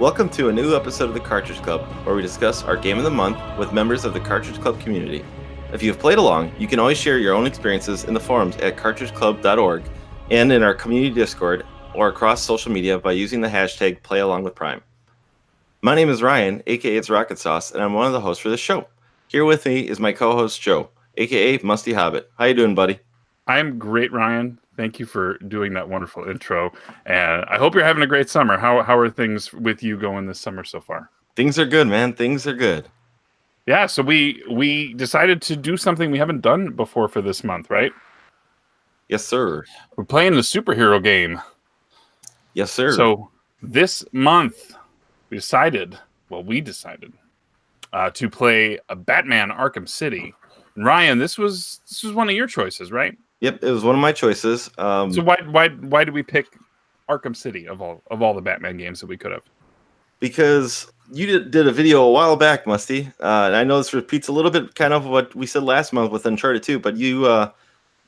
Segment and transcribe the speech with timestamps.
[0.00, 3.04] Welcome to a new episode of the Cartridge Club, where we discuss our game of
[3.04, 5.22] the month with members of the Cartridge Club community.
[5.74, 8.56] If you have played along, you can always share your own experiences in the forums
[8.56, 9.82] at cartridgeclub.org
[10.30, 14.80] and in our community Discord or across social media by using the hashtag PlayAlongWithPrime.
[15.82, 18.48] My name is Ryan, aka It's Rocket Sauce, and I'm one of the hosts for
[18.48, 18.86] this show.
[19.28, 20.88] Here with me is my co-host Joe,
[21.18, 22.30] aka Musty Hobbit.
[22.38, 23.00] How you doing, buddy?
[23.46, 24.59] I'm great, Ryan.
[24.76, 26.72] Thank you for doing that wonderful intro,
[27.04, 28.56] and I hope you're having a great summer.
[28.56, 31.10] How how are things with you going this summer so far?
[31.36, 32.12] Things are good, man.
[32.12, 32.88] Things are good.
[33.66, 37.68] Yeah, so we we decided to do something we haven't done before for this month,
[37.68, 37.92] right?
[39.08, 39.64] Yes, sir.
[39.96, 41.40] We're playing the superhero game.
[42.54, 42.92] Yes, sir.
[42.92, 43.30] So
[43.62, 44.74] this month
[45.28, 47.12] we decided, well, we decided
[47.92, 50.34] uh, to play a Batman Arkham City.
[50.76, 53.16] And Ryan, this was this was one of your choices, right?
[53.40, 54.70] Yep, it was one of my choices.
[54.78, 56.46] Um, So why why why did we pick
[57.08, 59.42] Arkham City of all of all the Batman games that we could have?
[60.20, 63.10] because you did, did a video a while back, Musty.
[63.18, 66.12] Uh, I know this repeats a little bit kind of what we said last month
[66.12, 67.50] with Uncharted 2, but you uh,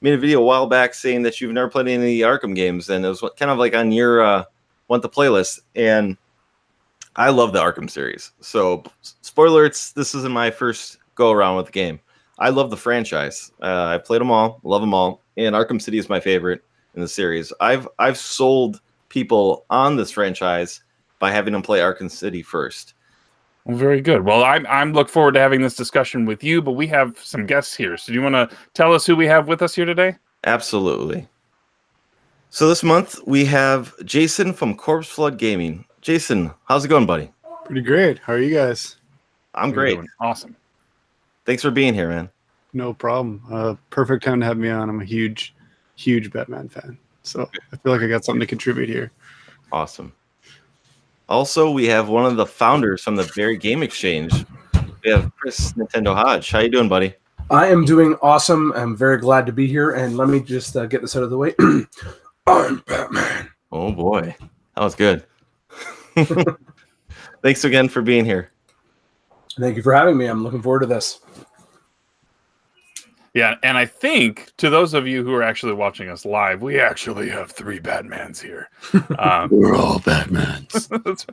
[0.03, 2.55] made a video a while back saying that you've never played any of the Arkham
[2.55, 4.45] games, and it was kind of like on your uh,
[4.87, 5.61] want the playlist.
[5.75, 6.17] And
[7.17, 8.31] I love the Arkham series.
[8.41, 11.99] So, spoiler, it's this isn't my first go around with the game.
[12.39, 13.51] I love the franchise.
[13.61, 16.63] Uh, I played them all, love them all, and Arkham City is my favorite
[16.95, 17.53] in the series.
[17.61, 20.83] I've I've sold people on this franchise
[21.19, 22.95] by having them play Arkham City first.
[23.65, 24.25] Well, very good.
[24.25, 27.47] Well, I'm I'm look forward to having this discussion with you, but we have some
[27.47, 27.97] guests here.
[27.97, 30.17] So do you want to tell us who we have with us here today?
[30.45, 31.29] Absolutely.
[32.51, 35.85] So this month we have Jason from Corpse Flood Gaming.
[36.01, 37.31] Jason, how's it going, buddy?
[37.65, 38.19] Pretty great.
[38.19, 38.97] How are you guys?
[39.55, 40.01] I'm You're great.
[40.21, 40.57] Awesome.
[41.45, 42.29] Thanks for being here, man.
[42.73, 43.43] No problem.
[43.51, 44.89] Uh, perfect time to have me on.
[44.89, 45.55] I'm a huge,
[45.97, 46.99] huge Batman fan.
[47.23, 49.13] So I feel like I got something to contribute here.
[49.71, 50.13] Awesome.
[51.29, 54.45] Also, we have one of the founders from the very game exchange.
[55.05, 56.51] We have Chris Nintendo Hodge.
[56.51, 57.15] How you doing, buddy?
[57.51, 58.73] I am doing awesome.
[58.73, 59.93] I'm very glad to be here.
[59.93, 61.55] And let me just uh, get this out of the way.
[62.47, 63.51] I'm Batman.
[63.71, 64.35] Oh boy,
[64.77, 65.25] that was good.
[67.43, 68.51] Thanks again for being here.
[69.59, 70.27] Thank you for having me.
[70.27, 71.21] I'm looking forward to this.
[73.35, 76.79] Yeah, and I think to those of you who are actually watching us live, we
[76.79, 78.69] actually have three Batmans here.
[79.19, 81.27] Um, We're all Batmans.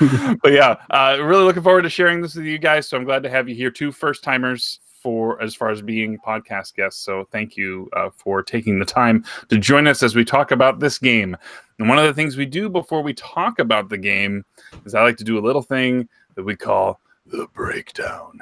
[0.42, 2.88] but yeah, uh, really looking forward to sharing this with you guys.
[2.88, 6.18] So I'm glad to have you here, two first timers for as far as being
[6.18, 7.02] podcast guests.
[7.02, 10.80] So thank you uh, for taking the time to join us as we talk about
[10.80, 11.36] this game.
[11.78, 14.44] And one of the things we do before we talk about the game
[14.84, 18.40] is I like to do a little thing that we call the breakdown.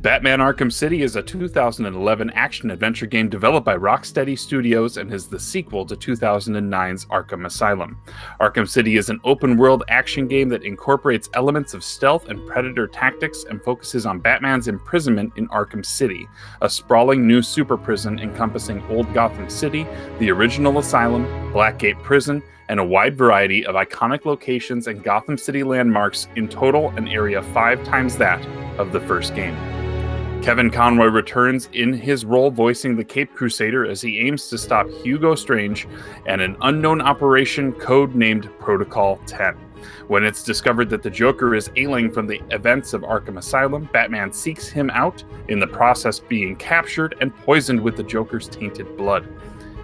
[0.00, 5.26] Batman Arkham City is a 2011 action adventure game developed by Rocksteady Studios and is
[5.26, 8.00] the sequel to 2009's Arkham Asylum.
[8.40, 12.86] Arkham City is an open world action game that incorporates elements of stealth and predator
[12.86, 16.28] tactics and focuses on Batman's imprisonment in Arkham City,
[16.62, 19.84] a sprawling new super prison encompassing Old Gotham City,
[20.20, 25.64] the original asylum, Blackgate Prison, and a wide variety of iconic locations and Gotham City
[25.64, 28.46] landmarks, in total, an area five times that
[28.78, 29.56] of the first game.
[30.48, 34.88] Kevin Conroy returns in his role voicing the Cape Crusader as he aims to stop
[34.88, 35.86] Hugo Strange
[36.24, 39.52] and an unknown operation code-named Protocol 10.
[40.06, 44.32] When it's discovered that the Joker is ailing from the events of Arkham Asylum, Batman
[44.32, 49.28] seeks him out, in the process being captured and poisoned with the Joker's tainted blood.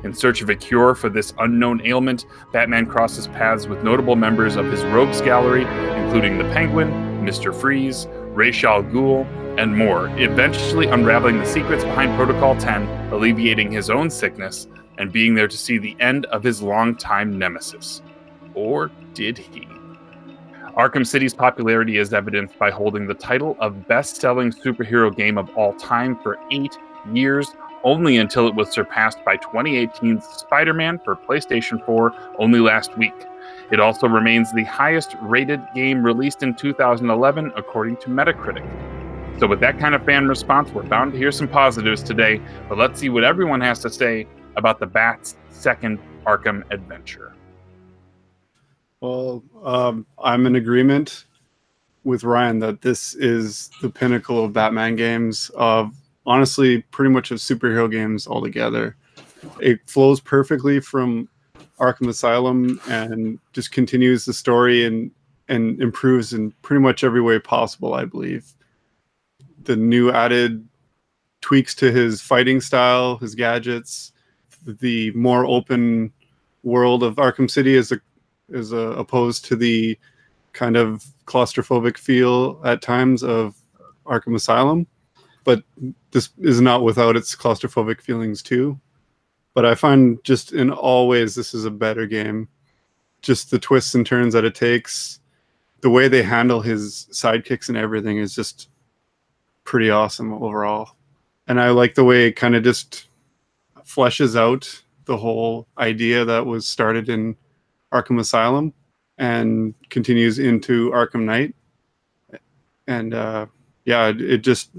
[0.02, 4.56] In search of a cure for this unknown ailment, Batman crosses paths with notable members
[4.56, 5.66] of his rogues gallery,
[6.02, 6.90] including the Penguin,
[7.22, 7.54] Mr.
[7.54, 9.26] Freeze, Ra's al Ghul,
[9.58, 14.66] and more, eventually unraveling the secrets behind Protocol 10, alleviating his own sickness,
[14.98, 18.02] and being there to see the end of his longtime nemesis.
[18.54, 19.66] Or did he?
[20.76, 25.48] Arkham City's popularity is evidenced by holding the title of best selling superhero game of
[25.56, 26.76] all time for eight
[27.12, 27.48] years,
[27.84, 33.14] only until it was surpassed by 2018's Spider Man for PlayStation 4 only last week.
[33.70, 38.68] It also remains the highest rated game released in 2011, according to Metacritic.
[39.40, 42.78] So, with that kind of fan response, we're bound to hear some positives today, but
[42.78, 47.34] let's see what everyone has to say about the Bat's second Arkham adventure.
[49.00, 51.24] Well, um, I'm in agreement
[52.04, 55.92] with Ryan that this is the pinnacle of Batman games, of
[56.26, 58.96] honestly, pretty much of superhero games altogether.
[59.60, 61.28] It flows perfectly from
[61.80, 65.10] Arkham Asylum and just continues the story and
[65.48, 68.54] and improves in pretty much every way possible, I believe.
[69.64, 70.66] The new added
[71.40, 74.12] tweaks to his fighting style, his gadgets,
[74.66, 76.12] the more open
[76.62, 78.00] world of Arkham City is a
[78.52, 79.98] as uh, opposed to the
[80.52, 83.56] kind of claustrophobic feel at times of
[84.06, 84.86] Arkham Asylum.
[85.44, 85.62] But
[86.10, 88.78] this is not without its claustrophobic feelings too.
[89.54, 92.48] But I find just in all ways this is a better game.
[93.22, 95.20] Just the twists and turns that it takes,
[95.80, 98.68] the way they handle his sidekicks and everything is just
[99.64, 100.96] pretty awesome overall.
[101.46, 103.08] And I like the way it kind of just
[103.84, 107.36] fleshes out the whole idea that was started in
[107.92, 108.72] Arkham Asylum
[109.18, 111.54] and continues into Arkham Knight.
[112.86, 113.46] And uh,
[113.84, 114.70] yeah, it, it just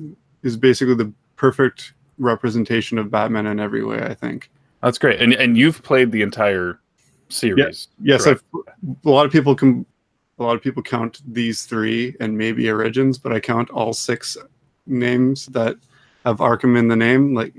[0.43, 4.01] is basically the perfect representation of Batman in every way.
[4.01, 4.49] I think
[4.81, 5.21] That's great.
[5.21, 6.79] And and you've played the entire
[7.29, 7.87] series.
[8.01, 8.23] yes.
[8.23, 8.43] correct?
[8.53, 8.61] I've,
[9.05, 9.85] a lot of people can.
[10.37, 14.35] A lot of people count these three and maybe Origins, but I count all six
[14.85, 15.75] names that
[16.25, 17.53] have Arkham in the name, like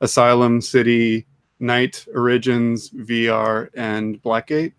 [0.00, 1.26] Asylum, City,
[1.60, 4.72] Knight, Origins, VR, and Blackgate.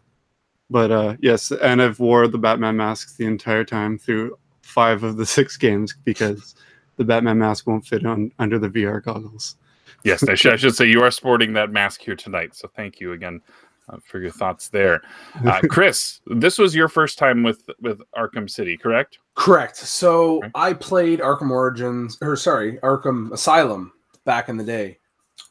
[0.70, 5.18] But uh, yes, and I've wore the Batman masks the entire time through five of
[5.18, 6.56] the six games because
[6.98, 9.56] the Batman mask won't fit on under the VR goggles.
[10.04, 12.56] Yes, I should, I should say you are sporting that mask here tonight.
[12.56, 13.42] So thank you again
[13.90, 15.02] uh, for your thoughts there,
[15.46, 16.22] uh, Chris.
[16.28, 19.20] this was your first time with with Arkham City, correct?
[19.36, 19.76] Correct.
[19.78, 20.52] So Okay.
[20.56, 23.92] I played Arkham Origins, or sorry, Arkham Asylum
[24.26, 24.98] back in the day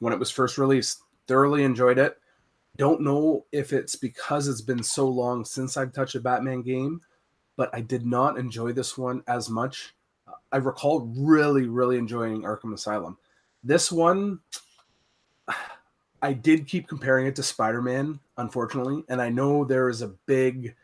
[0.00, 1.00] when it was first released.
[1.28, 2.18] Thoroughly enjoyed it.
[2.76, 7.00] Don't know if it's because it's been so long since I've touched a Batman game,
[7.56, 9.94] but I did not enjoy this one as much.
[10.50, 13.18] I recall really, really enjoying Arkham Asylum.
[13.62, 14.40] This one,
[16.22, 20.14] I did keep comparing it to Spider Man, unfortunately, and I know there is a
[20.26, 20.74] big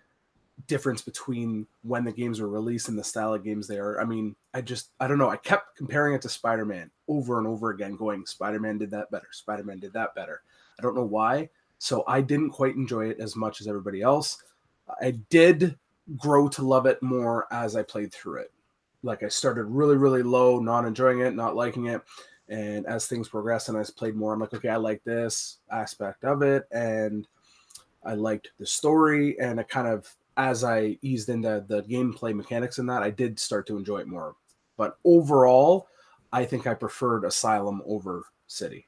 [0.67, 4.01] difference between when the games were released and the style of games they are.
[4.01, 5.31] I mean, I just I don't know.
[5.31, 9.29] I kept comparing it to Spider-Man over and over again, going Spider-Man did that better.
[9.31, 10.43] Spider-Man did that better.
[10.79, 11.49] I don't know why.
[11.79, 14.43] So I didn't quite enjoy it as much as everybody else.
[15.01, 15.79] I did
[16.17, 18.53] grow to love it more as I played through it.
[19.05, 22.03] Like I started really, really low, not enjoying it, not liking it.
[22.49, 26.25] And as things progressed and I played more, I'm like, okay, I like this aspect
[26.25, 26.67] of it.
[26.73, 27.27] And
[28.05, 29.39] I liked the story.
[29.39, 33.39] And I kind of as I eased into the gameplay mechanics and that, I did
[33.39, 34.37] start to enjoy it more.
[34.77, 35.89] But overall,
[36.33, 38.87] I think I preferred Asylum over City.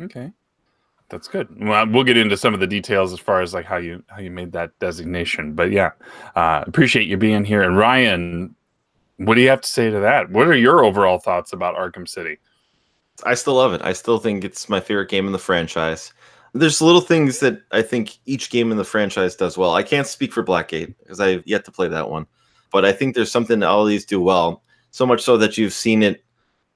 [0.00, 0.32] Okay,
[1.08, 1.48] that's good.
[1.64, 4.20] Well, we'll get into some of the details as far as like how you how
[4.20, 5.54] you made that designation.
[5.54, 5.92] But yeah,
[6.34, 7.62] uh, appreciate you being here.
[7.62, 8.54] And Ryan,
[9.16, 10.30] what do you have to say to that?
[10.30, 12.38] What are your overall thoughts about Arkham City?
[13.24, 13.82] I still love it.
[13.82, 16.12] I still think it's my favorite game in the franchise.
[16.54, 19.74] There's little things that I think each game in the franchise does well.
[19.74, 22.26] I can't speak for Blackgate because I've yet to play that one,
[22.72, 24.62] but I think there's something that all these do well.
[24.90, 26.24] So much so that you've seen it.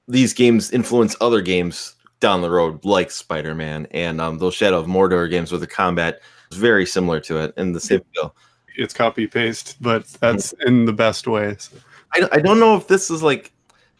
[0.07, 4.87] These games influence other games down the road, like Spider-Man and um, those Shadow of
[4.87, 8.35] Mordor games, with the combat is very similar to it and the same feel.
[8.75, 11.69] It's copy paste, but that's in the best ways.
[12.13, 13.51] I, I don't know if this is like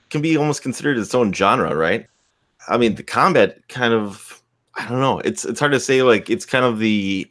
[0.09, 2.07] can be almost considered its own genre, right?
[2.67, 4.41] I mean, the combat kind of
[4.75, 5.19] I don't know.
[5.19, 6.01] It's it's hard to say.
[6.01, 7.29] Like it's kind of the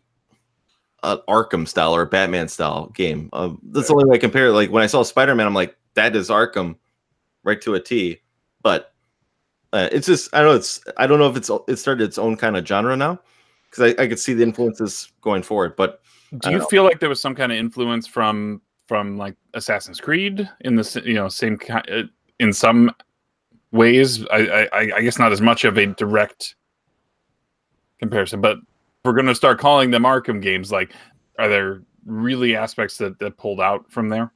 [1.03, 3.29] uh, Arkham style or Batman style game.
[3.33, 4.53] Uh, that's the only way I compare it.
[4.53, 6.77] Like when I saw Spider Man, I'm like, that is Arkham,
[7.43, 8.21] right to a T.
[8.63, 8.95] But
[9.73, 10.57] uh, it's just I don't know.
[10.57, 13.21] It's I don't know if it's it started its own kind of genre now
[13.71, 15.75] because I, I could see the influences going forward.
[15.77, 16.01] But
[16.39, 16.67] Do you know.
[16.67, 21.03] feel like there was some kind of influence from from like Assassin's Creed in the
[21.05, 22.03] you know same kind uh,
[22.39, 22.95] in some
[23.73, 24.25] ways?
[24.27, 26.55] I, I I guess not as much of a direct
[27.99, 28.59] comparison, but
[29.05, 30.71] we're going to start calling them Arkham games.
[30.71, 30.93] Like,
[31.39, 34.33] are there really aspects that that pulled out from there?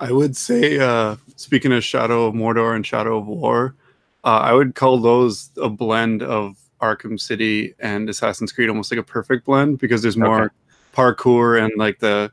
[0.00, 3.76] I would say, uh, speaking of Shadow of Mordor and Shadow of War,
[4.24, 8.98] uh, I would call those a blend of Arkham City and Assassin's Creed, almost like
[8.98, 10.54] a perfect blend because there's more Okay.
[10.92, 12.32] parkour and like the,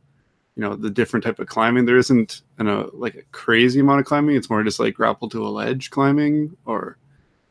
[0.59, 1.85] you know, the different type of climbing.
[1.85, 4.35] There isn't you know like a crazy amount of climbing.
[4.35, 6.97] It's more just like grapple to a ledge climbing, or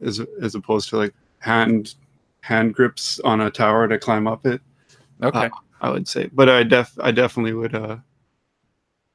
[0.03, 1.95] as as opposed to like hand
[2.43, 4.61] hand grips on a tower to climb up it.
[5.23, 5.49] Okay,
[5.81, 7.97] I would say, but I def I definitely would uh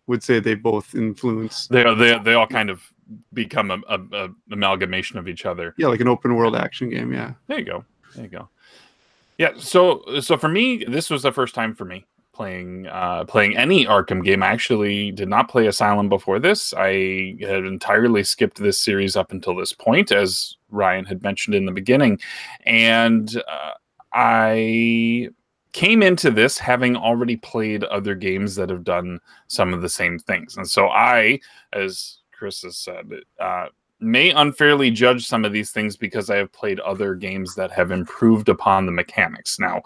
[0.07, 2.81] would say they both influence they they they all kind of
[3.33, 5.75] become a, a, a amalgamation of each other.
[5.77, 7.85] yeah like an open world action game yeah There you go.
[8.15, 8.50] There you go.
[9.38, 9.51] Yeah.
[9.59, 13.85] So so for me, this was the first time for me playing uh, playing any
[13.85, 14.43] Arkham game.
[14.43, 16.73] I actually did not play Asylum before this.
[16.75, 21.65] I had entirely skipped this series up until this point, as Ryan had mentioned in
[21.65, 22.19] the beginning,
[22.65, 23.71] and uh,
[24.13, 25.29] I
[25.71, 30.19] came into this having already played other games that have done some of the same
[30.19, 31.39] things, and so I,
[31.71, 33.09] as Chris has said,
[33.39, 33.67] uh,
[33.99, 37.91] may unfairly judge some of these things because I have played other games that have
[37.91, 39.59] improved upon the mechanics.
[39.59, 39.81] Now,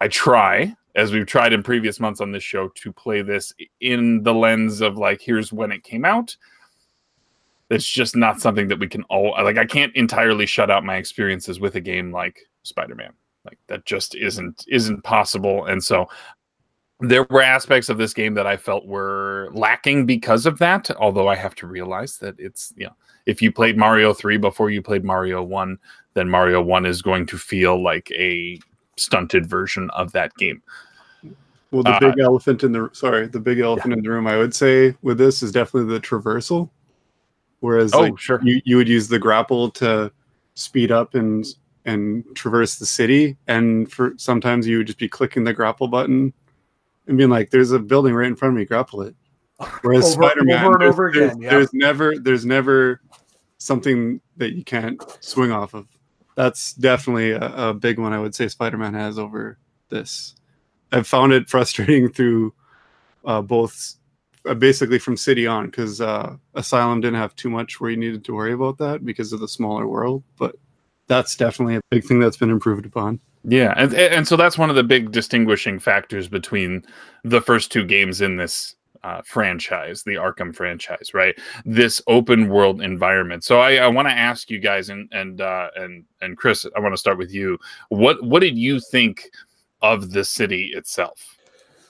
[0.00, 4.22] I try, as we've tried in previous months on this show, to play this in
[4.22, 6.34] the lens of like, here's when it came out.
[7.68, 9.58] It's just not something that we can all like.
[9.58, 13.12] I can't entirely shut out my experiences with a game like Spider-Man.
[13.44, 15.66] Like that just isn't isn't possible.
[15.66, 16.06] And so
[17.00, 20.90] there were aspects of this game that I felt were lacking because of that.
[20.96, 22.94] Although I have to realize that it's you know,
[23.26, 25.76] if you played Mario 3 before you played Mario 1,
[26.14, 28.60] then Mario 1 is going to feel like a
[28.96, 30.62] stunted version of that game.
[31.76, 34.36] Well, the Uh, big elephant in the sorry, the big elephant in the room, I
[34.38, 36.70] would say with this is definitely the traversal.
[37.60, 38.40] Whereas Oh, like, sure.
[38.42, 40.10] you, you would use the grapple to
[40.54, 41.44] speed up and
[41.84, 46.32] and traverse the city, and for sometimes you would just be clicking the grapple button
[47.06, 49.14] and being like, "There's a building right in front of me, grapple it."
[49.82, 51.50] Whereas Over- Spider-Man, over and there's, over there's- again, yeah.
[51.50, 53.00] there's never there's never
[53.58, 55.86] something that you can't swing off of.
[56.34, 60.34] That's definitely a, a big one I would say Spider-Man has over this.
[60.92, 62.54] I've found it frustrating through
[63.24, 63.94] uh, both,
[64.48, 68.24] uh, basically from City on, because uh, Asylum didn't have too much where you needed
[68.24, 70.22] to worry about that because of the smaller world.
[70.38, 70.56] But
[71.08, 73.20] that's definitely a big thing that's been improved upon.
[73.48, 76.84] Yeah, and and so that's one of the big distinguishing factors between
[77.22, 78.74] the first two games in this
[79.04, 81.38] uh, franchise, the Arkham franchise, right?
[81.64, 83.44] This open world environment.
[83.44, 86.80] So I, I want to ask you guys, and and uh, and and Chris, I
[86.80, 87.56] want to start with you.
[87.88, 89.30] What what did you think
[89.82, 91.36] of the city itself?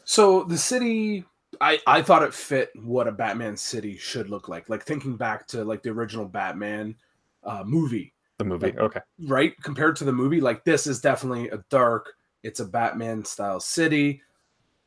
[0.04, 1.24] So the city,
[1.60, 4.68] I I thought it fit what a Batman city should look like.
[4.68, 6.94] Like thinking back to like the original Batman
[7.42, 9.54] uh, movie, The movie, okay, right?
[9.62, 12.14] Compared to the movie, like this is definitely a dark.
[12.42, 14.22] It's a Batman style city.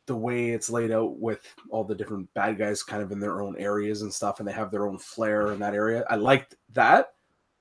[0.06, 3.42] The way it's laid out with all the different bad guys kind of in their
[3.42, 6.06] own areas and stuff, and they have their own flair in that area.
[6.10, 7.14] I liked that,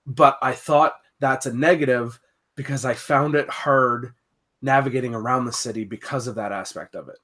[0.07, 2.18] but I thought that's a negative
[2.54, 4.14] because I found it hard
[4.62, 7.19] navigating around the city because of that aspect of it.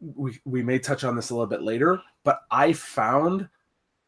[0.00, 3.48] We we may touch on this a little bit later, but I found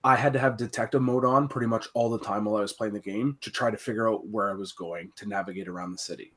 [0.04, 2.72] I had to have detective mode on pretty much all the time while I was
[2.72, 5.92] playing the game to try to figure out where I was going to navigate around
[5.92, 6.32] the city.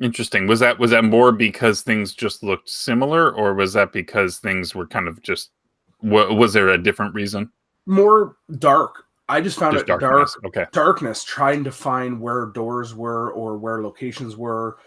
[0.00, 0.46] interesting.
[0.46, 4.74] Was that was that more because things just looked similar, or was that because things
[4.74, 5.50] were kind of just?
[6.02, 7.50] Was there a different reason?
[7.86, 9.04] More dark.
[9.28, 10.28] I just found Just it dark.
[10.46, 10.66] Okay.
[10.72, 14.78] darkness trying to find where doors were or where locations were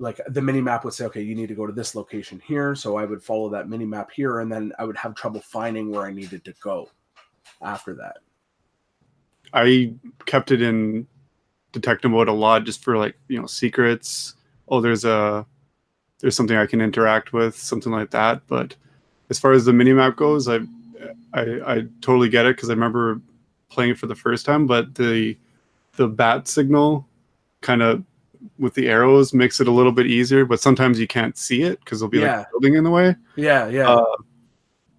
[0.00, 2.74] like the mini map would say okay you need to go to this location here
[2.74, 5.90] so i would follow that mini map here and then i would have trouble finding
[5.90, 6.88] where i needed to go
[7.62, 8.16] after that
[9.52, 9.94] I
[10.26, 11.06] kept it in
[11.72, 14.34] detective mode a lot just for like you know secrets.
[14.68, 15.46] Oh, there's a
[16.20, 18.42] there's something I can interact with, something like that.
[18.46, 18.76] But
[19.30, 20.60] as far as the mini map goes, I
[21.32, 23.20] I, I totally get it because I remember
[23.68, 24.66] playing it for the first time.
[24.66, 25.36] But the
[25.96, 27.06] the bat signal
[27.60, 28.04] kind of
[28.58, 30.44] with the arrows makes it a little bit easier.
[30.44, 32.38] But sometimes you can't see it because there'll be Yeah.
[32.38, 33.16] like a building in the way.
[33.36, 34.04] yeah yeah Uh,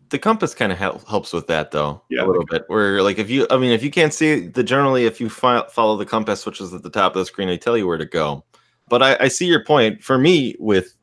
[0.09, 3.17] the compass kind of hel- helps with that though Yeah, a little bit where like
[3.17, 5.95] if you i mean if you can't see it the generally if you fi- follow
[5.95, 8.05] the compass which is at the top of the screen they tell you where to
[8.05, 8.43] go
[8.89, 10.97] but i, I see your point for me with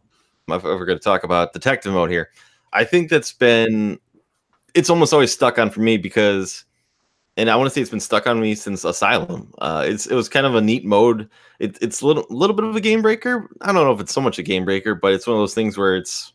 [0.50, 2.28] if we're going to talk about detective mode here
[2.74, 3.98] i think that's been
[4.74, 6.66] it's almost always stuck on for me because
[7.38, 10.14] and i want to say it's been stuck on me since asylum uh it's it
[10.14, 11.26] was kind of a neat mode
[11.58, 14.12] it, it's a little little bit of a game breaker i don't know if it's
[14.12, 16.34] so much a game breaker but it's one of those things where it's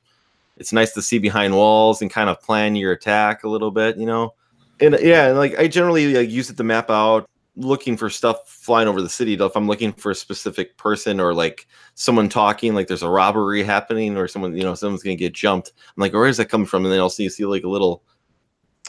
[0.58, 3.98] it's nice to see behind walls and kind of plan your attack a little bit,
[3.98, 4.34] you know.
[4.80, 8.88] And yeah, like I generally like, use it to map out looking for stuff flying
[8.88, 9.34] over the city.
[9.34, 13.64] If I'm looking for a specific person or like someone talking, like there's a robbery
[13.64, 15.72] happening or someone, you know, someone's gonna get jumped.
[15.76, 16.84] I'm like, where is that coming from?
[16.86, 18.04] And then I'll see see like a little,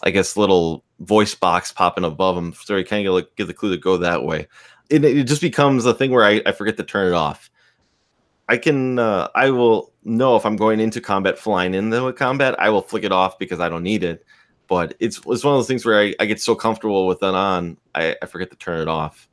[0.02, 3.54] I guess, little voice box popping above them, so you kind of like get the
[3.54, 4.48] clue to go that way.
[4.90, 7.50] It, it just becomes a thing where I, I forget to turn it off.
[8.48, 12.58] I can uh, I will know if I'm going into combat flying into a combat,
[12.60, 14.24] I will flick it off because I don't need it.
[14.66, 17.34] But it's it's one of those things where I, I get so comfortable with it
[17.34, 19.28] on, I, I forget to turn it off.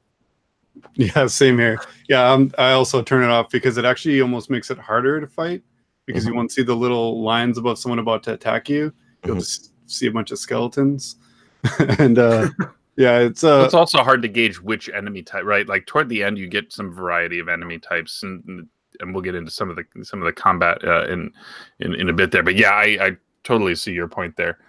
[0.96, 1.82] Yeah, same here.
[2.08, 5.28] Yeah, um, I also turn it off because it actually almost makes it harder to
[5.28, 5.64] fight
[6.06, 8.94] because you won't see the little lines above someone about to attack you.
[9.26, 9.40] You'll Mhm.
[9.40, 11.16] just see a bunch of skeletons,
[11.80, 12.50] and uh,
[12.98, 15.68] yeah, it's uh, it's also hard to gauge which enemy type, right?
[15.68, 18.68] Like toward the end, you get some variety of enemy types, and
[19.00, 21.32] and we'll get into some of the some of the combat uh, in,
[21.80, 22.44] in in a bit there.
[22.44, 24.60] But yeah, I, I totally see your point there.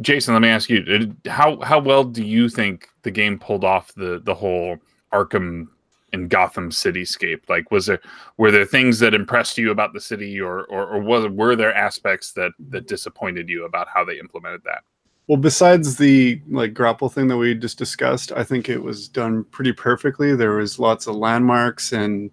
[0.00, 3.92] Jason, let me ask you: how how well do you think the game pulled off
[3.94, 4.78] the the whole
[5.12, 5.68] Arkham
[6.12, 7.48] and Gotham cityscape?
[7.48, 8.00] Like, was there
[8.36, 11.74] were there things that impressed you about the city, or or, or was were there
[11.74, 14.82] aspects that that disappointed you about how they implemented that?
[15.30, 15.36] well.
[15.36, 19.72] Besides the like grapple thing that we just discussed, I think it was done pretty
[19.72, 20.34] perfectly.
[20.34, 22.32] There was lots of landmarks and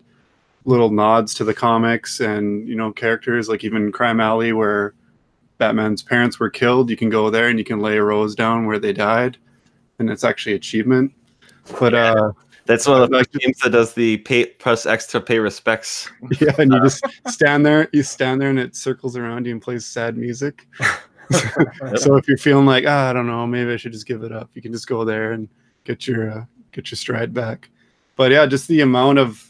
[0.66, 4.96] little nods to the comics and you know characters like even Crime Alley where
[5.60, 6.90] Batman's parents were killed.
[6.90, 9.38] You can go there and you can lay a rose down where they died,
[10.00, 11.14] and it's actually achievement.
[11.80, 12.32] But uh,
[12.68, 16.10] That's one of the first games that does the pay press X to pay respects.
[16.42, 17.88] yeah, and you just stand there.
[17.94, 20.68] You stand there and it circles around you and plays sad music.
[21.96, 24.32] so if you're feeling like ah, I don't know, maybe I should just give it
[24.32, 25.50] up, you can just go there and
[25.84, 27.70] get your uh, get your stride back.
[28.16, 29.50] But yeah, just the amount of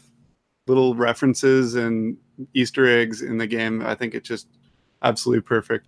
[0.66, 2.16] little references and
[2.54, 4.48] Easter eggs in the game, I think it's just
[5.02, 5.86] absolutely perfect.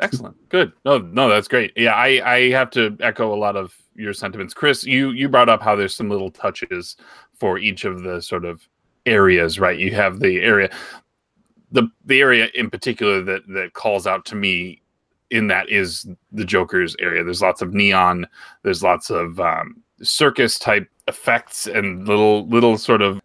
[0.00, 0.36] Excellent.
[0.48, 0.72] Good.
[0.84, 1.72] No, no, that's great.
[1.76, 4.52] Yeah, I, I have to echo a lot of your sentiments.
[4.52, 6.96] Chris, you you brought up how there's some little touches
[7.38, 8.68] for each of the sort of
[9.06, 9.78] areas, right?
[9.78, 10.68] You have the area
[11.72, 14.82] the the area in particular that that calls out to me
[15.30, 17.24] in that is the Joker's area.
[17.24, 18.26] There's lots of neon,
[18.62, 23.20] there's lots of um, circus type effects and little little sort of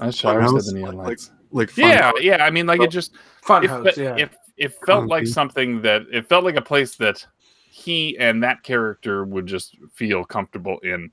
[0.00, 1.30] I should always Funhouse, the neon like- lights.
[1.52, 1.88] Like fun.
[1.88, 2.44] yeah, yeah.
[2.44, 4.16] I mean, like it just Fun it, house, yeah.
[4.16, 7.26] it, it felt like something that it felt like a place that
[7.70, 11.10] he and that character would just feel comfortable in.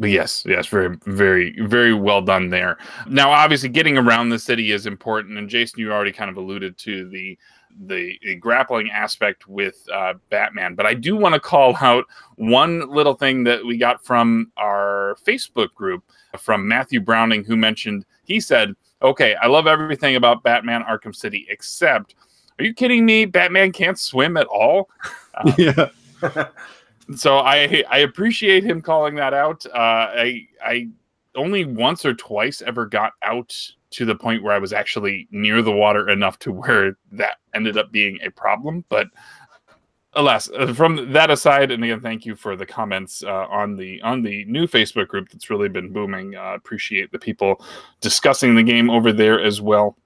[0.00, 2.78] But yes yes very very very well done there.
[3.08, 6.78] Now obviously getting around the city is important and jason you already kind of alluded
[6.78, 7.36] to the
[7.80, 12.04] the, the grappling aspect with uh, batman but i do want to call out
[12.36, 16.02] one little thing that we got from our facebook group
[16.38, 21.46] from matthew browning who mentioned he said okay, I love everything about Batman Arkham City,
[21.50, 22.14] except,
[22.58, 23.24] are you kidding me?
[23.24, 24.88] Batman can't swim at all.
[25.34, 25.88] Uh, yeah.
[27.14, 29.64] so I I appreciate him calling that out.
[29.66, 30.88] Uh, I I
[31.36, 33.54] only once or twice ever got out
[33.90, 37.78] to the point where I was actually near the water enough to where that ended
[37.78, 39.06] up being a problem, but.
[40.18, 44.02] Alas, uh, from that aside, and again, thank you for the comments uh, on the
[44.02, 46.34] on the new Facebook group that's really been booming.
[46.34, 47.64] Uh, appreciate the people
[48.00, 49.96] discussing the game over there as well.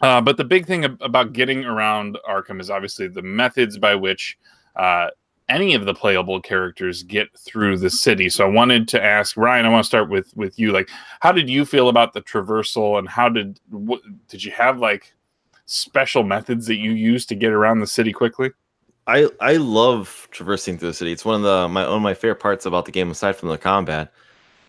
[0.00, 3.94] Uh, but the big thing ab- about getting around Arkham is obviously the methods by
[3.94, 4.38] which
[4.76, 5.08] uh,
[5.50, 8.30] any of the playable characters get through the city.
[8.30, 9.66] So I wanted to ask Ryan.
[9.66, 10.72] I want to start with with you.
[10.72, 10.88] Like,
[11.20, 15.12] how did you feel about the traversal, and how did what, did you have like
[15.66, 18.50] special methods that you used to get around the city quickly?
[19.06, 21.12] I I love traversing through the city.
[21.12, 23.50] It's one of the my one of my favorite parts about the game, aside from
[23.50, 24.12] the combat.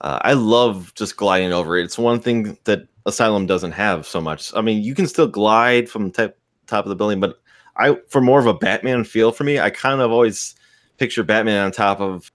[0.01, 1.85] Uh, I love just gliding over it.
[1.85, 4.51] It's one thing that Asylum doesn't have so much.
[4.55, 7.39] I mean, you can still glide from type, top of the building, but
[7.77, 10.55] I for more of a Batman feel for me, I kind of always
[10.97, 12.31] picture Batman on top of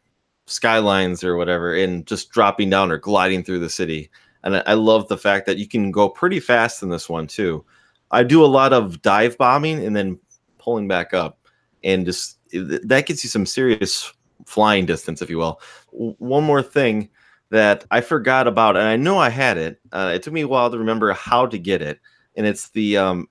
[0.46, 4.10] skylines or whatever, and just dropping down or gliding through the city.
[4.42, 7.26] And I, I love the fact that you can go pretty fast in this one
[7.26, 7.64] too.
[8.10, 10.18] I do a lot of dive bombing and then
[10.58, 11.39] pulling back up
[11.84, 14.12] and just that gets you some serious
[14.46, 15.60] flying distance, if you will.
[15.90, 17.08] One more thing
[17.50, 19.80] that I forgot about, and I know I had it.
[19.92, 22.00] Uh, it took me a while to remember how to get it,
[22.36, 23.28] and it's the um,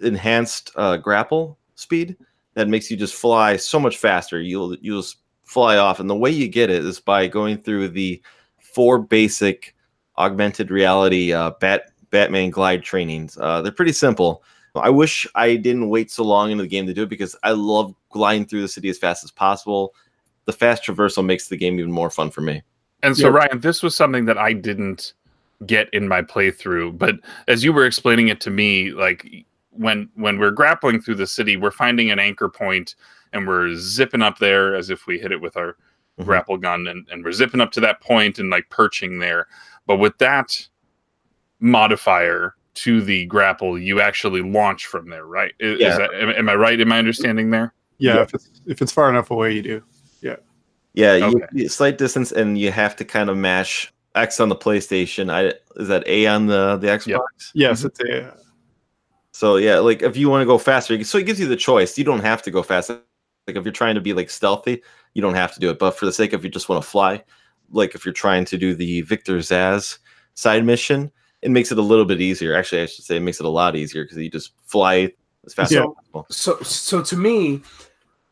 [0.00, 2.16] enhanced uh, grapple speed
[2.54, 4.40] that makes you just fly so much faster.
[4.40, 5.04] You'll you'll
[5.44, 8.20] fly off, and the way you get it is by going through the
[8.58, 9.74] four basic
[10.18, 13.38] augmented reality uh, bat Batman glide trainings.
[13.40, 14.44] Uh, they're pretty simple.
[14.74, 17.52] I wish I didn't wait so long into the game to do it because I
[17.52, 19.94] love gliding through the city as fast as possible.
[20.46, 22.62] The fast traversal makes the game even more fun for me.
[23.02, 23.34] And so, Yeah.
[23.34, 25.12] Ryan, this was something that I didn't
[25.66, 27.16] get in my playthrough, but
[27.48, 31.56] as you were explaining it to me, like when when we're grappling through the city,
[31.56, 32.94] we're finding an anchor point
[33.32, 35.76] and we're zipping up there as if we hit it with our
[36.18, 36.24] Mhm.
[36.26, 39.46] grapple gun, and, and we're zipping up to that point and like perching there.
[39.86, 40.66] But with that
[41.60, 45.52] modifier to the grapple, you actually launch from there, right?
[45.60, 45.90] Is, Yeah.
[45.92, 47.74] is that, am, am I right in my understanding there?
[47.98, 48.22] yeah, Yeah.
[48.22, 49.82] If it's if it's far enough away, you do.
[50.20, 50.36] Yeah,
[50.94, 51.46] Yeah, Okay.
[51.52, 55.30] you- slight distance, and you have to kind of mash X on the PlayStation.
[55.30, 57.50] I is that A on the the Xbox?
[57.54, 57.86] Yes, mm-hmm.
[57.88, 58.36] it's a
[59.32, 61.96] So yeah, like if you want to go faster, so it gives you the choice.
[61.96, 62.90] You don't have to go fast.
[62.90, 64.82] Like if you're trying to be like stealthy,
[65.14, 65.78] you don't have to do it.
[65.78, 67.22] But for the sake of you just want to fly,
[67.70, 69.98] like if you're trying to do the Victor Zsasz
[70.34, 71.10] side mission,
[71.42, 72.54] it makes it a little bit easier.
[72.54, 75.12] Actually, I should say it makes it a lot easier because you just fly
[75.44, 75.80] as fast Yeah.
[75.80, 76.26] as possible.
[76.30, 77.62] So, so to me,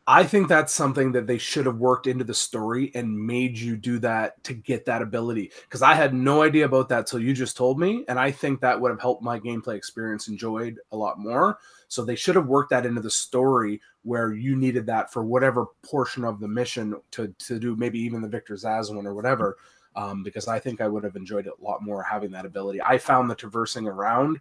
[0.07, 3.77] I think that's something that they should have worked into the story and made you
[3.77, 5.51] do that to get that ability.
[5.63, 8.61] Because I had no idea about that till you just told me, and I think
[8.61, 11.59] that would have helped my gameplay experience enjoyed a lot more.
[11.87, 15.67] So they should have worked that into the story where you needed that for whatever
[15.83, 19.57] portion of the mission to to do, maybe even the Victor Zsasz one or whatever.
[19.95, 22.81] Um, because I think I would have enjoyed it a lot more having that ability.
[22.81, 24.39] I found the traversing around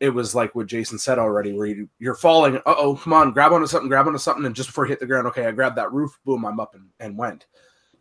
[0.00, 2.56] it was like what Jason said already, where you, you're falling.
[2.58, 5.00] Uh oh, come on, grab onto something, grab onto something, and just before you hit
[5.00, 7.46] the ground, okay, I grabbed that roof, boom, I'm up and, and went.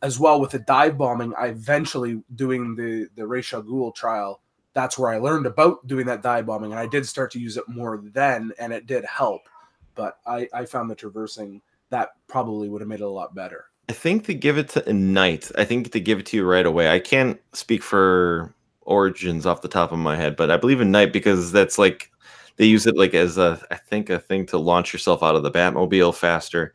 [0.01, 4.41] As well with the dive bombing, I eventually doing the the Ra's al Ghul trial
[4.73, 7.57] that's where I learned about doing that dive bombing, and I did start to use
[7.57, 9.47] it more then, and it did help.
[9.95, 13.65] But I, I found the traversing that probably would have made it a lot better.
[13.89, 16.65] I think to give it to Ignite, I think to give it to you right
[16.65, 16.89] away.
[16.89, 21.11] I can't speak for Origins off the top of my head, but I believe Ignite
[21.11, 22.11] because that's like
[22.57, 25.43] they use it like as a I think a thing to launch yourself out of
[25.43, 26.73] the Batmobile faster.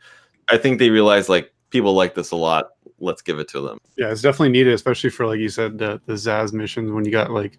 [0.50, 2.70] I think they realize like people like this a lot.
[3.00, 3.78] Let's give it to them.
[3.96, 7.10] Yeah, it's definitely needed, especially for like you said, the, the Zsasz missions when you
[7.10, 7.58] got like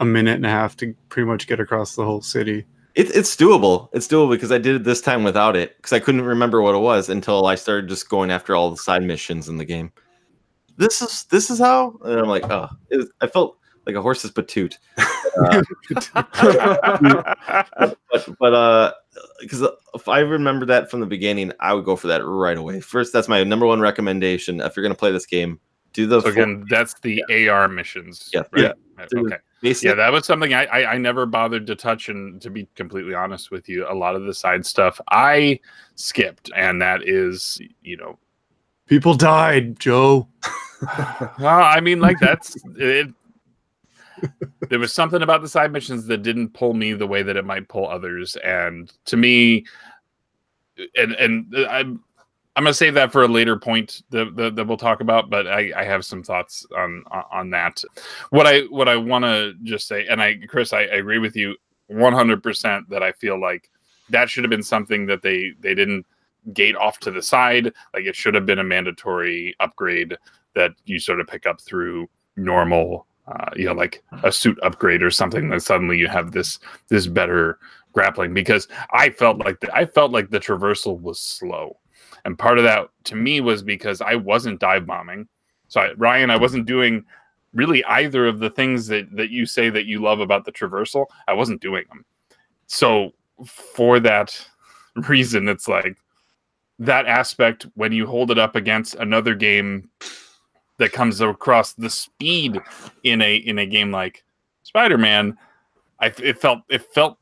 [0.00, 2.64] a minute and a half to pretty much get across the whole city.
[2.98, 3.88] It, it's doable.
[3.92, 6.74] It's doable because I did it this time without it because I couldn't remember what
[6.74, 9.92] it was until I started just going after all the side missions in the game.
[10.78, 13.56] This is this is how, and I'm like, oh, it, I felt
[13.86, 14.78] like a horse's patoot.
[14.96, 15.62] Uh,
[18.10, 18.92] but but uh,
[19.40, 19.62] because
[19.94, 22.80] if I remember that from the beginning, I would go for that right away.
[22.80, 24.60] First, that's my number one recommendation.
[24.60, 25.60] If you're gonna play this game,
[25.92, 26.64] do the so again.
[26.68, 28.28] That's the AR missions.
[28.34, 28.74] Yeah, right?
[28.98, 29.06] yeah.
[29.14, 29.36] Okay.
[29.60, 32.68] Basic, Yeah, that was something I, I I never bothered to touch, and to be
[32.76, 35.58] completely honest with you, a lot of the side stuff I
[35.96, 38.18] skipped, and that is, you know,
[38.88, 40.26] People died, Joe.
[41.38, 43.12] well, I mean, like that's it.
[44.68, 47.44] There was something about the side missions that didn't pull me the way that it
[47.44, 49.66] might pull others, and to me,
[50.96, 52.02] and and uh, I'm
[52.58, 55.30] I'm gonna save that for a later point that, that, that we'll talk about.
[55.30, 57.84] But I, I have some thoughts on on that.
[58.30, 61.36] What I what I want to just say, and I Chris, I, I agree with
[61.36, 61.54] you
[61.86, 63.70] 100 percent that I feel like
[64.10, 66.04] that should have been something that they they didn't
[66.52, 67.72] gate off to the side.
[67.94, 70.16] Like it should have been a mandatory upgrade
[70.56, 75.04] that you sort of pick up through normal, uh, you know, like a suit upgrade
[75.04, 75.48] or something.
[75.48, 77.60] That suddenly you have this this better
[77.92, 81.78] grappling because I felt like the, I felt like the traversal was slow,
[82.28, 85.26] and part of that to me was because I wasn't dive bombing.
[85.68, 87.06] So I, Ryan, I wasn't doing
[87.54, 91.06] really either of the things that that you say that you love about the traversal.
[91.26, 92.04] I wasn't doing them.
[92.66, 93.14] So
[93.46, 94.46] for that
[95.08, 95.96] reason, it's like
[96.78, 99.88] that aspect when you hold it up against another game
[100.76, 102.60] that comes across the speed
[103.04, 104.22] in a in a game like
[104.64, 105.38] Spider-Man,
[105.98, 107.16] I it felt it felt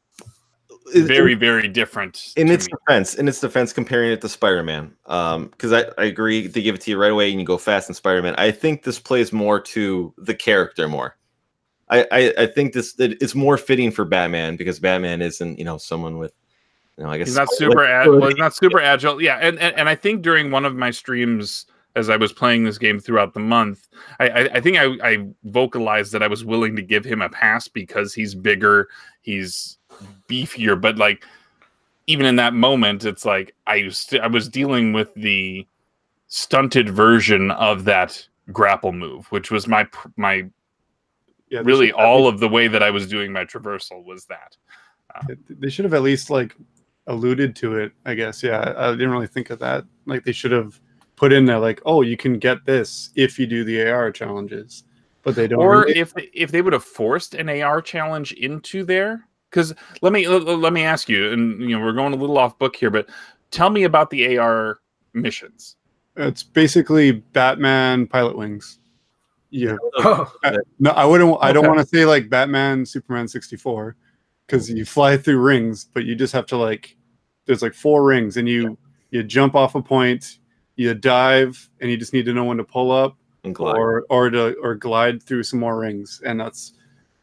[0.94, 2.32] very very different.
[2.36, 2.72] in its me.
[2.86, 6.74] defense, in its defense, comparing it to Spider-Man, um, because I, I agree they give
[6.74, 8.34] it to you right away and you go fast in Spider-Man.
[8.36, 11.16] I think this plays more to the character more.
[11.88, 15.64] I, I, I think this that it's more fitting for Batman because Batman isn't you
[15.64, 16.32] know someone with
[16.98, 18.18] you know I guess He's not super like- agile.
[18.20, 19.22] Well, he's not super agile.
[19.22, 22.64] Yeah, and, and and I think during one of my streams, as I was playing
[22.64, 26.44] this game throughout the month, I I, I think I, I vocalized that I was
[26.44, 28.88] willing to give him a pass because he's bigger,
[29.20, 29.75] he's
[30.28, 30.80] beefier.
[30.80, 31.24] But like,
[32.06, 35.66] even in that moment, it's like I was I was dealing with the
[36.28, 40.44] stunted version of that grapple move, which was my my
[41.48, 44.56] Yeah, really all of the way that I was doing my traversal was that.
[45.14, 46.54] Uh, at least- They should have at least like
[47.06, 47.92] alluded to it.
[48.04, 48.42] I guess.
[48.42, 49.84] Yeah, I didn't really think of that.
[50.06, 50.80] Like they should have
[51.16, 54.84] put in there like, oh, you can get this if you do the AR challenges,
[55.22, 55.60] but they don't.
[55.60, 60.12] or really- if if they would have forced an AR challenge into there because let
[60.12, 62.76] me let, let me ask you and you know we're going a little off book
[62.76, 63.08] here but
[63.50, 64.78] tell me about the AR
[65.14, 65.76] missions
[66.16, 68.78] it's basically Batman Pilotwings.
[69.50, 69.76] Yeah.
[69.98, 70.32] Oh,
[70.78, 71.36] No, I wouldn't.
[71.40, 73.96] I don't want to say like Batman, Superman sixty four,
[74.46, 76.96] because you fly through rings, but you just have to like.
[77.44, 78.76] There's like four rings, and you
[79.10, 80.38] you jump off a point,
[80.74, 83.76] you dive, and you just need to know when to pull up and glide.
[83.76, 86.72] or or to or glide through some more rings, and that's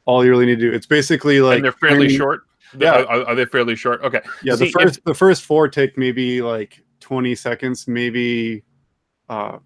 [0.05, 0.73] all you really need to do.
[0.73, 2.41] It's basically like and they're fairly training- short
[2.77, 3.03] Yeah.
[3.03, 5.97] are, are they fairly short okay Yeah, the See, if- first the first four take
[5.97, 8.63] maybe like twenty seconds, maybe
[9.29, 9.57] uh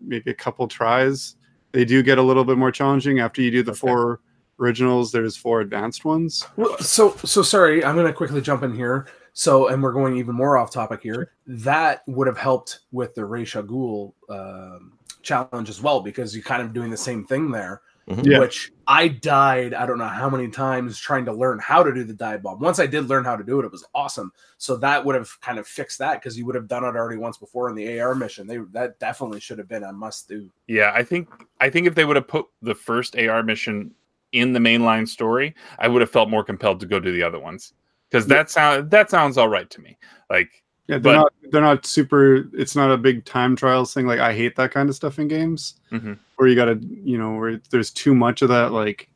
[0.00, 1.36] maybe a couple tries.
[1.72, 3.80] They do get a little bit more challenging after you do the Okay.
[3.80, 4.20] four
[4.60, 5.10] originals.
[5.12, 6.46] There's four advanced ones.
[6.56, 9.06] Well, so so sorry, I'm going to quickly jump in here.
[9.36, 11.32] So, and we're going even more off topic here.
[11.48, 14.92] That would have helped with the Ra's al Ghul um,
[15.22, 17.80] challenge as well because you're kind of doing the same thing there.
[18.08, 18.26] Mhm.
[18.26, 18.38] Yeah.
[18.38, 22.04] Which I died, I don't know how many times trying to learn how to do
[22.04, 22.60] the dive bomb.
[22.60, 24.30] Once I did learn how to do it, it was awesome.
[24.58, 27.16] So that would have kind of fixed that because you would have done it already
[27.16, 28.46] once before in the AR mission.
[28.46, 30.50] They that definitely should have been a must do.
[30.66, 31.28] yeah I think
[31.60, 33.94] I think if they would have put the first AR mission
[34.32, 37.38] in the mainline story I would have felt more compelled to go do the other
[37.38, 37.72] ones
[38.10, 39.96] because that sound that sounds all right to me
[40.28, 42.48] like Yeah, they're But- not they're not super.
[42.52, 44.06] It's not a big time trials thing.
[44.06, 46.18] Like I hate that kind of stuff in games Mhm.
[46.36, 49.08] where you got to you know where there's too much of that like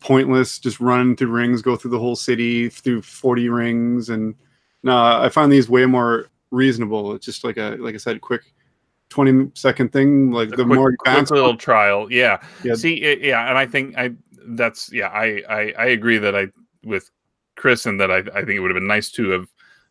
[0.00, 4.34] pointless just run through rings, go through the whole city through 40 rings, and
[4.82, 7.14] no, I find these way more reasonable.
[7.14, 8.42] It's just like a like I said, quick
[9.08, 10.32] 20 second thing.
[10.32, 12.74] Like a the quick, more quick advanced, little trial yeah Yeah.
[12.74, 14.10] see it, yeah and i think i
[14.48, 16.48] that's yeah, I, I I agree that I
[16.84, 17.10] with
[17.56, 19.48] Chris and that I, I think it would have been nice to have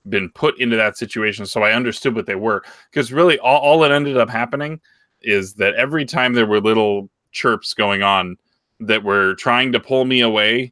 [0.10, 2.64] been put into that situation so I understood what they were.
[2.92, 4.80] Because really all, all that ended up happening
[5.22, 8.38] is that every time there were little chirps going on
[8.80, 10.72] that were trying to pull me away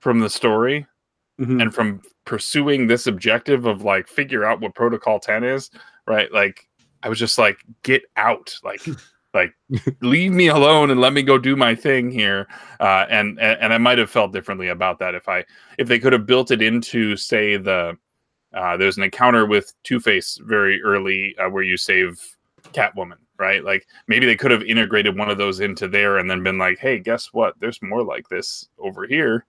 [0.00, 0.86] from the story
[1.40, 1.62] Mhm.
[1.62, 5.70] and from pursuing this objective of like figure out what protocol 10 is
[6.06, 6.68] right like
[7.02, 8.82] i was just like get out like
[9.34, 9.52] like
[10.02, 12.46] leave me alone and let me go do my thing here
[12.80, 15.42] uh and and, and i might have felt differently about that if i
[15.78, 17.96] if they could have built it into say the
[18.54, 22.20] uh there's an encounter with two-face very early uh, where you save
[22.72, 26.42] catwoman right like maybe they could have integrated one of those into there and then
[26.42, 29.44] been like hey guess what there's more like this over here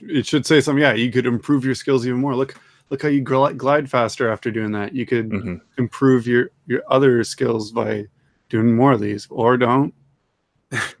[0.00, 0.82] it should say something.
[0.82, 2.34] Yeah, you could improve your skills even more.
[2.34, 2.54] Look,
[2.90, 4.94] look how you gl- glide faster after doing that.
[4.94, 5.60] You could Mhm.
[5.78, 8.04] improve your your other skills by
[8.50, 9.94] doing more of these, or don't.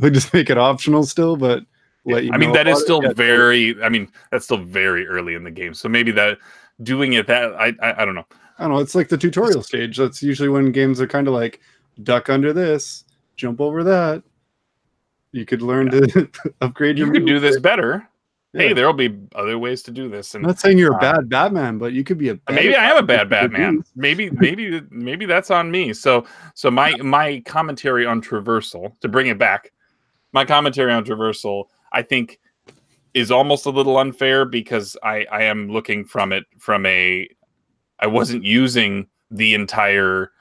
[0.00, 1.64] we just make it optional still, but
[2.04, 2.30] you.
[2.32, 2.84] I mean, that is about it.
[2.84, 3.82] still very.
[3.82, 5.74] I mean, that's still very early in the game.
[5.74, 6.38] So maybe that
[6.82, 8.26] doing it that I I, I don't know.
[8.58, 8.78] I don't know.
[8.78, 9.96] It's like the tutorial stage.
[9.96, 11.60] That's usually when games are kind of like
[12.02, 13.04] duck under this,
[13.36, 14.22] jump over that.
[15.32, 16.28] You could learn to
[16.60, 17.08] upgrade your.
[17.08, 18.08] You could do this better.
[18.56, 21.00] Hey, there'll be other ways to do this, and I'm not saying you're a uh,
[21.00, 22.38] bad Batman, but you could be a.
[22.48, 23.82] maybe I am a bad Batman.
[23.96, 25.92] Maybe maybe maybe that's on me.
[25.92, 29.72] So so my my commentary on traversal to bring it back,
[30.32, 31.64] my commentary on traversal,
[31.94, 32.38] I think
[33.14, 37.28] is almost a little unfair because I I am looking from it from a
[38.00, 40.32] I wasn't using the entire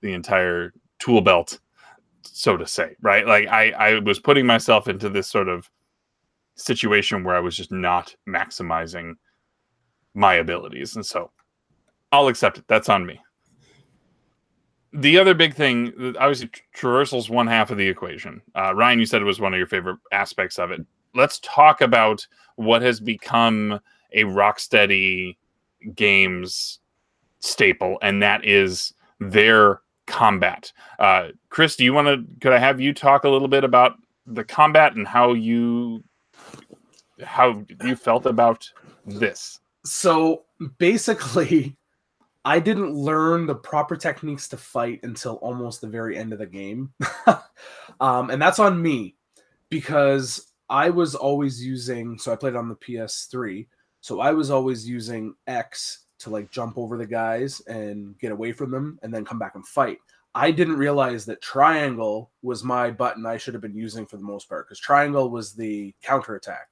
[0.00, 1.60] the entire tool belt
[2.22, 3.26] so to say right?
[3.26, 5.70] Like I I was putting myself into this sort of
[6.56, 9.14] situation where I was just not maximizing
[10.14, 11.30] my abilities and so
[12.10, 12.64] I'll accept it.
[12.68, 13.20] That's on me.
[14.92, 18.40] The other big thing obviously traversal's one half of the equation.
[18.54, 20.80] Uh, Ryan you said it was one of your favorite aspects of it
[21.14, 23.80] let's talk about what has become
[24.12, 25.36] a Rocksteady
[25.94, 26.78] games
[27.40, 30.72] staple, and that is their combat.
[30.98, 32.24] Uh, Chris, do you want to?
[32.40, 33.96] Could I have you talk a little bit about
[34.26, 36.02] the combat and how you
[37.22, 38.70] how you felt about
[39.06, 39.60] this?
[39.84, 40.44] so
[40.78, 41.76] basically
[42.44, 46.46] i didn't learn the proper techniques to fight until almost the very end of the
[46.46, 46.92] game
[48.00, 49.14] um, and that's on me
[49.68, 53.66] because i was always using so i played on the ps3
[54.00, 58.52] so i was always using x to like jump over the guys and get away
[58.52, 59.98] from them and then come back and fight
[60.34, 64.22] i didn't realize that triangle was my button i should have been using for the
[64.22, 66.68] most part because triangle was the counter attack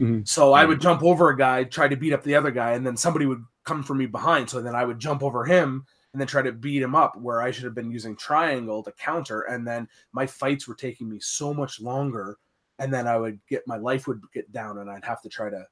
[0.00, 0.26] Mhm.
[0.26, 2.84] so I would jump over a guy, try to beat up the other guy, and
[2.84, 4.48] then somebody would come from me behind.
[4.48, 7.42] So then I would jump over him and then try to beat him up where
[7.42, 9.42] I should have been using triangle to counter.
[9.42, 12.38] And then my fights were taking me so much longer.
[12.82, 15.48] And then I would get my life would get down and I'd have to try
[15.48, 15.64] to,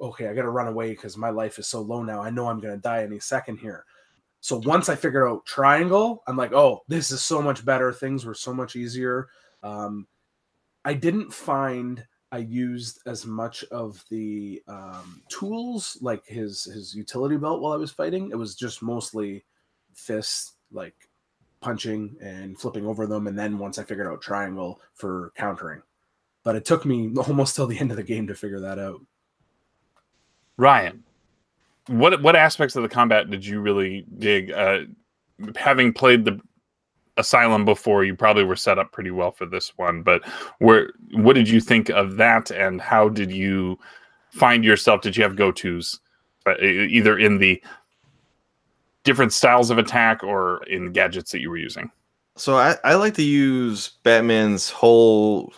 [0.00, 2.22] okay, I got to run away because my life is so low now.
[2.22, 3.84] I know I'm going to die any second here.
[4.40, 7.92] So once I figured out triangle, I'm like, oh, this is so much better.
[7.92, 9.28] Things were so much easier.
[9.62, 10.06] Um,
[10.84, 17.36] I didn't find I used as much of the um, tools, like his his utility
[17.36, 18.30] belt, while I was fighting.
[18.30, 19.44] It was just mostly
[19.94, 20.94] fists, like
[21.60, 25.82] punching and flipping over them, and then once I figured out triangle for countering.
[26.48, 29.02] But it took me almost till the end of the game to figure that out.
[30.56, 31.04] Ryan,
[31.88, 34.50] what what aspects of the combat did you really dig?
[34.50, 34.84] Uh,
[35.56, 36.40] having played the
[37.18, 40.02] Asylum before, you probably were set up pretty well for this one.
[40.02, 40.26] But
[40.58, 43.78] where what did you think of that, and how did you
[44.30, 45.02] find yourself?
[45.02, 46.00] Did you have go tos,
[46.46, 47.62] uh, either in the
[49.04, 51.90] different styles of attack or in gadgets that you were using?
[52.36, 55.52] So I, I like to use Batman's whole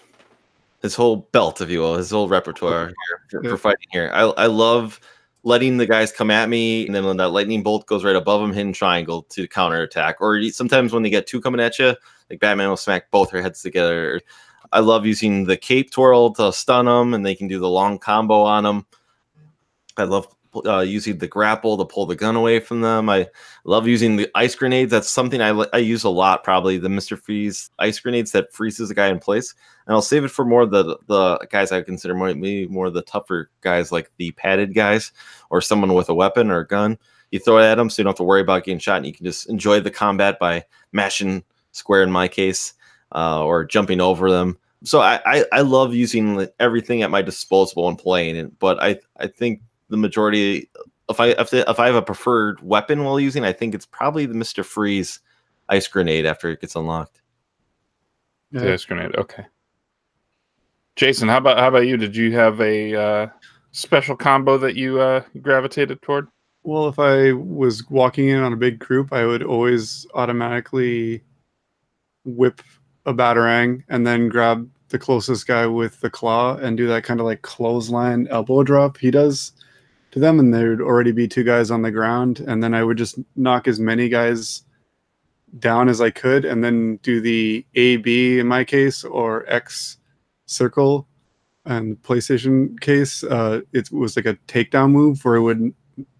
[0.82, 2.86] his whole belt, if you will, his whole repertoire
[3.30, 4.10] here for, for fighting here.
[4.12, 5.00] I, I love
[5.42, 8.40] letting the guys come at me, and then when that lightning bolt goes right above
[8.40, 10.20] them, hidden triangle to counter attack.
[10.20, 11.94] Or sometimes when they get two coming at you,
[12.28, 14.20] like Batman will smack both her heads together.
[14.72, 17.98] I love using the cape twirl to stun them, and they can do the long
[17.98, 18.86] combo on them.
[19.96, 20.28] I love
[20.66, 23.08] uh, using the grapple to pull the gun away from them.
[23.08, 23.28] I
[23.64, 24.90] love using the ice grenades.
[24.90, 27.18] That's something I, I use a lot, probably the Mr.
[27.18, 29.54] Freeze ice grenades that freezes the guy in place.
[29.86, 32.86] And I'll save it for more of the the guys I consider more maybe more
[32.86, 35.12] of the tougher guys, like the padded guys
[35.50, 36.98] or someone with a weapon or a gun.
[37.30, 39.06] You throw it at them, so you don't have to worry about getting shot, and
[39.06, 42.74] you can just enjoy the combat by mashing square in my case,
[43.14, 44.58] uh, or jumping over them.
[44.82, 48.98] So I, I, I love using everything at my disposal when playing it, but I
[49.16, 49.60] I think
[49.90, 50.70] the majority
[51.10, 53.86] if I if, the, if I have a preferred weapon while using, I think it's
[53.86, 55.20] probably the Mister Freeze
[55.68, 57.20] ice grenade after it gets unlocked.
[58.52, 58.60] Yeah.
[58.60, 59.14] The ice grenade.
[59.16, 59.44] Okay.
[60.96, 61.96] Jason, how about how about you?
[61.96, 63.26] Did you have a uh,
[63.72, 66.28] special combo that you uh, gravitated toward?
[66.62, 71.22] Well, if I was walking in on a big group, I would always automatically
[72.24, 72.62] whip
[73.06, 77.18] a batarang and then grab the closest guy with the claw and do that kind
[77.18, 79.52] of like clothesline elbow drop he does
[80.12, 82.82] to them, and there would already be two guys on the ground, and then I
[82.82, 84.62] would just knock as many guys
[85.58, 89.98] down as I could, and then do the A B in my case or X
[90.46, 91.06] circle.
[91.66, 95.74] And PlayStation case, uh, it was like a takedown move where it would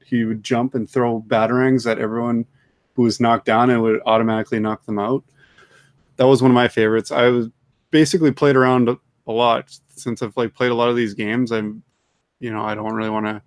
[0.05, 2.45] he would jump and throw batarangs at everyone
[2.95, 5.25] who was knocked down and would automatically knock them out.
[6.17, 7.11] That was one of my favorites.
[7.11, 7.49] I was
[7.91, 11.53] basically played around a lot since I've like played a lot of these games.
[11.53, 11.83] I'm,
[12.41, 13.41] you know, I don't really want to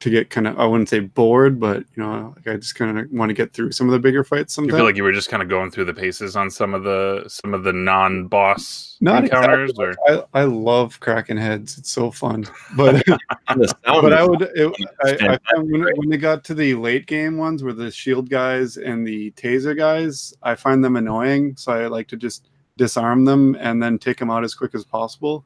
[0.00, 2.98] to get kind of I wouldn't say bored, but you know, like I just kind
[2.98, 4.52] of want to get through some of the bigger fights.
[4.52, 6.74] Sometimes You feel like you were just kind of going through the paces on some
[6.74, 10.16] of the some of the non-boss Not encounters, exactly.
[10.16, 11.78] or I, I love cracking heads.
[11.78, 12.44] It's so fun.
[12.76, 13.02] But
[13.86, 17.38] but I would it, I, I found when, when they got to the late game
[17.38, 21.56] ones where the shield guys and the taser guys, I find them annoying.
[21.56, 24.84] So I like to just disarm them and then take them out as quick as
[24.84, 25.44] possible,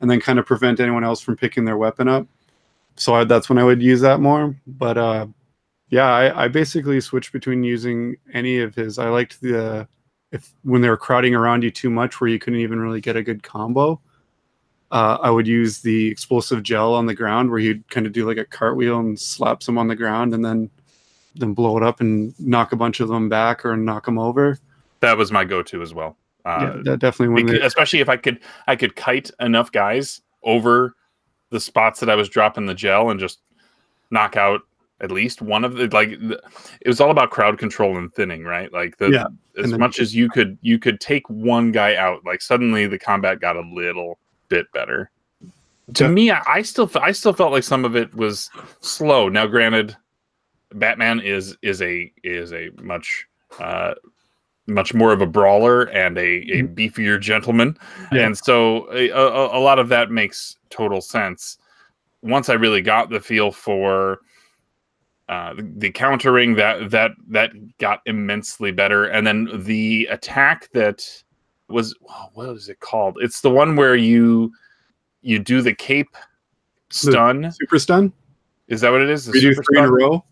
[0.00, 2.26] and then kind of prevent anyone else from picking their weapon up.
[2.98, 4.54] So I, that's when I would use that more.
[4.66, 5.26] But uh,
[5.90, 8.98] yeah, I, I basically switched between using any of his.
[8.98, 9.88] I liked the
[10.30, 13.16] if when they were crowding around you too much, where you couldn't even really get
[13.16, 14.00] a good combo.
[14.90, 18.26] Uh, I would use the explosive gel on the ground, where he'd kind of do
[18.26, 20.70] like a cartwheel and slap some on the ground, and then
[21.34, 24.58] then blow it up and knock a bunch of them back or knock them over.
[25.00, 26.16] that was my go-to as well.
[26.44, 29.70] Uh, yeah, that definitely when Becau- they, especially if I could I could kite enough
[29.72, 30.94] guys over
[31.50, 33.40] the spots that I was dropping the gel and just
[34.10, 34.62] knock out
[35.00, 36.42] at least one of the like the,
[36.80, 38.72] it was all about crowd control and thinning right?
[38.72, 39.26] Like the Yeah,
[39.62, 43.40] as much as you could you could take one guy out like suddenly the combat
[43.40, 45.10] got a little bit better.
[45.94, 46.10] To Yeah.
[46.10, 49.28] me I, I still I still felt like some of it was slow.
[49.28, 49.96] Now granted
[50.74, 53.26] Batman is is a is a much
[53.60, 53.94] uh
[54.68, 57.76] much more of a brawler and a, a beefier gentleman.
[58.12, 58.26] Yeah.
[58.26, 61.58] and so a, a, a lot of that makes total sense.
[62.22, 64.20] Once i really got the feel for
[65.28, 69.04] uh, the, the countering that that that got immensely better.
[69.04, 71.06] And then the attack that
[71.68, 71.94] was
[72.32, 73.18] what is it called?
[73.20, 74.52] It's the one where you
[75.22, 76.16] you do the cape
[76.90, 77.52] stun.
[77.52, 78.12] super stun.
[78.68, 79.26] is that what it is?
[79.26, 80.24] The We do three in a row.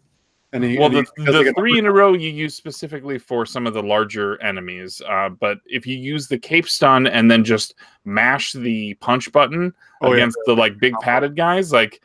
[0.57, 3.19] And he, well, and the, he the like three in a row you use specifically
[3.19, 5.03] for some of the larger enemies.
[5.07, 9.75] Uh, but if you use the cape stun and then just mash the punch button
[10.01, 10.15] Oh, yeah.
[10.15, 12.01] against the like big padded guys, like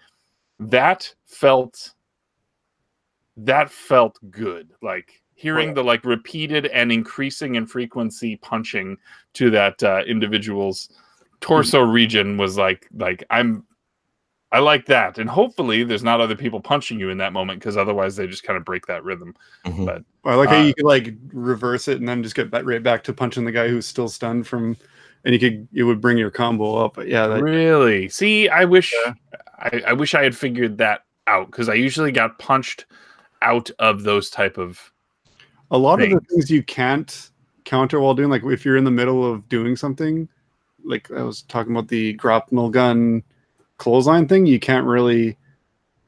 [0.60, 1.94] that felt
[3.38, 4.72] that felt good.
[4.82, 8.98] Like hearing the like repeated and increasing in frequency punching
[9.34, 10.90] to that uh, individual's
[11.40, 13.66] torso region was like like I'm
[14.54, 17.78] I like that, and hopefully there's not other people punching you in that moment because
[17.78, 19.34] otherwise they just kind of break that rhythm.
[19.66, 19.86] Mhm.
[19.86, 22.66] But I like how Uh, you could like reverse it and then just get back,
[22.66, 24.76] right back to punching the guy who's still stunned from,
[25.24, 26.96] and you could it would bring your combo up.
[26.96, 29.14] But yeah, that, really, see, I wish Yeah.
[29.60, 32.86] I, I wish I had figured that out because I usually got punched
[33.42, 34.92] out of those type of
[35.72, 36.28] a lot of the things.
[36.30, 37.30] things you can't
[37.64, 40.28] counter while doing like if you're in the middle of doing something,
[40.84, 43.24] like I was talking about the grapnel gun
[43.82, 45.38] clothesline thing, you can't really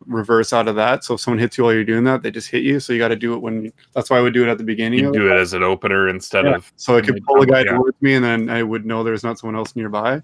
[0.05, 1.03] reverse out of that.
[1.03, 2.79] So if someone hits you while you're doing that, they just hit you.
[2.79, 3.71] So you got to do it when.
[3.93, 4.99] That's why I would do it at the beginning.
[4.99, 6.55] you do it as an opener instead Yeah.
[6.55, 7.71] of so I could pull a guy yeah.
[7.75, 10.21] towards me, and then I would know there's not someone else nearby.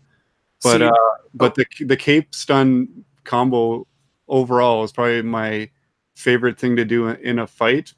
[0.61, 0.91] But See- uh,
[1.33, 3.87] but the the cape stun combo
[4.27, 5.69] overall is probably my
[6.15, 7.93] favorite thing to do in a fight.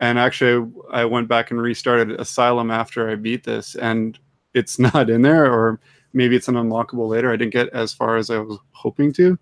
[0.00, 4.18] And actually, I went back and restarted Asylum after I beat this, and
[4.54, 5.78] it's not in there, or
[6.12, 7.32] maybe it's an unlockable later.
[7.32, 9.38] I didn't get as far as I was hoping to,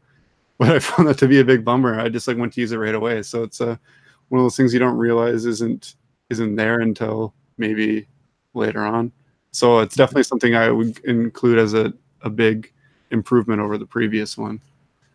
[0.58, 1.98] but I found that to be a big bummer.
[1.98, 3.22] I just like went to use it right away.
[3.22, 3.78] So it's a
[4.28, 5.96] one of those things you don't realize isn't
[6.30, 8.06] isn't there until maybe
[8.54, 9.12] later on.
[9.50, 11.92] So it's definitely something I would include as a,
[12.22, 12.72] a big
[13.10, 14.60] improvement over the previous one.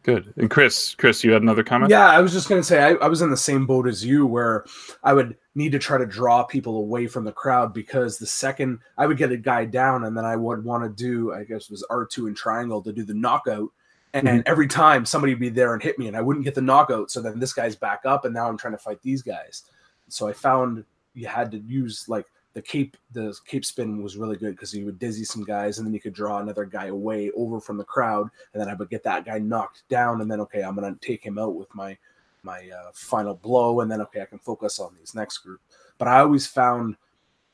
[0.03, 0.33] Good.
[0.37, 1.89] And Chris, Chris, you had another comment.
[1.89, 4.25] Yeah, I was just gonna say I, I was in the same boat as you,
[4.25, 4.65] where
[5.03, 8.79] I would need to try to draw people away from the crowd because the second
[8.97, 11.63] I would get a guy down, and then I would want to do, I guess
[11.63, 13.69] it was R two and triangle to do the knockout,
[14.13, 14.43] and Mhm.
[14.45, 17.09] every time somebody would be there and hit me, and I wouldn't get the knockout,
[17.11, 19.63] so then this guy's back up, and now I'm trying to fight these guys.
[20.09, 20.83] So I found
[21.13, 24.85] you had to use like the cape the cape spin was really good because you
[24.85, 27.83] would dizzy some guys and then you could draw another guy away over from the
[27.83, 30.95] crowd and then I would get that guy knocked down and then okay I'm gonna
[31.01, 31.97] take him out with my
[32.43, 35.61] my uh, final blow and then okay I can focus on these next group
[35.97, 36.95] but I always found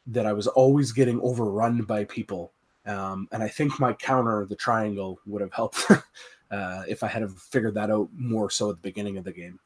[0.07, 2.51] that I was always getting overrun by people
[2.85, 5.85] Um, and I think my counter, the triangle, would have helped
[6.51, 9.59] uh, if I had figured that out more so at the beginning of the game.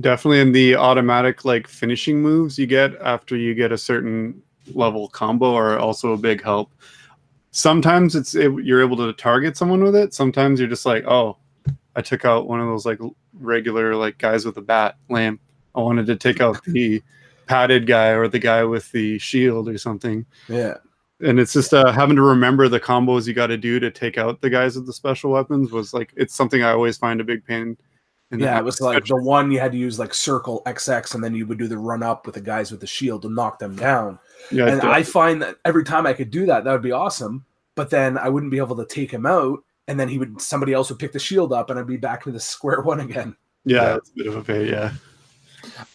[0.00, 4.42] Definitely in the automatic like finishing moves you get after you get a certain
[4.74, 6.72] level combo are also a big help.
[7.50, 10.12] Sometimes it's it, you're able to target someone with it.
[10.14, 11.38] Sometimes you're just like, oh,
[11.94, 12.98] I took out one of those like
[13.40, 15.40] regular like guys with a bat, lame.
[15.74, 17.02] I wanted to take out the
[17.46, 20.26] padded guy or the guy with the shield or something.
[20.48, 20.74] Yeah.
[21.20, 24.18] And it's just uh, having to remember the combos you got to do to take
[24.18, 27.24] out the guys with the special weapons was like it's something I always find a
[27.24, 27.76] big pain.
[28.30, 31.14] in the Yeah, it was like the one you had to use like circle XX
[31.14, 33.30] and then you would do the run up with the guys with the shield to
[33.30, 34.18] knock them down.
[34.50, 37.44] Yeah, and I find that every time I could do that, that would be awesome.
[37.74, 39.58] But then I wouldn't be able to take him out,
[39.88, 42.22] and then he would somebody else would pick the shield up, and I'd be back
[42.24, 43.36] to the square one again.
[43.64, 43.96] yeah, Yeah.
[43.96, 44.66] it's a bit of a pain.
[44.66, 44.92] Yeah,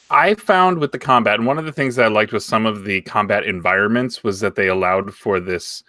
[0.10, 2.66] I found with the combat, and one of the things that I liked with some
[2.66, 5.84] of the combat environments was that they allowed for this.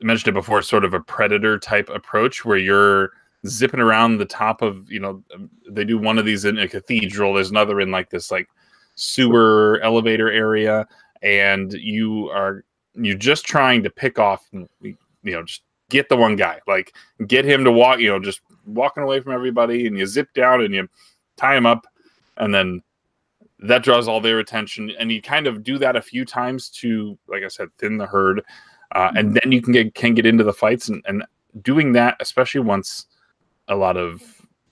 [0.00, 3.10] I mentioned it before, sort of a predator type approach where you're
[3.46, 6.66] zipping around the top of, you know, um, they do one of these in a
[6.68, 7.34] cathedral.
[7.34, 8.48] There's another in like this like
[8.96, 10.86] sewer elevator area,
[11.22, 12.64] and you are
[12.94, 16.94] you're just trying to pick off, you know, just get the one guy, like
[17.26, 20.62] get him to walk, you know, just walking away from everybody, and you zip down
[20.62, 20.88] and you
[21.36, 21.86] tie him up,
[22.36, 22.82] and then
[23.62, 27.16] that draws all their attention and you kind of do that a few times to
[27.28, 28.42] like i said thin the herd
[28.94, 31.24] uh, and then you can get can get into the fights and, and
[31.62, 33.06] doing that especially once
[33.68, 34.22] a lot of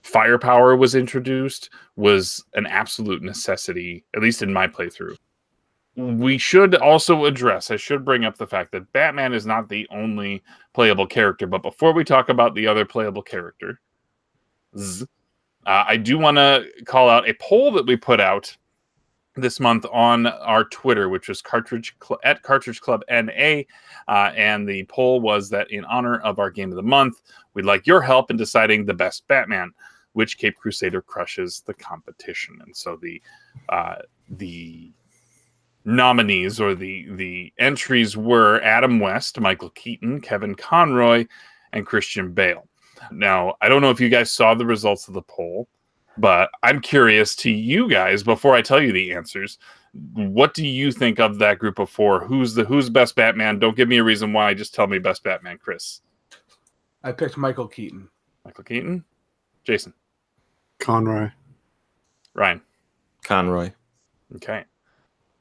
[0.02, 5.16] firepower was introduced was an absolute necessity at least in my playthrough
[6.18, 9.86] we should also address i should bring up the fact that batman is not the
[9.90, 10.42] only
[10.72, 13.80] playable character but before we talk about the other playable character
[14.76, 15.04] uh,
[15.66, 18.56] i do want to call out a poll that we put out
[19.36, 23.62] this month on our Twitter, which was cartridge Cl- at cartridge club NA,
[24.08, 27.22] uh, and the poll was that in honor of our game of the month,
[27.54, 29.72] we'd like your help in deciding the best Batman,
[30.14, 33.22] which Cape Crusader crushes the competition, and so the
[33.68, 33.96] uh,
[34.30, 34.92] the
[35.84, 41.26] nominees or the the entries were Adam West, Michael Keaton, Kevin Conroy,
[41.72, 42.66] and Christian Bale.
[43.10, 45.68] Now, I don't know if you guys saw the results of the poll
[46.20, 49.58] but I'm curious to you guys before I tell you the answers.
[50.12, 52.24] What do you think of that group of four?
[52.24, 53.58] Who's the who's best Batman?
[53.58, 54.54] Don't give me a reason why.
[54.54, 55.58] Just tell me best Batman.
[55.58, 56.02] Chris,
[57.02, 58.08] I picked Michael Keaton.
[58.44, 59.04] Michael Keaton,
[59.64, 59.94] Jason,
[60.78, 61.30] Conroy.
[62.34, 62.60] Ryan.
[63.24, 63.72] Conroy.
[64.36, 64.64] Okay,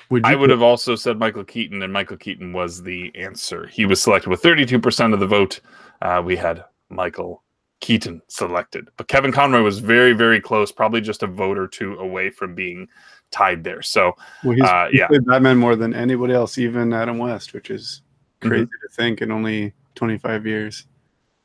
[0.10, 3.68] Would I would have also said Michael Keaton, and Michael Keaton was the answer.
[3.68, 5.60] He was selected with 32% of the vote.
[6.01, 7.43] Uh, we had Michael
[7.80, 11.93] Keaton selected, but Kevin Conroy was very, very close, probably just a vote or two
[11.99, 12.88] away from being
[13.32, 13.82] tied there.
[13.82, 15.07] So, Well, Uh, yeah.
[15.07, 18.01] played Batman more than anybody else, even Adam West, which is
[18.41, 18.49] Mm-hmm.
[18.49, 20.88] crazy to think in only 25 years.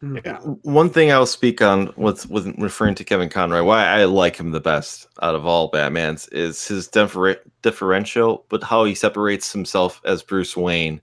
[0.02, 0.24] Mm.
[0.24, 0.38] yeah.
[0.62, 4.50] One thing I'll speak on with with referring to Kevin Conroy, why I like him
[4.50, 10.00] the best out of all Batmans is his differ- differential, but how he separates himself
[10.04, 11.00] as Bruce Wayne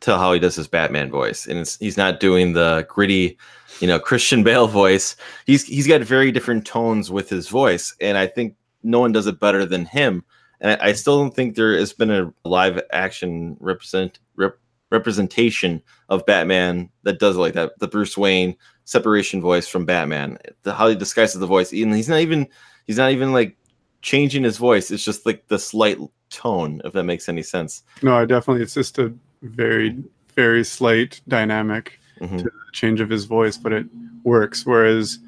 [0.00, 3.36] to how he does his Batman voice, and he's not doing the gritty,
[3.80, 5.16] you know, Christian Bale voice.
[5.46, 9.26] He's he's got very different tones with his voice, and I think no one does
[9.26, 10.24] it better than him.
[10.60, 14.56] And I, I still don't think there has been a live action represent rep,
[14.90, 17.78] representation of Batman that does it like that.
[17.78, 22.08] The Bruce Wayne separation voice from Batman, the how he disguises the voice, and he's
[22.08, 22.48] not even
[22.86, 23.56] he's not even like
[24.02, 24.90] changing his voice.
[24.90, 25.98] It's just like the slight
[26.30, 27.82] tone, if that makes any sense.
[28.02, 29.12] No, I definitely, it's just a
[29.42, 29.96] very,
[30.34, 32.38] very slight dynamic Mhm.
[32.38, 33.86] to the change of his voice, but it
[34.24, 34.64] works.
[34.66, 35.18] Whereas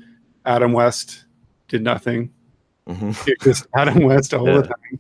[0.47, 1.25] Adam West
[1.69, 2.31] did nothing.
[2.89, 3.29] Mhm.
[3.29, 4.59] It just Adam West all Yeah.
[4.59, 5.00] the time.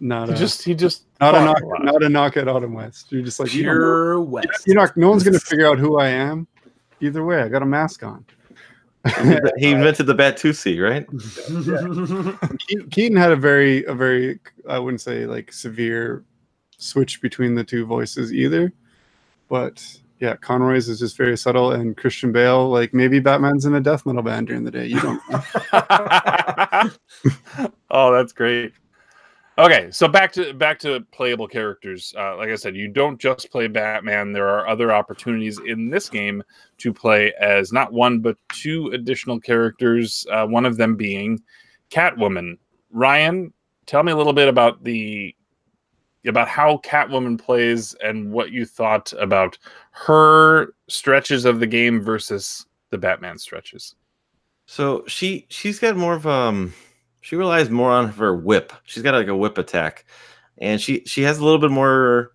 [0.00, 1.84] Not he a, just he just not a knock, lot.
[1.84, 3.10] not a knock at Adam West.
[3.10, 4.66] You're just like you don't West.
[4.66, 4.96] you're not.
[4.96, 6.46] No one's gonna figure out who I am.
[7.00, 8.24] Either way, I got a mask on.
[9.04, 11.06] he uh, invented the Batusi, right?
[12.58, 16.24] Ke- Keaton had a very, a very, I wouldn't say like severe
[16.76, 18.72] switch between the two voices either,
[19.48, 19.82] but
[20.20, 24.04] yeah, Conroy's is just very subtle, and Christian Bale, like maybe Batman's in a death
[24.04, 24.84] metal band during the day.
[24.84, 25.20] You don't.
[25.30, 25.42] know.
[27.90, 28.74] oh, that's great.
[29.60, 32.14] Okay, so back to back to playable characters.
[32.16, 34.32] Uh, like I said, you don't just play Batman.
[34.32, 36.42] There are other opportunities in this game
[36.78, 40.24] to play as not one but two additional characters.
[40.32, 41.42] Uh, one of them being
[41.90, 42.56] Catwoman.
[42.90, 43.52] Ryan,
[43.84, 45.36] tell me a little bit about the
[46.26, 49.58] about how Catwoman plays and what you thought about
[49.90, 53.94] her stretches of the game versus the Batman stretches.
[54.64, 56.72] So she she's got more of um
[57.20, 58.72] she relies more on her whip.
[58.84, 60.04] She's got like a whip attack,
[60.58, 62.32] and she she has a little bit more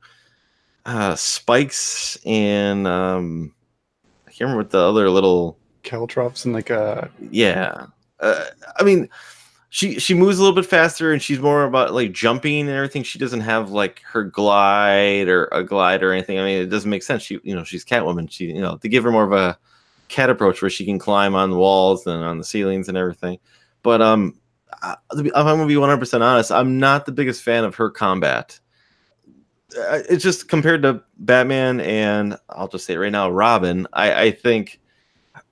[0.86, 3.54] uh, Spikes and um,
[4.28, 7.88] I can't remember what the other little Caltrops and like uh yeah.
[8.20, 8.46] Uh,
[8.78, 9.10] I mean,
[9.70, 13.04] she she moves a little bit faster and she's more about like jumping and everything.
[13.04, 16.40] She doesn't have like her glide or a glide or anything.
[16.40, 17.24] I mean, it doesn't make sense.
[17.24, 18.32] She you know she's Catwoman.
[18.32, 19.58] She you know to give her more of a
[20.08, 23.38] cat approach where she can climb on the walls and on the ceilings and everything.
[23.84, 24.34] But um,
[24.82, 26.52] I, I'm gonna be 100 percent honest.
[26.52, 28.60] I'm not the biggest fan of her combat.
[29.78, 33.88] Uh, It's just compared to Batman and I'll just say it right now, Robin.
[33.94, 34.80] I, I think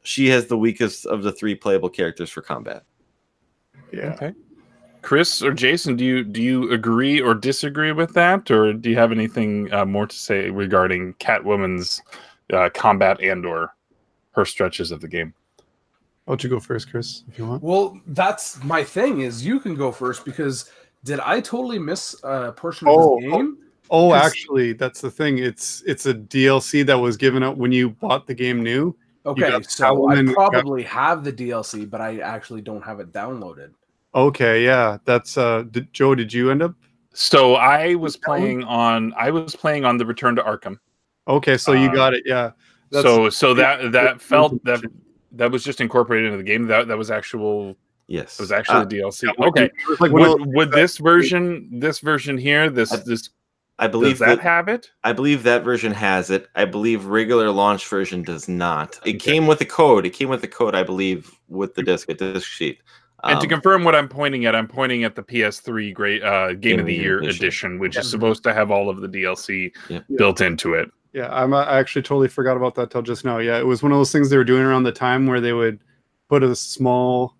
[0.03, 2.83] she has the weakest of the three playable characters for combat.
[3.91, 4.13] yeah.
[4.13, 4.33] Okay.
[5.01, 8.95] Chris or Jason, do you do you agree or disagree with that, or do you
[8.95, 12.01] have anything uh, more to say regarding Catwoman's
[12.53, 13.75] uh, combat and or
[14.31, 15.33] her stretches of the game?
[16.25, 17.61] Why don't you go first, Chris, if you want?
[17.61, 19.21] Well, that's my thing.
[19.21, 20.69] Is you can go first because
[21.03, 23.57] did I totally miss a portion of Oh, the game?
[23.89, 25.37] Oh, actually, that's the thing.
[25.39, 28.95] It's it's a DLC that was given out when you bought the game new.
[29.25, 32.99] Okay, so Catwoman, I you got- probably have the DLC, but I actually don't have
[33.01, 33.71] it downloaded.
[34.15, 35.63] Okay, yeah, that's uh.
[35.71, 36.73] Did, Joe, did you end up?
[37.13, 40.77] So I was playing on I was playing on the Return to Arkham.
[41.27, 42.23] Okay, so you Uh, got it.
[42.25, 42.51] Yeah.
[42.91, 45.01] That's- so so that that felt that information.
[45.33, 46.67] That was just incorporated into the game.
[46.67, 47.75] That that was actual
[48.07, 49.29] Yes, it was actually Uh, DLC.
[49.29, 49.71] It Okay.
[49.99, 53.29] like one of Would, would this version this version here this I this
[53.79, 54.91] I does believe that that have it?
[55.03, 56.47] I believe that version has it.
[56.55, 58.99] I believe regular launch version does not.
[59.05, 59.17] It Okay.
[59.17, 60.05] came with a code.
[60.05, 62.81] It came with a code, I believe, with the disc, a disc sheet.
[63.23, 66.53] And to Um, confirm what I'm pointing at, I'm pointing at the PS3 Great uh,
[66.53, 70.03] Game of the Year edition, which is supposed to have all of the DLC Yep.
[70.17, 70.91] built into it.
[71.13, 73.37] Yeah, I'm, I actually totally forgot about that till just now.
[73.37, 75.53] Yeah, it was one of those things they were doing around the time where they
[75.53, 75.79] would
[76.27, 77.35] put a small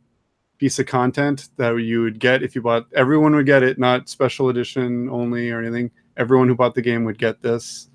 [0.60, 2.86] piece of content that you would get if you bought.
[2.94, 5.90] Everyone would get it, not special edition only or anything.
[6.18, 7.90] Everyone who bought the game would get this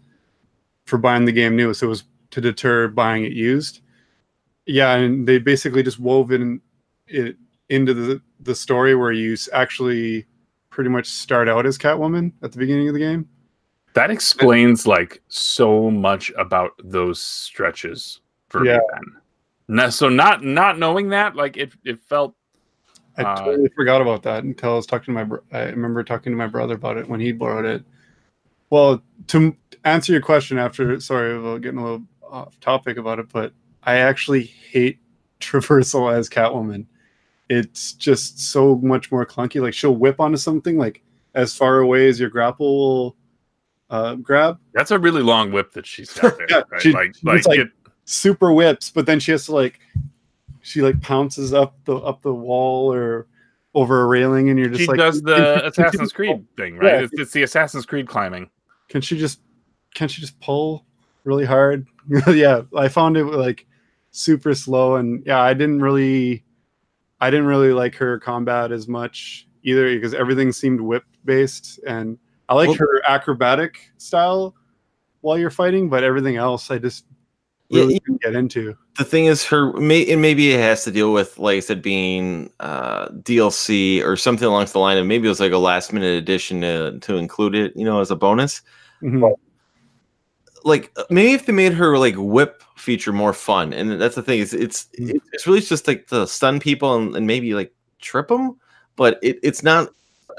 [0.85, 1.72] for buying the game new.
[1.72, 3.81] So it was to deter buying it used.
[4.66, 6.61] Yeah, and they basically just wove in
[7.07, 7.37] it
[7.68, 10.26] into the the story where you actually
[10.70, 13.29] pretty much start out as Catwoman at the beginning of the game.
[13.95, 18.76] That explains like so much about those stretches for Yeah.
[18.76, 19.16] me then.
[19.68, 22.34] No, so not not knowing that, like it it felt
[23.18, 25.24] I Uh, totally forgot about that until I was talking to my.
[25.24, 27.82] Bro- I remember talking to my brother about it when he borrowed it.
[28.70, 33.28] Well, to answer your question, after sorry about getting a little off topic about it,
[33.32, 35.01] but I actually hate
[35.41, 36.86] traversal as Catwoman.
[37.51, 39.61] It's just so much more clunky.
[39.61, 41.03] Like she'll whip onto something like
[41.34, 43.16] as far away as your grapple will
[43.91, 44.59] uh, grab.
[44.74, 46.47] that's a really long whip that she's got there.
[46.51, 46.82] Yeah, right?
[46.82, 47.68] she- like like, like- it,
[48.05, 49.80] super whips, but then she has to like
[50.62, 53.26] she like pounces up the up the wall or
[53.74, 56.95] over a railing, and you're just she like does the Assassin's Creed thing, right?
[56.95, 57.01] Yeah.
[57.03, 58.51] It's, it's the Assassin's Creed climbing.
[58.89, 59.41] Can she just
[59.95, 60.84] can she just pull
[61.24, 61.86] really hard?
[62.28, 63.66] yeah, I found it like
[64.11, 66.45] super slow, and yeah, I didn't really
[67.20, 72.18] I didn't really like her combat as much either because everything seemed whip based, and
[72.49, 74.55] I like Well- her acrobatic style
[75.20, 77.05] while you're fighting, but everything else I just
[77.68, 78.74] Yeah, really you- didn't get into.
[78.96, 81.82] the thing is, her may and maybe it has to deal with, like I said,
[81.82, 85.92] being uh, DLC or something along the line of maybe it was like a last
[85.92, 88.62] minute addition to to include it, you know, as a bonus.
[89.03, 89.32] Mhm.
[90.64, 94.22] like uh, maybe if they made her like whip feature more fun and that's the
[94.22, 95.20] thing is it's Mm.
[95.32, 98.57] it's really just like to stun people and, and maybe like trip them
[98.96, 99.90] but it, it's not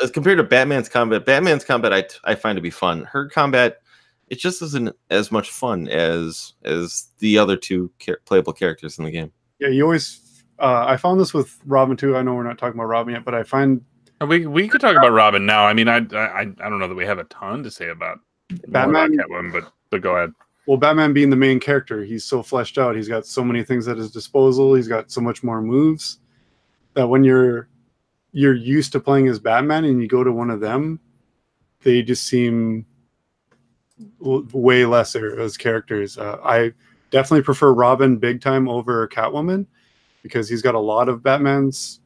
[0.01, 3.81] as compared to batman's combat batman's combat I, I find to be fun her combat
[4.29, 9.05] it just isn't as much fun as as the other two char- playable characters in
[9.05, 10.43] the game Yeah, you always.
[10.59, 12.17] Uh, I found this with Robin too.
[12.17, 13.81] I know we're not talking about Robin yet, but I find
[14.27, 15.63] We we could talk about Robin now.
[15.63, 18.19] I mean, I I I don't know that we have a ton to say about
[18.49, 19.17] more about Batman.
[19.17, 20.33] Catwoman, but but go ahead.
[20.67, 22.95] well, Batman being the main character, he's so fleshed out.
[22.95, 24.75] He's got so many things at his disposal.
[24.75, 26.19] He's got so much more moves
[26.93, 27.69] that when you're
[28.31, 30.99] you're used to playing as Batman and you go to one of them,
[31.81, 32.85] they just seem
[34.21, 36.17] w- way lesser as characters.
[36.17, 36.73] Uh, I
[37.11, 39.65] definitely prefer Robin big time over Catwoman
[40.21, 42.01] because he's got a lot of Batman's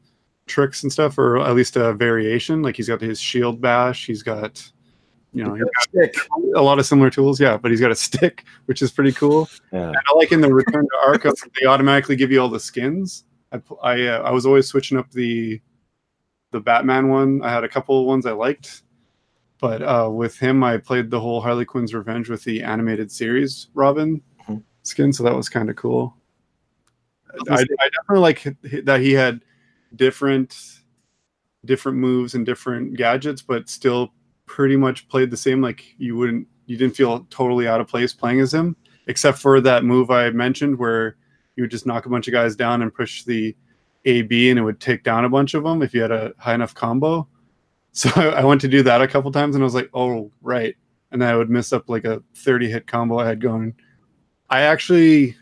[0.46, 2.62] tricks and stuff, or at least a variation.
[2.62, 4.06] Like he's got his shield bash.
[4.06, 4.62] He's got,
[5.32, 6.14] you know, he's Stick.
[6.14, 7.40] got a lot of similar tools.
[7.40, 9.48] Yeah, but he's got a stick, which is pretty cool.
[9.72, 12.60] yeah And I like in the Return to Arkham, they automatically give you all the
[12.60, 13.24] skins.
[13.52, 15.60] I I, uh, I was always switching up the
[16.54, 17.42] the Batman one.
[17.42, 18.82] I had a couple of ones I liked,
[19.60, 23.68] but uh, with him, I played the whole Harley Quinn's Revenge with the animated series
[23.74, 24.62] Robin Mhm.
[24.84, 26.16] skin, so that was kind of cool.
[27.50, 28.46] I, I definitely like
[28.84, 29.40] that he had
[29.96, 30.56] different
[31.64, 34.12] different moves and different gadgets, but still
[34.46, 35.60] pretty much played the same.
[35.60, 38.76] Like you wouldn't you didn't feel totally out of place playing as him,
[39.08, 41.16] except for that move I mentioned where
[41.56, 43.56] you would just knock a bunch of guys down and push the
[44.04, 46.54] AB and it would take down a bunch of them if you had a high
[46.54, 47.28] enough combo.
[47.96, 50.74] So I went to do that a couple times and I was like, oh, right.
[51.12, 53.72] And then I would miss up like a 30 hit combo I had going.
[54.50, 55.36] I actually,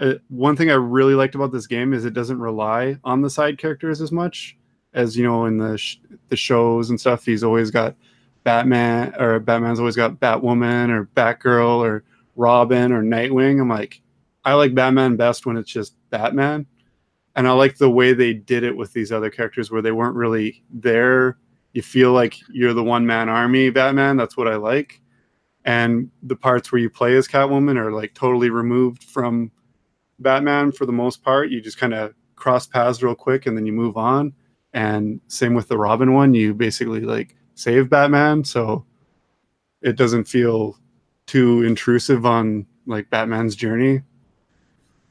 [0.00, 3.28] uh, one thing I really liked about this game is it doesn't rely on the
[3.28, 4.56] side characters as much
[4.94, 5.98] as, you know, in the, sh-
[6.30, 7.26] the shows and stuff.
[7.26, 7.94] He's always got
[8.44, 12.04] Batman or Batman's always got Batwoman or Batgirl or
[12.36, 13.60] Robin or Nightwing.
[13.60, 14.00] I'm like,
[14.44, 16.66] I like Batman best when it's just Batman.
[17.36, 20.16] And I like the way they did it with these other characters where they weren't
[20.16, 21.38] really there
[21.72, 24.16] you feel like you're the one man army Batman.
[24.16, 25.00] That's what I like.
[25.64, 29.50] And the parts where you play as Catwoman are like totally removed from
[30.18, 31.50] Batman for the most part.
[31.50, 34.32] You just kind of cross paths real quick and then you move on.
[34.72, 38.44] And same with the Robin one, you basically like save Batman.
[38.44, 38.84] So
[39.82, 40.76] it doesn't feel
[41.26, 44.02] too intrusive on like Batman's journey.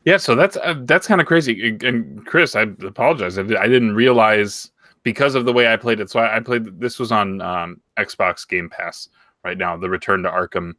[0.06, 1.78] Yeah, so that's uh, that's kind of crazy.
[1.84, 3.38] And Chris, I apologize.
[3.38, 4.72] I, I didn't realize
[5.04, 6.10] because of the way I played it.
[6.10, 9.10] So I, I played this was on um, Xbox Game Pass
[9.44, 10.74] right now, the Return to Arkham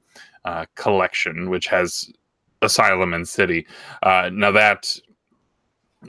[0.45, 2.11] uh, collection, which has
[2.63, 3.67] Asylum and City.
[4.03, 4.99] Uh, now that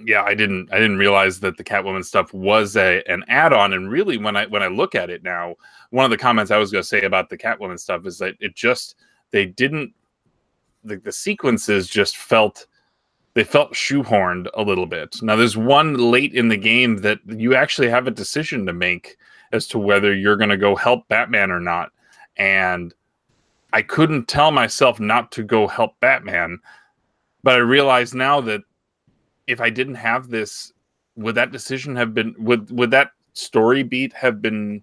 [0.05, 3.73] yeah, I didn't I didn't realize that the Catwoman stuff was a an add-on.
[3.73, 5.55] And really when I when I look at it now,
[5.89, 8.55] one of the comments I was gonna say about the Catwoman stuff is that it
[8.55, 8.95] just
[9.31, 9.93] they didn't
[10.83, 12.67] the, the sequences just felt
[13.33, 15.21] they felt shoehorned a little bit.
[15.21, 19.17] Now, there's one late in the game that you actually have a decision to make
[19.51, 21.91] as to whether you're going to go help Batman or not.
[22.37, 22.93] And
[23.73, 26.59] I couldn't tell myself not to go help Batman,
[27.43, 28.61] but I realize now that
[29.47, 30.73] if I didn't have this,
[31.15, 34.81] would that decision have been would would that story beat have been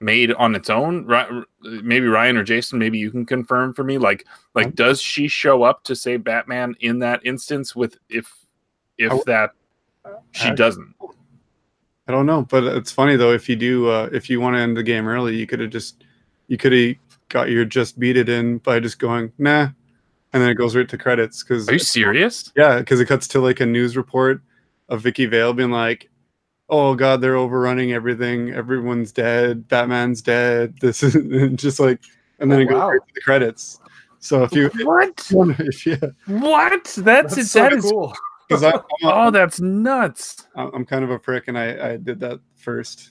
[0.00, 1.06] made on its own
[1.62, 5.62] maybe ryan or jason maybe you can confirm for me like like does she show
[5.62, 8.30] up to save batman in that instance with if
[8.98, 9.50] if I, that
[10.32, 10.94] she I, doesn't?
[12.06, 14.60] I don't know but it's funny though if you do uh if you want to
[14.60, 16.04] end the game early you could have just
[16.48, 16.96] you could have
[17.28, 19.68] got your just beat it in by just going nah
[20.32, 22.52] and then it goes right to credits because are you serious?
[22.54, 24.42] Yeah because it cuts to like a news report
[24.90, 26.10] of Vicki Vale being like
[26.68, 31.14] oh god they're overrunning everything everyone's dead batman's dead this is
[31.54, 32.00] just like
[32.38, 32.90] and then oh, it goes wow.
[32.90, 33.80] right to the credits.
[34.18, 35.30] So if you what?
[35.30, 35.86] if
[36.26, 36.84] what?
[36.84, 38.14] That's, that's so that is cool.
[38.50, 40.46] I, oh that's nuts.
[40.54, 43.10] I'm kind of a prick and i i did that first.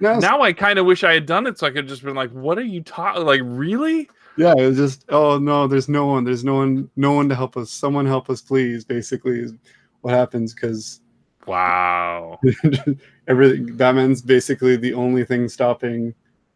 [0.00, 2.16] Now, now i kind of wish i had done it so i could just been
[2.16, 4.08] like what are you talking like really?
[4.36, 7.36] Yeah it was just oh no there's no one there's no one no one to
[7.36, 9.54] help us someone help us please basically is
[10.00, 11.00] what happens because
[11.48, 12.40] Wow.
[13.28, 16.14] Everything Batman's basically the only thing stopping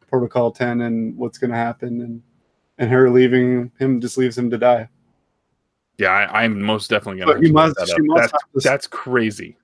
[0.08, 2.22] Protocol 10 and what's going to happen and
[2.78, 4.88] and her leaving him just leaves him to die.
[5.98, 9.56] Yeah, I, am most definitely going to must, that must that's, that's, crazy.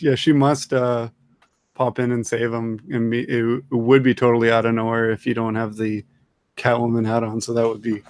[0.00, 1.08] Yeah, she must uh
[1.74, 5.26] pop in and save him and be, it would be totally out of nowhere if
[5.26, 6.04] you don't have the
[6.56, 8.02] Catwoman hat on, so that would be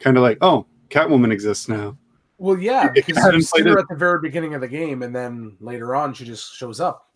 [0.00, 1.96] kind of like, oh, Catwoman exists now.
[2.38, 5.56] Well, yeah, because you see her at the very beginning of the game, and then
[5.60, 7.08] later on she just shows up.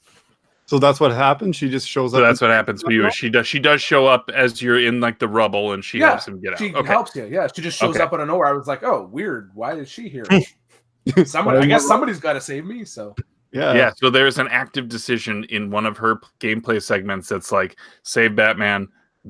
[0.70, 1.56] So that's what happens.
[1.56, 2.22] She just shows so up.
[2.22, 3.10] That's what happens for you.
[3.10, 3.46] She does.
[3.46, 6.40] She does show up as you're in like the rubble, and she yeah, helps him
[6.40, 6.58] get out.
[6.58, 6.86] She okay.
[6.86, 7.26] helps you.
[7.26, 8.04] Yeah, she just shows okay.
[8.04, 8.46] up out of nowhere.
[8.46, 9.50] I was like, oh, weird.
[9.54, 10.24] Why is she here?
[11.24, 11.58] Somebody.
[11.58, 12.84] I guess somebody's got to save me.
[12.84, 13.14] So.
[13.52, 13.74] Yeah.
[13.74, 13.90] Yeah.
[13.96, 18.86] So there's an active decision in one of her gameplay segments that's like, save Batman,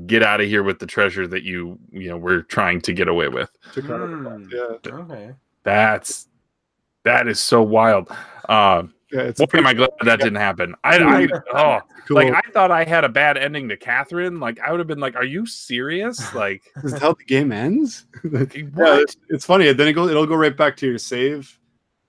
[0.06, 3.08] get out of here with the treasure that you you know we're trying to get
[3.08, 3.50] away with.
[3.74, 4.50] Mm.
[4.52, 4.92] Yeah.
[4.92, 5.32] Okay.
[5.64, 6.28] That's
[7.04, 8.08] that is so wild.
[8.48, 10.74] Uh, yeah, it's am I glad that didn't happen?
[10.84, 12.16] I, I oh, cool.
[12.16, 14.38] like I thought I had a bad ending to Catherine.
[14.38, 18.06] Like I would have been like, "Are you serious?" Like, is how the game ends?
[18.22, 18.54] what?
[18.54, 19.72] Yeah, it's, it's, funny.
[19.72, 20.10] Then it goes.
[20.10, 21.58] It'll go right back to your save,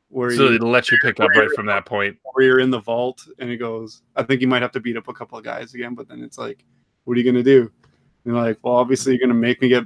[0.09, 2.17] where so you, it'll let you pick up right from that point.
[2.33, 4.03] Where you're in the vault, and it goes.
[4.15, 6.21] I think you might have to beat up a couple of guys again, but then
[6.21, 6.63] it's like,
[7.05, 7.61] what are you gonna do?
[7.61, 9.85] And you're like, well, obviously you're gonna make me get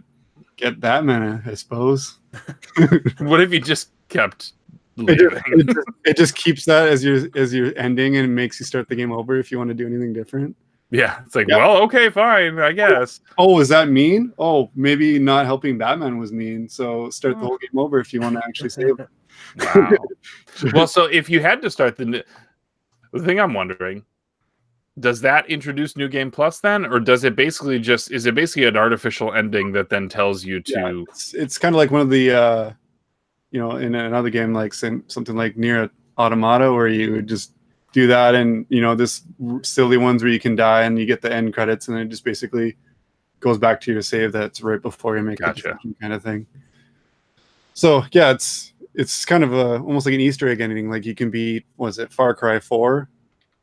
[0.57, 2.19] get Batman, I suppose.
[3.19, 4.53] what if you just kept
[4.97, 8.59] it just, it, just, it just, keeps that as your as your ending and makes
[8.59, 10.55] you start the game over if you want to do anything different.
[10.91, 11.57] Yeah, it's like, yeah.
[11.57, 13.19] well, okay, fine, I guess.
[13.37, 14.31] Oh, is that mean?
[14.37, 16.69] Oh, maybe not helping Batman was mean.
[16.69, 17.47] So start the mm.
[17.47, 19.07] whole game over if you want to actually save it.
[19.59, 19.91] Wow.
[20.73, 22.23] well, so if you had to start the
[23.11, 24.05] the thing I'm wondering
[24.99, 28.65] does that introduce new game plus then or does it basically just is it basically
[28.65, 32.01] an artificial ending that then tells you to yeah, it's, it's kind of like one
[32.01, 32.71] of the uh
[33.51, 37.51] you know in another game like something like Nier Automata where you would just
[37.91, 39.23] do that and you know this
[39.61, 42.23] silly ones where you can die and you get the end credits and it just
[42.23, 42.75] basically
[43.39, 45.73] goes back to your save that's right before you make Gotcha.
[45.73, 46.47] decision kind of thing.
[47.73, 50.89] So yeah, it's it's kind of a almost like an Easter egg ending.
[50.89, 53.09] Like you can be was it Far Cry Four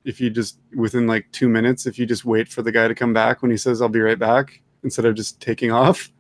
[0.05, 2.95] if you just within like two minutes if you just wait for the guy to
[2.95, 6.11] come back when he says I'll be right back instead of just taking off.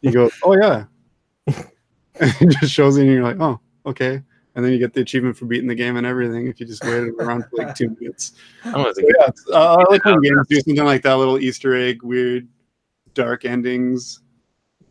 [0.00, 0.84] You go, oh yeah,
[1.46, 4.22] and it just shows you, and you're like, oh okay,
[4.54, 6.84] and then you get the achievement for beating the game and everything if you just
[6.84, 8.32] waited around for like two minutes.
[8.64, 11.74] I don't So, yeah, uh, I like when games do something like that, little Easter
[11.74, 12.48] egg, weird,
[13.14, 14.20] dark endings.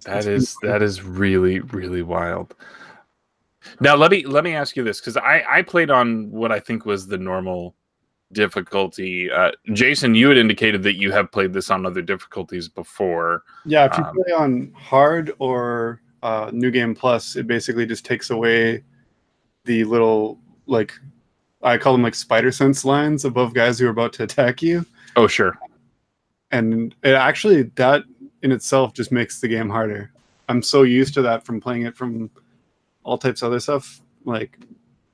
[0.06, 2.56] That it's is that is really really wild.
[3.80, 6.60] Now let me let me ask you this because I I played on what I
[6.60, 7.76] think was the normal
[8.36, 9.32] difficulty.
[9.32, 13.42] Uh, Jason, you had indicated that you have played this on other difficulties before.
[13.66, 18.06] Yeah, if you Um, play on hard or uh, New Game Plus, it basically just
[18.06, 18.84] takes away
[19.64, 20.94] the little like
[21.64, 24.86] I call them like spider sense lines above guys who are about to attack you,
[25.16, 25.58] Oh sure,
[26.52, 28.04] and it actually that
[28.44, 30.12] in itself just makes the game harder.
[30.48, 32.30] I'm so used to that from playing it from
[33.04, 34.60] all types of other stuff, like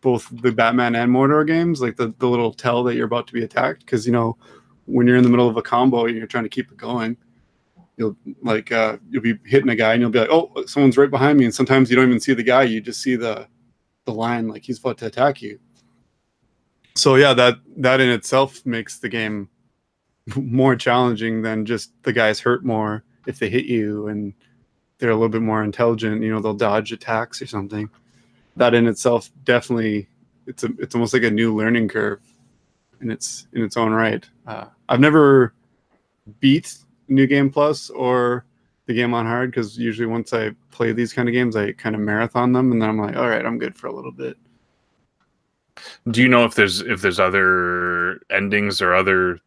[0.02, 3.34] both the Batman and Mordor games, like the, the little tell that you're about to
[3.34, 3.86] be attacked.
[3.86, 4.38] Because you know,
[4.86, 7.16] when you're in the middle of a combo and you're trying to keep it going,
[7.98, 11.12] you'll like uh, you'll be hitting a guy and you'll be like, oh, someone's right
[11.12, 13.48] behind me, and sometimes you don't even see the guy, you just see the
[14.06, 15.60] the line like he's about to attack you.
[16.96, 19.50] So yeah, that that in itself makes the game
[20.36, 24.34] more challenging than just the guys hurt more if they hit you and
[24.98, 26.22] they're a little bit more intelligent.
[26.22, 27.90] You know, they'll dodge attacks or something.
[28.62, 30.08] That in itself definitely
[30.46, 32.22] it's a it's almost like a new learning curve
[33.02, 34.24] in its in its own right.
[34.46, 35.56] Uh, I've never
[36.40, 38.46] beat New Game Plus or
[38.86, 41.96] the game on hard because usually once I play these kind of games, I kind
[41.96, 44.38] of marathon them and then I'm like, all right, I'm good for a little bit.
[46.12, 49.40] do you know if there's if there's other endings or other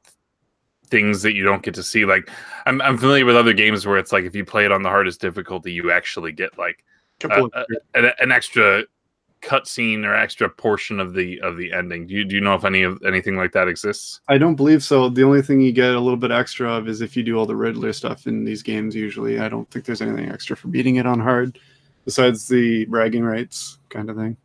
[0.89, 2.05] things that you don't get to see?
[2.05, 2.29] Like
[2.67, 4.89] I'm I'm familiar with other games where it's like if you play it on the
[4.89, 6.85] hardest difficulty, you actually get like
[7.23, 8.83] Uh, of- an, an extra
[9.45, 12.07] cutscene or extra portion of the of the ending.
[12.07, 14.21] Do you do you know if any of anything like that exists?
[14.29, 15.09] I don't believe so.
[15.09, 17.47] The only thing you get a little bit extra of is if you do all
[17.47, 18.97] the Riddler stuff in these games.
[18.97, 21.59] Usually, I don't think there's anything extra for beating it on hard,
[22.05, 24.37] besides the bragging rights kind of thing.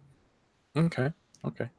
[0.75, 1.11] Okay.
[1.45, 1.69] Okay.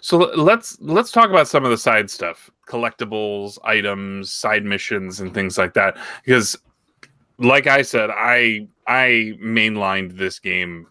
[0.00, 5.34] So let's let's talk about some of the side stuff, collectibles, items, side missions, and
[5.34, 5.98] things like that.
[6.24, 6.56] Because,
[7.38, 10.86] like I said, I I mainlined this game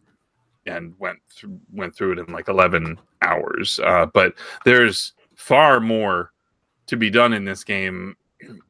[0.65, 3.79] and went through, went through it in like eleven hours.
[3.83, 4.35] Uh, but
[4.65, 6.31] there's far more
[6.87, 8.15] to be done in this game,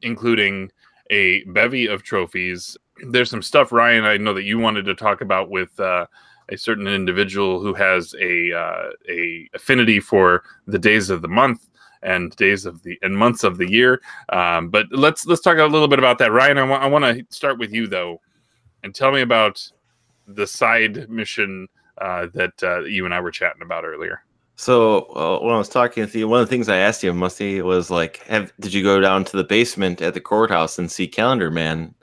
[0.02, 0.70] including
[1.10, 2.76] a bevy of trophies.
[3.08, 4.04] There's some stuff, Ryan.
[4.04, 5.78] I know that you wanted to talk about with.
[5.78, 6.06] Uh,
[6.50, 11.68] a certain individual who has a uh, a affinity for the days of the month
[12.02, 14.00] and days of the and months of the year.
[14.28, 16.58] Um, but let's let's talk a little bit about that, Ryan.
[16.58, 18.20] I want to start with you though,
[18.82, 19.66] and tell me about
[20.26, 21.66] the side mission
[21.98, 24.22] uh, that uh, you and I were chatting about earlier.
[24.56, 27.12] So uh, when I was talking to you, one of the things I asked you,
[27.12, 30.90] Musty, was like, "Have did you go down to the basement at the courthouse and
[30.90, 31.94] see Calendar Man?"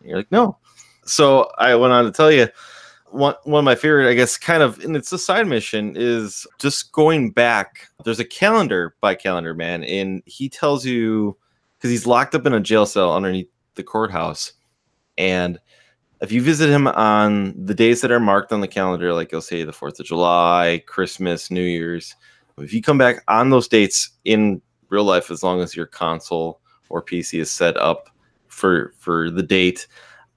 [0.00, 0.58] And you're like, "No."
[1.04, 2.48] So I went on to tell you
[3.10, 6.46] one one of my favorite, I guess, kind of, and it's a side mission is
[6.58, 7.88] just going back.
[8.04, 11.36] There's a calendar by Calendar Man, and he tells you
[11.76, 14.52] because he's locked up in a jail cell underneath the courthouse,
[15.16, 15.58] and
[16.20, 19.40] if you visit him on the days that are marked on the calendar, like you'll
[19.40, 22.14] say the 4th of July, Christmas, New Year's,
[22.58, 24.60] if you come back on those dates in
[24.90, 26.60] real life, as long as your console
[26.90, 28.10] or PC is set up
[28.48, 29.86] for for the date,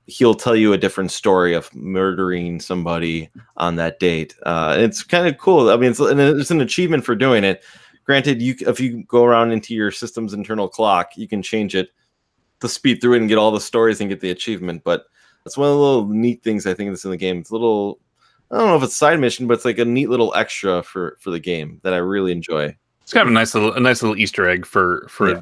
[0.07, 4.35] he'll tell you a different story of murdering somebody on that date.
[4.45, 5.69] Uh, it's kind of cool.
[5.69, 7.63] I mean, it's, it's an achievement for doing it.
[8.05, 11.89] Granted, you if you go around into your system's internal clock, you can change it
[12.59, 14.83] to speed through it and get all the stories and get the achievement.
[14.83, 15.05] But
[15.43, 17.39] that's one of the little neat things I think that's in the game.
[17.39, 17.99] It's a little,
[18.51, 21.17] I don't know if it's side mission, but it's like a neat little extra for
[21.19, 22.75] for the game that I really enjoy.
[23.01, 25.41] It's kind of a nice little a nice little Easter egg for for Yeah.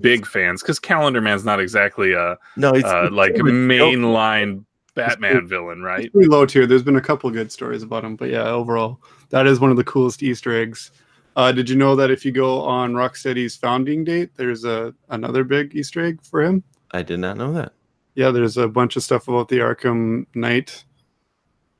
[0.00, 5.46] big fans because Calendar Man's not exactly a No, it's uh, like it's- mainline Batman
[5.48, 6.04] villain, right?
[6.04, 6.66] It's pretty low tier.
[6.66, 9.00] There's been a couple good stories about him, but yeah, overall,
[9.30, 10.90] that is one of the coolest Easter eggs.
[11.34, 15.44] Uh, did you know that if you go on Rocksteady's founding date, there's a another
[15.44, 16.62] big Easter egg for him?
[16.90, 17.72] I did not know that.
[18.14, 20.84] Yeah, there's a bunch of stuff about the Arkham Knight,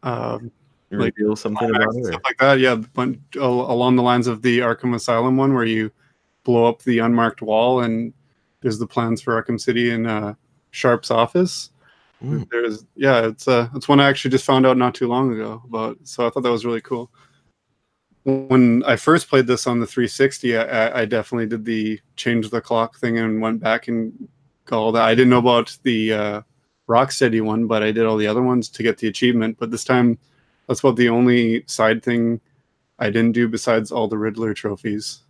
[0.03, 0.51] um,
[0.91, 2.05] You Like, reveal something about it.
[2.07, 2.59] stuff like that.
[2.59, 5.91] Yeah, bun- al- along the lines of the Arkham Asylum one, where you
[6.45, 8.13] blow up the unmarked wall, and
[8.61, 10.35] there's the plans for Arkham City in uh,
[10.71, 11.71] Sharp's office.
[12.23, 12.47] Mm.
[12.51, 15.63] There's yeah, it's uh, it's one I actually just found out not too long ago
[15.65, 15.99] about.
[16.05, 17.11] So I thought that was really cool.
[18.25, 22.49] When I first played this on the 360, I, I- I definitely did the change
[22.51, 24.13] the clock thing and went back and
[24.71, 25.03] all that.
[25.03, 26.43] I didn't know about the uh,
[26.89, 29.57] Rocksteady one, but I did all the other ones to get the achievement.
[29.59, 30.19] But this time,
[30.69, 32.41] that's about the only side thing
[32.99, 35.21] I didn't do besides all the Riddler trophies.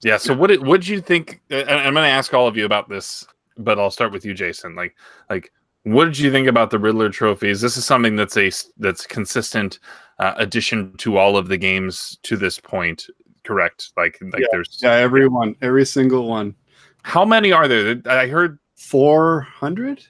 [0.00, 0.16] Yeah.
[0.16, 1.40] So what did what did you think?
[1.50, 4.74] I'm going to ask all of you about this, but I'll start with you, Jason.
[4.74, 4.96] Like
[5.28, 5.52] like
[5.82, 7.60] what did you think about the Riddler trophies?
[7.60, 9.78] This is something that's a that's consistent
[10.18, 13.06] uh, addition to all of the games to this point.
[13.44, 13.90] Correct?
[13.96, 16.54] Like like yeah, there's yeah every one, every single one.
[17.08, 18.02] How many are there?
[18.04, 20.04] I heard 400.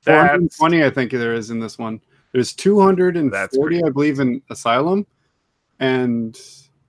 [0.00, 2.00] 420, I think there is in this one.
[2.32, 5.06] There's 240, I believe, in Asylum,
[5.78, 6.36] and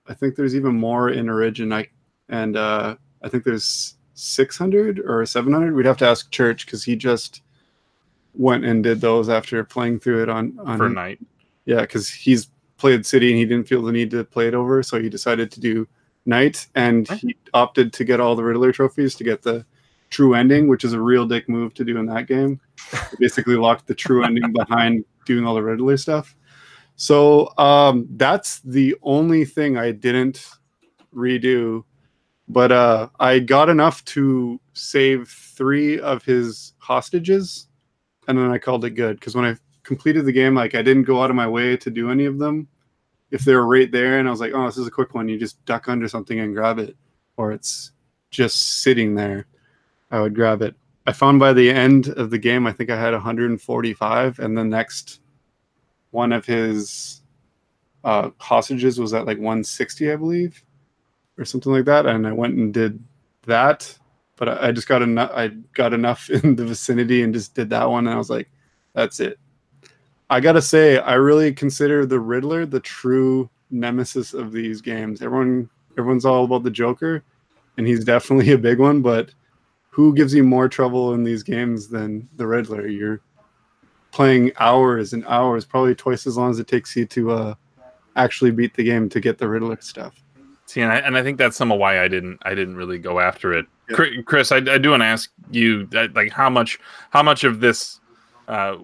[0.08, 1.72] I think there's even more in Origin.
[1.72, 1.86] I
[2.28, 5.76] and uh, I think there's 600 or 700.
[5.76, 7.42] We'd have to ask Church because he just
[8.34, 11.20] went and did those after playing through it on on for Knight.
[11.66, 12.48] Yeah, because he's
[12.78, 15.52] played City and he didn't feel the need to play it over, so he decided
[15.52, 15.86] to do
[16.26, 19.64] Knight, and he opted to get all the Riddler trophies to get the
[20.10, 22.60] true ending, which is a real dick move to do in that game.
[23.18, 26.36] basically locked the true ending behind doing all the Riddler stuff.
[26.96, 30.46] So um, that's the only thing I didn't
[31.14, 31.84] redo,
[32.48, 37.68] but uh, I got enough to save three of his hostages,
[38.28, 41.04] and then I called it good because when I completed the game, like I didn't
[41.04, 42.68] go out of my way to do any of them.
[43.32, 45.28] If they were right there, and I was like, "Oh, this is a quick one,"
[45.28, 46.96] you just duck under something and grab it,
[47.36, 47.90] or it's
[48.30, 49.46] just sitting there.
[50.10, 50.76] I would grab it.
[51.06, 54.64] I found by the end of the game, I think I had 145, and the
[54.64, 55.20] next
[56.10, 57.22] one of his
[58.04, 60.62] uh, hostages was at like 160, I believe,
[61.38, 62.06] or something like that.
[62.06, 63.02] And I went and did
[63.46, 63.98] that,
[64.36, 65.30] but I, I just got enough.
[65.34, 68.50] I got enough in the vicinity and just did that one, and I was like,
[68.92, 69.38] "That's it."
[70.32, 75.20] I gotta say, I really consider the Riddler the true nemesis of these games.
[75.20, 75.68] Everyone,
[75.98, 77.22] everyone's all about the Joker,
[77.76, 79.30] and he's definitely a big one, but
[79.90, 82.86] who gives you more trouble in these games than the Riddler?
[82.86, 83.20] You're
[84.10, 87.54] playing hours and hours, probably twice as long as it takes you to uh,
[88.16, 90.14] actually beat the game to get the Riddler stuff.
[90.64, 92.98] See, and I, and I think that's some of why I didn't I didn't really
[92.98, 93.66] go after it.
[93.90, 94.22] Yeah.
[94.24, 96.78] Chris, I, I, do want to ask you like how much
[97.10, 98.00] how much of this
[98.48, 98.76] uh,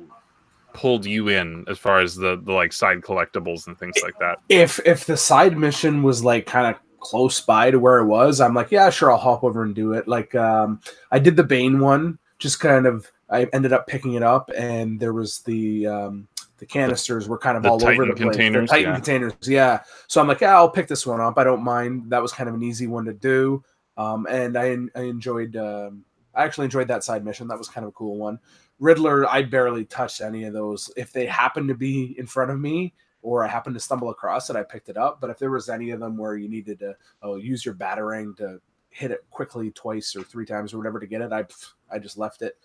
[0.73, 4.39] pulled you in as far as the the like side collectibles and things like that.
[4.49, 8.41] If if the side mission was like kind of close by to where it was,
[8.41, 10.09] I'm like, yeah, sure, I'll hop over and do it.
[10.09, 13.11] Like, um, I did the Bane one, just kind of.
[13.31, 17.59] I ended up picking it up, and there was the um, the canisters were kind
[17.59, 18.37] of all Titan over the place.
[18.37, 18.95] Containers, the Titan yeah.
[18.95, 19.81] containers, yeah.
[20.07, 21.39] So I'm like, yeah, I'll pick this one up.
[21.39, 22.11] I don't mind.
[22.11, 23.62] That was kind of an easy one to do,
[23.99, 25.57] um, and I I enjoyed.
[25.57, 26.05] Um,
[26.35, 27.49] I actually enjoyed that side mission.
[27.49, 28.39] That was kind of a cool one.
[28.79, 30.91] Riddler, I barely touched any of those.
[30.97, 34.49] If they happened to be in front of me, or I happened to stumble across
[34.51, 35.20] it, I picked it up.
[35.20, 38.37] But if there was any of them where you needed to oh, use your batarang
[38.37, 38.61] to
[38.91, 41.45] hit it quickly twice or three times or whatever to get it, I
[41.91, 42.57] I just left it.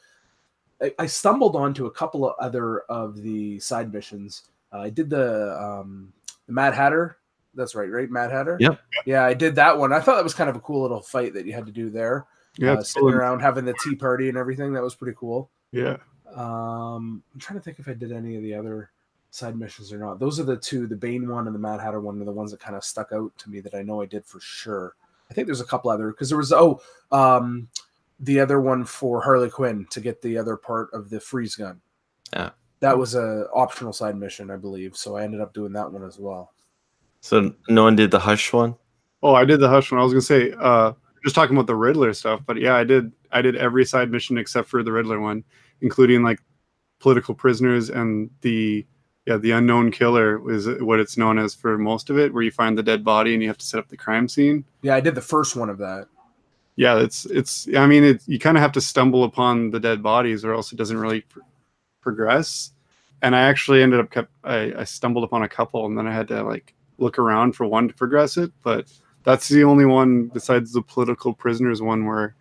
[0.82, 4.50] I, I stumbled onto a couple of other of the side missions.
[4.72, 6.14] Uh, I did the um,
[6.48, 7.18] the Mad Hatter.
[7.56, 8.10] That's right, right?
[8.10, 8.58] Mad Hatter.
[8.60, 8.80] Yep.
[9.06, 9.94] Yeah, I did that one.
[9.94, 11.90] I thought that was kind of a cool little fight that you had to do
[11.90, 12.26] there.
[12.58, 14.74] Yeah, uh, sitting around having the tea party and everything.
[14.74, 15.50] That was pretty cool.
[15.74, 15.98] Yeah.
[16.34, 18.92] Um, I'm trying to think if I did any of the other
[19.32, 20.20] side missions or not.
[20.20, 22.52] Those are the two, the Bane one and the Mad Hatter one, are the ones
[22.52, 24.96] that kind of stuck out to me that I know I did for sure.
[25.30, 26.80] I think there's a couple other because there was oh,
[27.12, 27.68] um,
[28.20, 31.82] the other one for Harley Quinn to get the other part of the freeze gun.
[32.32, 32.52] Yeah,
[32.82, 34.96] that was a optional side mission, I believe.
[34.96, 36.54] So I ended up doing that one as well.
[37.22, 38.76] So no one did the Hush one.
[39.24, 40.00] Oh, I did the Hush one.
[40.00, 40.94] I was gonna say, uh,
[41.24, 43.12] just talking about the Riddler stuff, but yeah, I did.
[43.32, 45.44] I did every side mission except for the Riddler one,
[45.84, 46.40] including like
[47.00, 48.88] political prisoners and the
[49.26, 52.52] yeah, the unknown killer is what it's known as for most of it, where you
[52.52, 54.66] find the dead body and you have to set up the crime scene.
[54.82, 56.08] Yeah, I did the first one of that.
[56.76, 57.68] Yeah, it's it's.
[57.76, 60.74] I mean, it, you kind of have to stumble upon the dead bodies, or else
[60.74, 61.40] it doesn't really pr-
[62.02, 62.72] progress.
[63.22, 66.14] And I actually ended up kept I, I stumbled upon a couple, and then I
[66.14, 68.52] had to like look around for one to progress it.
[68.64, 68.92] But
[69.24, 72.36] that's the only one besides the political prisoners one where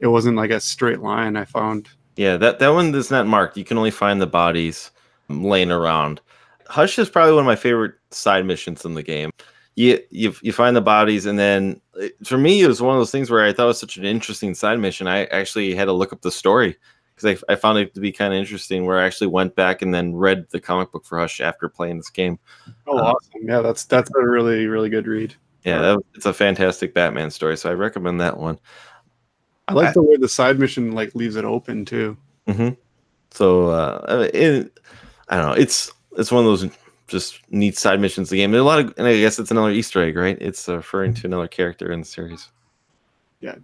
[0.00, 1.36] it wasn't like a straight line.
[1.36, 1.88] I found.
[2.18, 3.56] Yeah, that that one is not marked.
[3.56, 4.90] You can only find the bodies
[5.28, 6.20] laying around.
[6.66, 9.30] Hush is probably one of my favorite side missions in the game.
[9.76, 11.80] You, you you find the bodies, and then
[12.24, 14.04] for me, it was one of those things where I thought it was such an
[14.04, 15.06] interesting side mission.
[15.06, 16.76] I actually had to look up the story
[17.14, 18.84] because I, I found it to be kind of interesting.
[18.84, 21.98] Where I actually went back and then read the comic book for Hush after playing
[21.98, 22.40] this game.
[22.88, 23.42] Oh, uh, awesome!
[23.48, 25.36] Yeah, that's that's a really really good read.
[25.62, 28.58] Yeah, that, it's a fantastic Batman story, so I recommend that one.
[29.68, 32.16] I like I, the way the side mission like leaves it open too.
[32.46, 32.70] Mm-hmm.
[33.30, 34.78] So uh, it,
[35.28, 35.52] I don't know.
[35.52, 36.70] It's it's one of those
[37.06, 38.30] just neat side missions.
[38.30, 38.54] The game.
[38.54, 40.38] a lot of, and I guess it's another Easter egg, right?
[40.40, 42.48] It's referring to another character in the series.
[43.40, 43.56] yeah,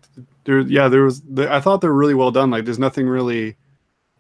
[0.45, 1.23] there, yeah, there was.
[1.39, 2.51] I thought they're really well done.
[2.51, 3.57] Like, there's nothing really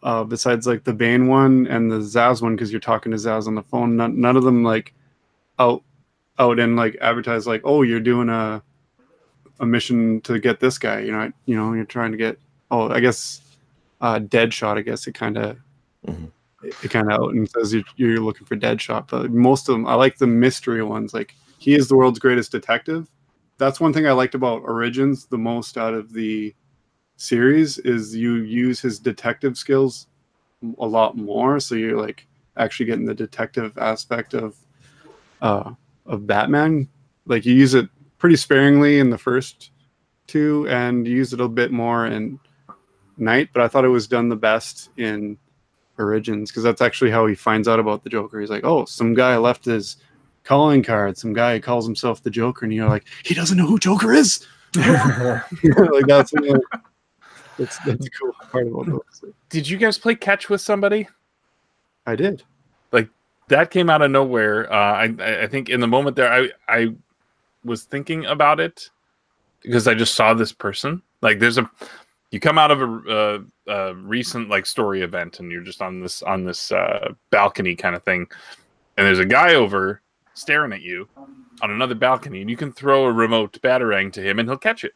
[0.02, 3.46] uh, besides like the Bane one and the Zsasz one because you're talking to Zsasz
[3.46, 3.96] on the phone.
[3.96, 4.94] None, none of them like
[5.58, 5.82] out
[6.38, 8.62] out and like advertise like, oh, you're doing a
[9.60, 11.00] a mission to get this guy.
[11.00, 12.38] You know, you know, you're trying to get.
[12.70, 13.42] Oh, I guess
[14.00, 14.78] uh, Deadshot.
[14.78, 15.58] I guess it kind of.
[16.06, 16.30] Mhm.
[16.82, 19.86] It kind of out and says you're, you're looking for Deadshot, but most of them,
[19.86, 21.12] I like the mystery ones.
[21.12, 23.10] Like he is the world's greatest detective.
[23.58, 26.54] That's one thing I liked about Origins the most out of the
[27.16, 30.06] series is you use his detective skills
[30.78, 31.60] a lot more.
[31.60, 32.26] So you're like
[32.56, 34.56] actually getting the detective aspect of
[35.42, 35.72] uh,
[36.06, 36.88] of Batman.
[37.26, 37.88] Like you use it
[38.24, 39.70] pretty sparingly in the first
[40.26, 42.40] two, and you use it a bit more in
[43.18, 43.50] Knight.
[43.52, 45.36] But I thought it was done the best in
[45.98, 48.40] Origins because that's actually how he finds out about the Joker.
[48.40, 49.98] He's like, "Oh, some guy left his
[50.42, 51.18] calling card.
[51.18, 54.46] Some guy calls himself the Joker," and you're like, "He doesn't know who Joker is."
[54.74, 56.32] like that's
[57.58, 59.32] that's that's a cool part about those.
[59.50, 61.08] Did you guys play catch with somebody?
[62.06, 62.42] I did.
[62.90, 63.10] Like
[63.48, 64.72] that came out of nowhere.
[64.72, 66.94] Uh, I I I think in the moment there, I I
[67.64, 68.90] was thinking about it
[69.62, 71.02] because I just saw this person.
[71.22, 71.70] Like, there's a
[72.30, 76.00] you come out of a, a, a recent like story event, and you're just on
[76.00, 78.26] this on this uh, balcony kind of thing,
[78.96, 80.02] and there's a guy over
[80.34, 81.08] staring at you
[81.62, 84.84] on another balcony, and you can throw a remote batarang to him, and he'll catch
[84.84, 84.94] it.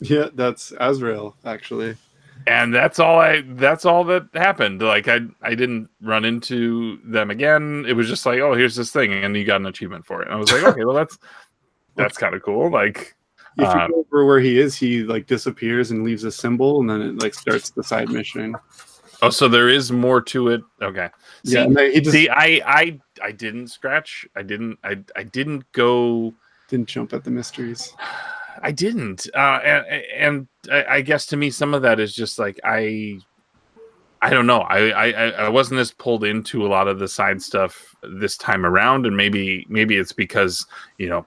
[0.00, 1.96] Yeah, that's Azrael actually.
[2.46, 7.30] and that's all i that's all that happened like i i didn't run into them
[7.32, 10.22] again it was just like oh here's this thing and you got an achievement for
[10.22, 11.18] it and i was like okay well that's
[11.98, 13.14] that's kind of cool like
[13.58, 16.80] If you Um, go over where he is, he like disappears and leaves a symbol,
[16.80, 18.54] and then it like starts the side mission.
[19.22, 21.08] oh so there is more to it okay
[21.44, 21.66] see, yeah,
[22.00, 26.32] just see i i i didn't scratch i didn't i i didn't go
[26.68, 27.92] didn't jump at the mysteries.
[28.62, 29.86] I didn't, uh, and,
[30.16, 33.18] and I, I guess to me, some of that is just like I,
[34.20, 34.62] I don't know.
[34.62, 38.66] I, I I wasn't as pulled into a lot of the side stuff this time
[38.66, 40.66] around, and maybe maybe it's because
[40.98, 41.24] you know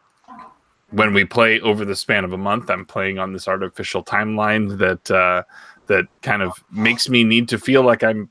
[0.91, 4.77] when we play over the span of a month, I'm playing on this artificial timeline
[4.77, 5.43] that uh,
[5.87, 8.29] that kind of makes me need to feel like I'm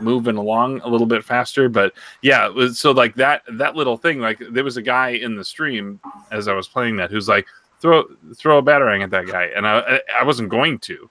[0.00, 1.68] moving along a little bit faster.
[1.68, 1.92] But
[2.22, 5.36] yeah, it was, so like that that little thing, like there was a guy in
[5.36, 6.00] the stream
[6.30, 7.46] as I was playing that who's like
[7.80, 8.04] throw
[8.36, 11.08] throw a batarang at that guy, and I I- wasn't going to,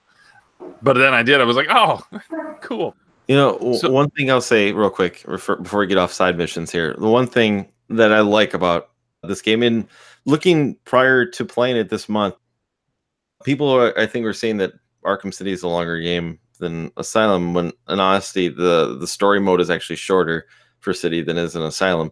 [0.82, 1.40] but then I did.
[1.40, 2.00] I was like, oh,
[2.60, 2.94] cool.
[3.28, 6.36] You know, So- one thing I'll say real quick refer, before we get off side
[6.36, 6.94] missions here.
[6.98, 8.90] The one thing that I like about
[9.22, 9.86] this game, and
[10.24, 12.34] looking prior to playing it this month,
[13.44, 14.72] people are, I think, were saying that
[15.04, 17.54] Arkham City is a longer game than Asylum.
[17.54, 20.46] When, in honesty, the the story mode is actually shorter
[20.80, 22.10] for City than is in Asylum.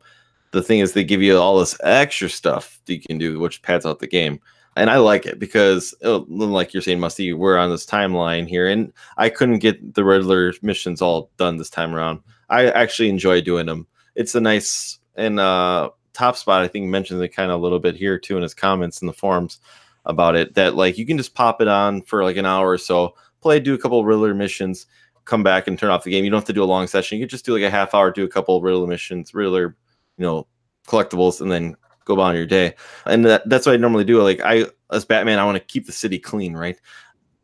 [0.52, 3.62] The thing is, they give you all this extra stuff that you can do, which
[3.62, 4.40] pads out the game.
[4.76, 8.68] And I like it because, uh, like you're saying, Musty, we're on this timeline here,
[8.68, 12.20] and I couldn't get the Riddler missions all done this time around.
[12.48, 13.86] I actually enjoy doing them.
[14.14, 16.62] It's a nice and uh, Top Spot.
[16.62, 19.06] I think mentions it kind of a little bit here too in his comments in
[19.06, 19.60] the forums
[20.04, 20.54] about it.
[20.54, 23.60] That like you can just pop it on for like an hour or so, play,
[23.60, 24.86] do a couple of Riddler missions,
[25.24, 26.24] come back and turn off the game.
[26.24, 27.18] You don't have to do a long session.
[27.18, 29.76] You can just do like a half hour, do a couple Riddler missions, Riddler,
[30.16, 30.46] you know,
[30.86, 32.74] collectibles, and then go about your day.
[33.06, 34.22] And that, that's what I normally do.
[34.22, 36.78] Like I, as Batman, I want to keep the city clean, right?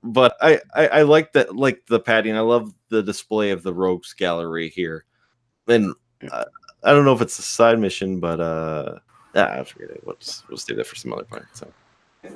[0.02, 2.36] But I, I, I like that, like the padding.
[2.36, 5.04] I love the display of the rogues gallery here,
[5.66, 5.94] and
[6.30, 6.44] uh,
[6.82, 8.98] I don't know if it's a side mission, but uh,
[9.34, 10.02] ah, I forget it.
[10.04, 11.44] We'll just, we'll stay there for some other point.
[11.52, 11.72] So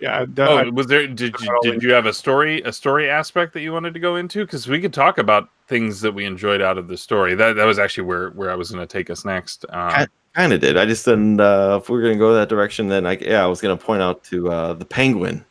[0.00, 1.06] Yeah, that, Oh, was there?
[1.06, 4.16] Did you did you have a story a story aspect that you wanted to go
[4.16, 4.46] into?
[4.46, 7.34] Because we could talk about things that we enjoyed out of the story.
[7.34, 9.66] That that was actually where where I was going to take us next.
[9.68, 10.78] Um, kind of did.
[10.78, 11.38] I just didn't.
[11.38, 14.00] Uh, if we are gonna go that direction, then I yeah, I was gonna point
[14.00, 15.44] out to uh, the Penguin.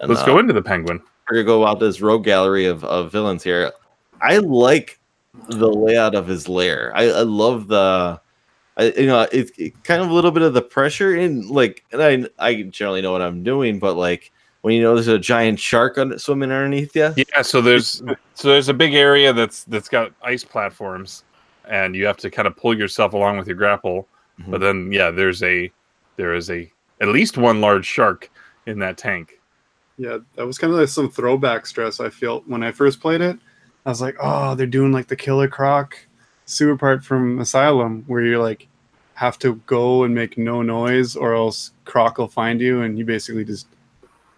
[0.00, 1.02] And, let's uh, go into the penguin.
[1.30, 3.72] we're gonna go about this rogue gallery of, of villains here.
[4.20, 4.98] I like
[5.48, 6.92] the layout of his lair.
[6.94, 8.20] I, I love the,
[8.76, 11.84] I, you know, it's it kind of a little bit of the pressure in like,
[11.92, 14.32] and I I generally know what I'm doing, but like
[14.62, 17.12] when you know there's a giant shark on, swimming underneath you.
[17.16, 18.02] Yeah, so there's
[18.34, 21.24] so there's a big area that's that's got ice platforms,
[21.68, 24.06] and you have to kind of pull yourself along with your grapple.
[24.40, 24.50] Mhm.
[24.50, 25.70] But then, yeah, there's a
[26.16, 26.70] there is a
[27.00, 28.30] at least one large shark
[28.66, 29.38] in that tank.
[29.98, 33.20] yeah, that was kind of like some throwback stress I felt when I first played
[33.22, 33.38] it.
[33.86, 35.96] I was like, oh, they're doing like the Killer Croc
[36.44, 38.66] sewer part from Asylum, where you like
[39.14, 43.04] have to go and make no noise, or else Croc will find you, and he
[43.04, 43.68] basically just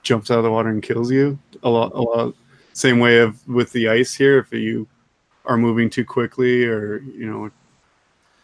[0.03, 1.39] jumps out of the water and kills you.
[1.63, 2.35] A lot, a lot.
[2.75, 4.39] Same way of with the ice here.
[4.39, 4.87] If you
[5.47, 7.51] are moving too quickly, or you know,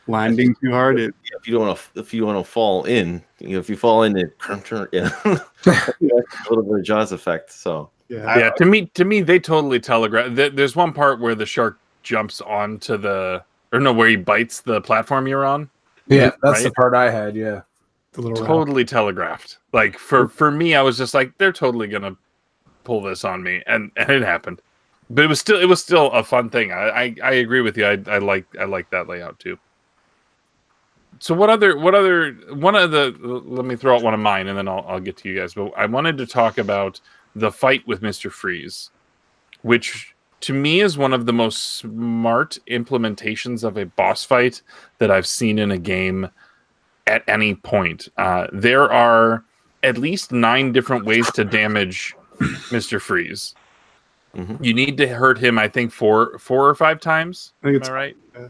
[0.07, 3.23] landing too hard, it if you don't want to, if you want to fall in,
[3.41, 4.35] you know, if you fall in, it
[4.93, 7.53] yeah, a little bit of Jaws effect.
[7.53, 8.39] So yeah.
[8.39, 10.35] yeah, to me, to me, they totally telegraph.
[10.35, 13.43] There's one part where the shark jumps onto the,
[13.73, 15.71] or no, where he bites the platform you're on.
[16.07, 17.35] Yeah, that's the part I had.
[17.35, 17.63] Yeah.
[18.13, 18.47] The little rock.
[18.47, 19.59] Totally telegraphed.
[19.73, 22.17] Like for for me, I was just like, they're totally gonna
[22.85, 24.61] pull this on me, and and it happened.
[25.11, 26.73] But it was still it was still a fun thing.
[26.73, 27.87] I I, I agree with you.
[27.87, 29.59] I I like I like that layout too.
[31.19, 34.47] So what other what other one of the let me throw out one of mine
[34.47, 35.55] and then I'll I'll get to you guys.
[35.55, 37.01] But I wanted to talk about
[37.35, 38.31] the fight with Mr.
[38.31, 38.91] Freeze,
[39.63, 44.61] which to me is one of the most smart implementations of a boss fight
[44.99, 46.29] that I've seen in a game
[47.07, 48.09] at any point.
[48.17, 49.45] Uh, there are
[49.83, 52.15] at least nine different ways to damage
[52.71, 53.01] Mr.
[53.01, 53.55] Freeze.
[54.35, 54.63] Mhm.
[54.65, 57.53] You need to hurt him, I think, four four or five times.
[57.63, 58.17] I think Am it's I right?
[58.35, 58.49] yeah.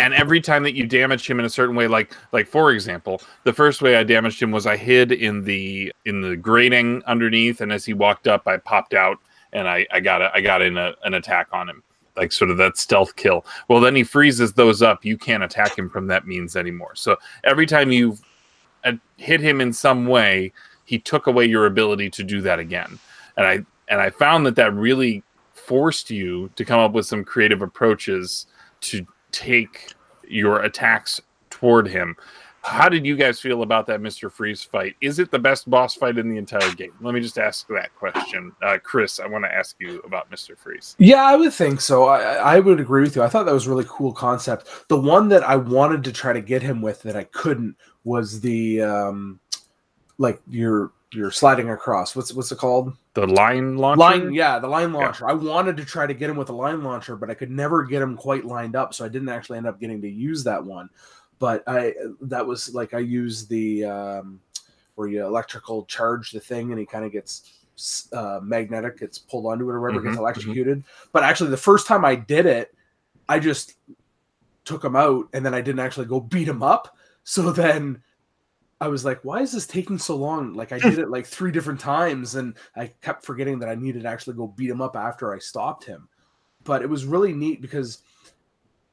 [0.00, 3.22] And every time that you damage him in a certain way, like like for example,
[3.44, 7.60] the first way I damaged him was I hid in the in the grating underneath,
[7.60, 9.18] and as he walked up, I popped out
[9.52, 11.82] and I I got a, I got in a, an attack on him,
[12.16, 13.44] like sort of that stealth kill.
[13.68, 15.04] Well, then he freezes those up.
[15.04, 16.94] You can't attack him from that means anymore.
[16.94, 18.16] So every time you
[18.84, 20.52] uh, hit him in some way,
[20.84, 22.98] he took away your ability to do that again.
[23.36, 27.24] And I and I found that that really forced you to come up with some
[27.24, 28.46] creative approaches
[28.80, 29.92] to take
[30.26, 31.20] your attacks
[31.50, 32.16] toward him.
[32.62, 34.30] How did you guys feel about that Mr.
[34.30, 34.94] Freeze fight?
[35.00, 36.92] Is it the best boss fight in the entire game?
[37.00, 38.52] Let me just ask that question.
[38.62, 40.58] Uh, Chris, I want to ask you about Mr.
[40.58, 40.94] Freeze.
[40.98, 42.04] Yeah, I would think so.
[42.04, 43.22] I, I would agree with you.
[43.22, 44.68] I thought that was really cool concept.
[44.88, 48.42] The one that I wanted to try to get him with that I couldn't was
[48.42, 49.40] the um,
[50.18, 52.14] like you're you're sliding across.
[52.14, 52.96] What's what's it called?
[53.14, 54.00] The line launcher?
[54.00, 55.28] Line, yeah, the line launcher.
[55.28, 57.84] I wanted to try to get him with a line launcher, but I could never
[57.84, 60.64] get him quite lined up, so I didn't actually end up getting to use that
[60.64, 60.88] one.
[61.38, 64.40] But I that was like I used the um,
[64.94, 69.46] where you electrical charge the thing, and he kind of gets uh, magnetic, gets pulled
[69.46, 70.84] onto it or whatever, gets Mhm, electrocuted.
[71.12, 72.74] But actually, the first time I did it,
[73.28, 73.74] I just
[74.64, 76.96] took him out, and then I didn't actually go beat him up.
[77.24, 78.02] So then
[78.80, 80.54] I was like, why is this taking so long?
[80.54, 80.90] Like I hmm.
[80.90, 84.36] did it like three different times and I kept forgetting that I needed to actually
[84.36, 86.08] go beat him up after I stopped him.
[86.64, 88.02] But it was really neat because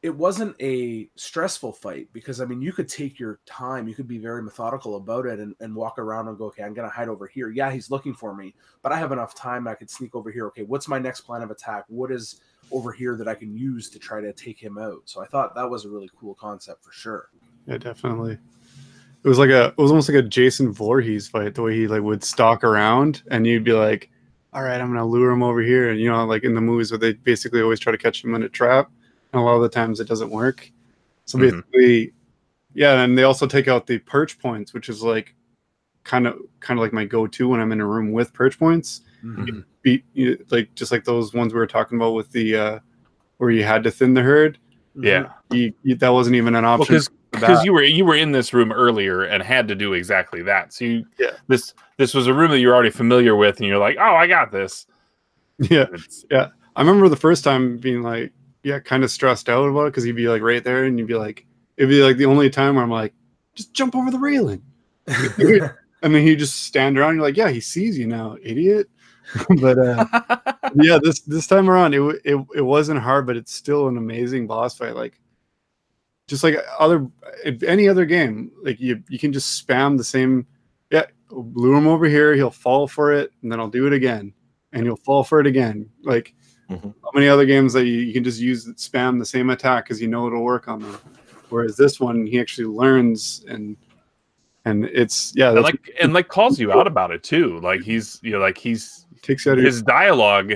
[0.04, 4.08] it wasn't a stressful fight because I mean you could take your time, you could
[4.08, 7.10] be very methodical about it and, and walk around and go, okay, I'm gonna hide
[7.10, 7.50] over here.
[7.50, 10.48] Yeah, he's looking for me, but I have enough time I could sneak over here.
[10.48, 11.86] Okay, what's my next plan of attack?
[11.88, 15.02] What is over here that I can use to try to take him out?
[15.06, 17.30] So I thought that was a really cool concept for sure.
[17.66, 18.38] Yeah, definitely.
[19.24, 21.88] It was like a it was almost like a Jason Voorhees fight, the way he
[21.88, 24.10] like would stalk around and you'd be like,
[24.54, 25.90] All right, I'm gonna lure him over here.
[25.90, 28.36] And you know, like in the movies where they basically always try to catch him
[28.36, 28.90] in a trap.
[29.34, 30.72] And a lot of the times it doesn't work.
[31.26, 31.42] So Mhm.
[31.42, 32.14] basically,
[32.74, 35.36] yeah, and they also take out the perch points, which is like
[36.04, 39.02] kind of kind of like my go-to when I'm in a room with perch points.
[39.26, 39.66] Mhm.
[39.82, 42.80] Beat you, like just like those ones we were talking about with the uh
[43.38, 44.58] where you had to thin the herd.
[45.00, 45.30] Yeah.
[45.52, 46.96] You, you, that wasn't even an option.
[46.96, 47.66] because for because that.
[47.66, 50.74] you were you were in this room earlier and had to do exactly that.
[50.74, 51.32] So you, Yeah.
[51.48, 54.28] this this was a room that you're already familiar with, and you're like, oh, I
[54.28, 54.88] got this.
[55.60, 55.86] yeah.
[55.94, 58.32] It's, I remember the first time being like,
[58.64, 61.08] yeah, kind of stressed out about it because you'd be like right there and you'd
[61.08, 61.46] be like,
[61.78, 63.14] it'd be like the only time where I'm like,
[63.56, 64.62] just jump over the railing.
[66.04, 67.16] And then he just stand around.
[67.16, 68.88] You're like, yeah, he sees you now, idiot.
[69.62, 70.06] but uh,
[70.76, 74.48] yeah, this this time around, it, it it wasn't hard, but it's still an amazing
[74.48, 74.96] boss fight.
[74.96, 75.20] Like,
[76.28, 77.08] just like other
[77.46, 80.46] if any other game, like you you can just spam the same.
[80.92, 82.34] Yeah, lure him over here.
[82.36, 84.34] He'll fall for it, and then I'll do it again,
[84.74, 85.90] and he'll fall for it again.
[86.04, 86.34] Like
[86.70, 86.94] Mhm.
[87.02, 90.02] how many other games that you, you can just use spam the same attack because
[90.02, 90.98] you know it'll work on them.
[91.50, 93.78] Whereas this one, he actually learns and
[94.66, 97.58] and it's yeah, and like and like calls you out about it too.
[97.62, 100.54] Like he's you know like he's takes out his dialogue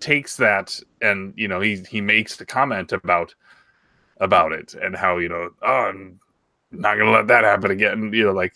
[0.00, 3.34] takes that and you know he he makes the comment about
[4.20, 6.20] about it and how you know oh I'm
[6.70, 8.12] not gonna let that happen again.
[8.12, 8.54] You know like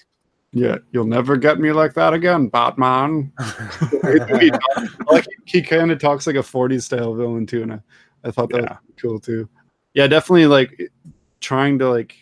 [0.53, 3.32] Yeah, you'll never get me like that again, Batman.
[4.41, 4.51] he,
[5.07, 7.81] like he kind of talks like a 40s style villain too, and I,
[8.24, 8.69] I thought that Yeah.
[8.69, 9.49] was cool too.
[9.95, 10.91] Yeah, definitely like
[11.41, 12.16] trying to like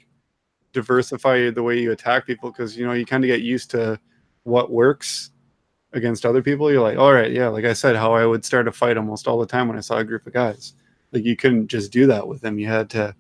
[0.73, 3.99] diversify the way you attack people because you know you kind of get used to
[4.45, 5.31] what works
[5.93, 6.71] against other people.
[6.71, 9.27] You're like, all right, yeah, like I said, how I would start a fight almost
[9.27, 10.75] all the time when I saw a group of guys.
[11.13, 12.59] Like you couldn't just do that with them.
[12.59, 13.15] You had to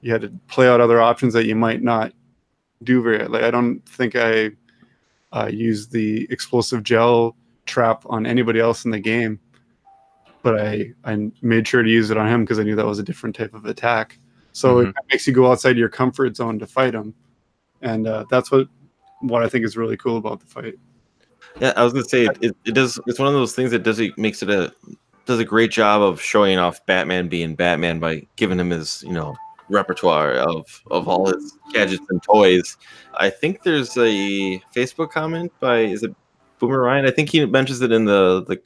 [0.00, 2.12] you had to play out other options that you might not
[2.82, 4.50] do very like I don't think I
[5.32, 7.36] uh, used the explosive gel
[7.66, 9.38] trap on anybody else in the game,
[10.42, 12.98] but I I made sure to use it on him because I knew that was
[12.98, 14.18] a different type of attack.
[14.52, 14.88] So Mhm.
[14.90, 17.14] it makes you go outside your comfort zone to fight him,
[17.82, 18.68] and uh, that's what
[19.20, 20.74] what I think is really cool about the fight.
[21.60, 22.98] Yeah, I was gonna say it, it, does.
[23.06, 24.72] It's one of those things that does it makes it a
[25.26, 29.12] does a great job of showing off Batman being Batman by giving him his you
[29.12, 29.34] know
[29.68, 32.76] repertoire of of all his gadgets and toys.
[33.14, 36.14] I think there's a Facebook comment by is it
[36.58, 37.06] Boomer Ryan?
[37.06, 38.60] I think he mentions it in the the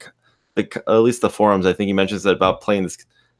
[0.55, 1.65] the at least the forums.
[1.65, 2.97] I think he mentions that about playing this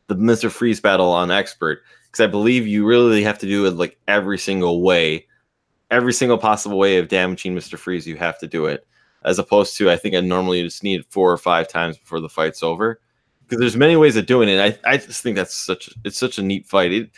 [0.08, 3.72] the Mister Freeze battle on expert because I believe you really have to do it
[3.72, 5.28] like every single way,
[5.92, 8.08] every single possible way of damaging Mister Freeze.
[8.08, 8.86] You have to do it
[9.24, 12.30] as opposed to I think I normally just need four or five times before the
[12.30, 13.00] fight's over.
[13.44, 14.60] Because there's many ways of doing it.
[14.86, 16.94] I, I just think that's such it's such a neat fight.
[16.94, 17.10] It,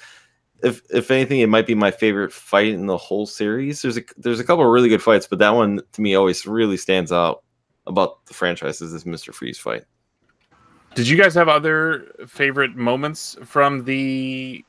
[0.63, 3.81] if if anything, it might be my favorite fight in the whole series.
[3.81, 6.45] There's a there's a couple of really good fights, but that one to me always
[6.45, 7.43] really stands out
[7.85, 9.83] about the franchise is this Mister Freeze fight.
[10.95, 14.63] Did you guys have other favorite moments from the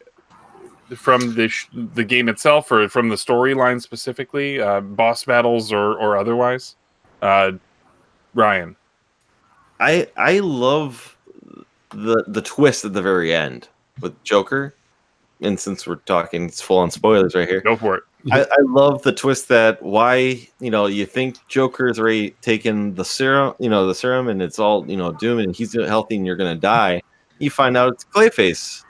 [0.96, 5.96] from the sh- the game itself, or from the storyline specifically, uh, boss battles or
[5.98, 6.74] or otherwise?
[7.22, 7.52] Uh,
[8.34, 8.76] Ryan,
[9.80, 11.16] I I love
[11.90, 13.68] the the twist at the very end
[14.00, 14.74] with Joker.
[15.40, 17.60] And since we're talking, it's full on spoilers right here.
[17.62, 18.04] go for it.
[18.30, 23.04] I, I love the twist that why you know you think Joker's already taken the
[23.04, 26.26] serum, you know the serum, and it's all you know doom, and he's healthy, and
[26.26, 27.02] you're gonna die.
[27.40, 28.84] You find out it's Clayface.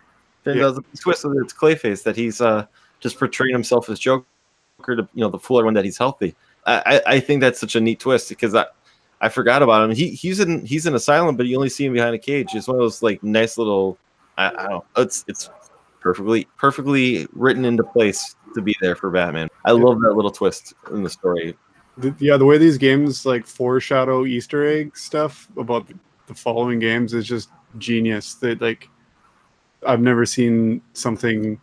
[0.44, 0.68] Turns Yeah.
[0.70, 2.66] the twist it, it's Clayface that he's uh
[3.00, 4.24] just portraying himself as Joker
[4.86, 6.34] to you know the fool everyone that he's healthy.
[6.64, 8.66] I, I think that's such a neat twist because I
[9.20, 9.96] I forgot about him.
[9.96, 12.54] He he's in he's in asylum, but you only see him behind a cage.
[12.54, 13.98] It's one of those like nice little
[14.36, 15.50] I, I don't it's it's
[16.00, 19.48] perfectly perfectly written into place to be there for Batman.
[19.64, 21.56] I love that little twist in the story.
[22.18, 25.94] Yeah, the way these games like foreshadow Easter egg stuff about the,
[26.26, 28.34] the following games is just genius.
[28.34, 28.88] That like
[29.86, 31.60] I've never seen something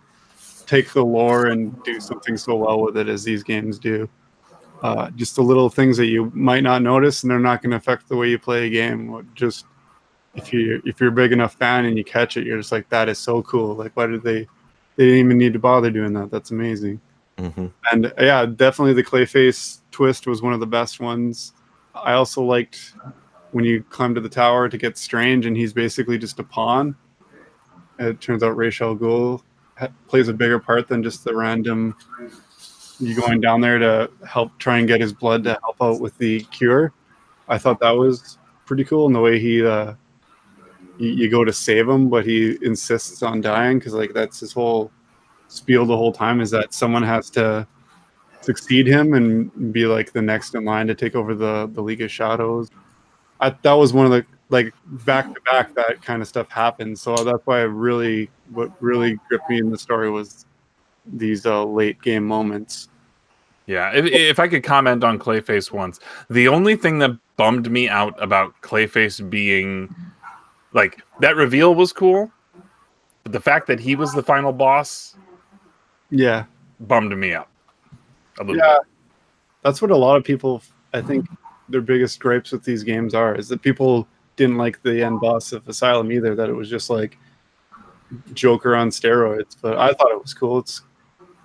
[0.66, 4.08] take the lore and do something so well with it as these games do.
[4.82, 7.78] Uh, just the little things that you might not notice, and they're not going to
[7.78, 9.30] affect the way you play a game.
[9.36, 9.66] Just
[10.36, 12.88] if you if you're a big enough fan and you catch it, you're just like,
[12.90, 13.76] that is so cool.
[13.76, 14.48] Like, why did they?
[14.96, 16.32] They didn't even need to bother doing that.
[16.32, 17.00] That's amazing.
[17.38, 21.54] hmm And uh, yeah, definitely the Clayface twist was one of the best ones.
[21.96, 22.94] I also liked
[23.52, 26.96] when you climb to the tower to get Strange, and he's basically just a pawn.
[27.98, 29.42] It turns out Ra's al Ghul
[29.78, 31.96] ha- plays a bigger part than just the random
[33.00, 36.18] you going down there to help try and get his blood to help out with
[36.18, 36.94] the cure.
[37.48, 39.94] I thought that was pretty cool, and the way he uh,
[40.98, 44.54] you, you go to save him, but he insists on dying because like that's his
[44.54, 44.92] whole
[45.48, 47.68] spiel the whole time is that someone has to
[48.42, 52.02] succeed him and be like the next in line to take over the the League
[52.02, 52.70] of Shadows.
[53.40, 54.74] I, that was one of the like
[55.06, 56.98] back to back that kind of stuff happened.
[57.00, 60.46] So that's why I really what really gripped me in the story was
[61.14, 62.90] these uh, late game moments.
[63.66, 66.00] Yeah, if, if I could comment on Clayface once,
[66.30, 69.94] the only thing that bummed me out about Clayface being
[70.74, 72.32] like that reveal was cool,
[73.24, 75.16] but the fact that he was the final boss
[76.10, 76.46] Yeah,
[76.80, 77.50] bummed me out
[78.40, 78.78] a little yeah,
[79.62, 80.64] that's what a lot of people.
[80.94, 81.28] I think
[81.68, 85.52] their biggest gripes with these games are is that people didn't like the end boss
[85.52, 86.34] of Asylum either.
[86.34, 87.18] That it was just like
[88.34, 89.56] Joker on steroids.
[89.62, 90.60] But I thought it was cool.
[90.60, 90.82] It's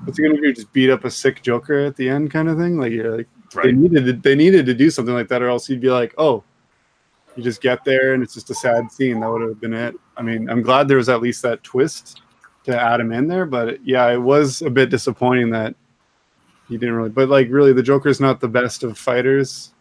[0.02, 0.52] what's he gonna do?
[0.52, 2.78] Just beat up a sick Joker at the end, kind of thing.
[2.78, 3.62] Like you're like bit.
[3.62, 6.14] they needed to, they needed to do something like that, or else you'd be like,
[6.18, 6.42] oh,
[7.36, 9.20] you just get there and it's just a sad scene.
[9.20, 9.94] That would have been it.
[10.16, 12.22] I mean, I'm glad there was at least that twist
[12.64, 15.74] to add him in there, but yeah, it was a bit disappointing that
[16.68, 17.10] he didn't really.
[17.10, 19.74] But like, really, the Joker's not the best of fighters.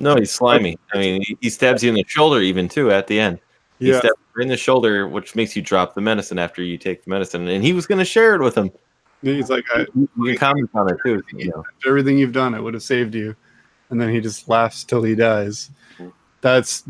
[0.00, 0.78] No, he's slimy.
[0.92, 3.40] I mean, he, he stabs you in the shoulder even too at the end.
[3.78, 6.78] He Yeah, stabs you in the shoulder, which makes you drop the medicine after you
[6.78, 8.70] take the medicine, and he was going to share it with him.
[9.24, 11.22] He's like, I, You can comment on it too.
[11.36, 11.64] You know.
[11.86, 13.34] everything you've done, it would have saved you,
[13.90, 15.70] and then he just laughs till he dies.
[16.40, 16.84] That's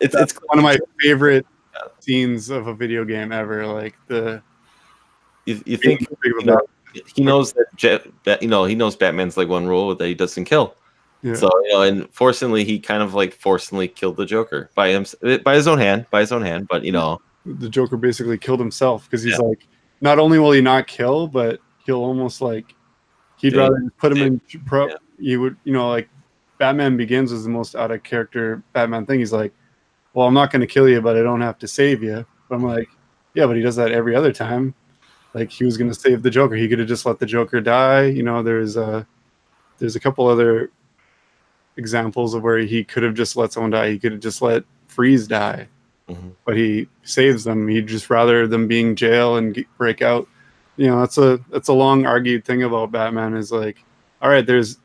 [0.00, 1.46] It's that's it's one of my favorite
[2.00, 3.66] scenes of a video game ever.
[3.66, 4.42] Like the
[5.46, 6.60] you, you think you know,
[7.14, 10.14] he knows that, Jet, that you know he knows Batman's like one rule that he
[10.14, 10.76] doesn't kill.
[11.22, 11.34] Yeah.
[11.34, 15.04] So you know, and forcibly he kind of like forcibly killed the Joker by him
[15.44, 16.66] by his own hand, by his own hand.
[16.68, 19.46] But you know, the Joker basically killed himself because he's Yeah.
[19.46, 19.66] like,
[20.00, 22.74] not only will he not kill, but he'll almost like
[23.36, 24.88] he'd rather put him in pro.
[24.88, 24.94] yeah.
[25.18, 26.08] You would, you know, like
[26.58, 29.18] Batman Begins is the most out of character Batman thing.
[29.20, 29.52] He's like,
[30.14, 32.26] well, I'm not going to kill you, but I don't have to save you.
[32.48, 32.88] But I'm like,
[33.34, 34.74] yeah, but he does that every other time.
[35.34, 36.54] Like he was going to save the Joker.
[36.54, 38.06] He could have just let the Joker die.
[38.06, 39.06] You know, there's a
[39.78, 40.70] there's a couple other
[41.76, 43.90] examples of where he could have just let someone die.
[43.92, 45.68] He could have just let Freeze die
[46.08, 46.32] Mhm.
[46.44, 47.68] but he saves them.
[47.68, 50.28] He'd just rather them being jail and get, break out.
[50.76, 53.84] You know that's a that's a long argued thing about Batman is like,
[54.20, 54.78] all right, there's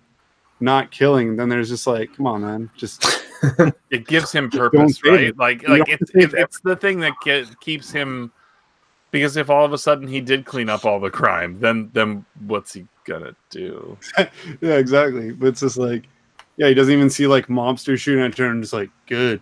[0.59, 3.03] not killing, then there's just like, come on, man, just
[3.89, 5.22] it gives him purpose, right?
[5.22, 5.38] it.
[5.38, 8.31] Like like it's save it's, it's the thing that ke- keeps him.
[9.09, 12.26] Because if all of a sudden he did clean up all the crime, then then
[12.45, 13.97] what's he gonna do?
[14.18, 15.31] yeah, exactly.
[15.31, 16.07] But it's just like,
[16.57, 18.61] yeah, he doesn't even see like mobsters shooting at him.
[18.61, 19.41] Just like, good.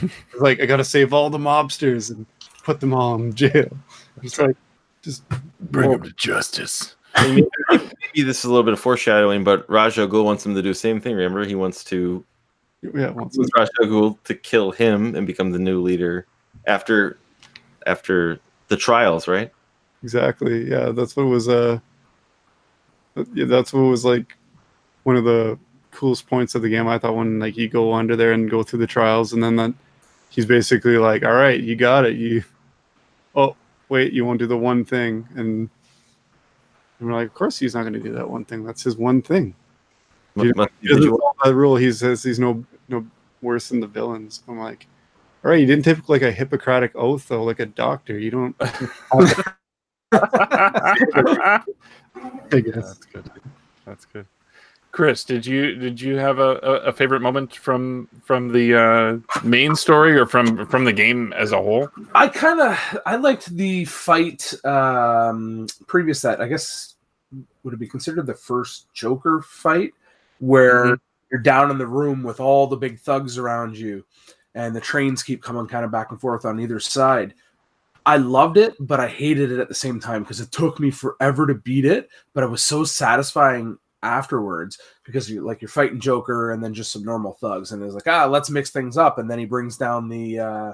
[0.38, 2.24] Like I gotta save all the mobsters and
[2.62, 3.76] put them all in jail.
[4.22, 4.56] It's like,
[5.02, 5.22] just
[5.60, 6.96] Bring him to justice.
[7.16, 7.46] Maybe
[8.14, 10.68] this is a little bit of foreshadowing, but Ra's al Ghul wants him to do
[10.70, 11.14] the same thing.
[11.14, 12.24] Remember, he wants to
[12.82, 13.10] yeah.
[13.10, 16.26] Once wants Ra's al Ghul to kill him and become the new leader
[16.66, 17.18] after
[17.86, 19.50] after the trials, right?
[20.02, 20.70] exactly.
[20.70, 21.48] Yeah, that's what was.
[21.48, 21.78] Uh,
[23.34, 24.36] yeah, that's what was like
[25.02, 25.58] one of the
[25.90, 26.88] coolest points of the game.
[26.88, 29.56] I thought when like you go under there and go through the trials, and then
[29.56, 29.74] that
[30.30, 32.16] he's basically like, "All right, you got it.
[32.16, 32.44] You,
[33.90, 35.68] wait, you won't do the one thing," and,
[36.98, 38.64] and we're like, "Of course he's not going to do that one thing.
[38.64, 39.54] That's his one thing."
[40.34, 41.76] Must- must- He doesn't follow that rule.
[41.76, 43.04] He says he's no no
[43.42, 44.42] worse than the villains.
[44.48, 44.86] I'm like,
[45.44, 48.18] all right, you didn't take like a Hippocratic oath though, like a doctor.
[48.18, 48.56] You don't.
[50.12, 51.62] I
[52.50, 52.74] guess.
[52.74, 53.30] That's good.
[53.84, 54.26] That's good.
[54.92, 59.76] Chris, did you did you have a, a, favorite moment from from the uh, main
[59.76, 61.88] story or from from the game as a whole?
[62.14, 66.96] I kind of I liked the fight um previous that I guess
[67.62, 69.92] would it be considered the first Joker fight
[70.40, 71.00] where Mhm.
[71.30, 74.04] you're down in the room with all the big thugs around you
[74.56, 77.34] and the trains keep coming kind of back and forth on either side.
[78.06, 80.90] I loved it, but I hated it at the same time because it took me
[80.90, 86.00] forever to beat it, but it was so satisfying afterwards because you like you're fighting
[86.00, 89.18] Joker and then just some normal thugs and it's like ah let's mix things up
[89.18, 90.72] and then he brings down the uh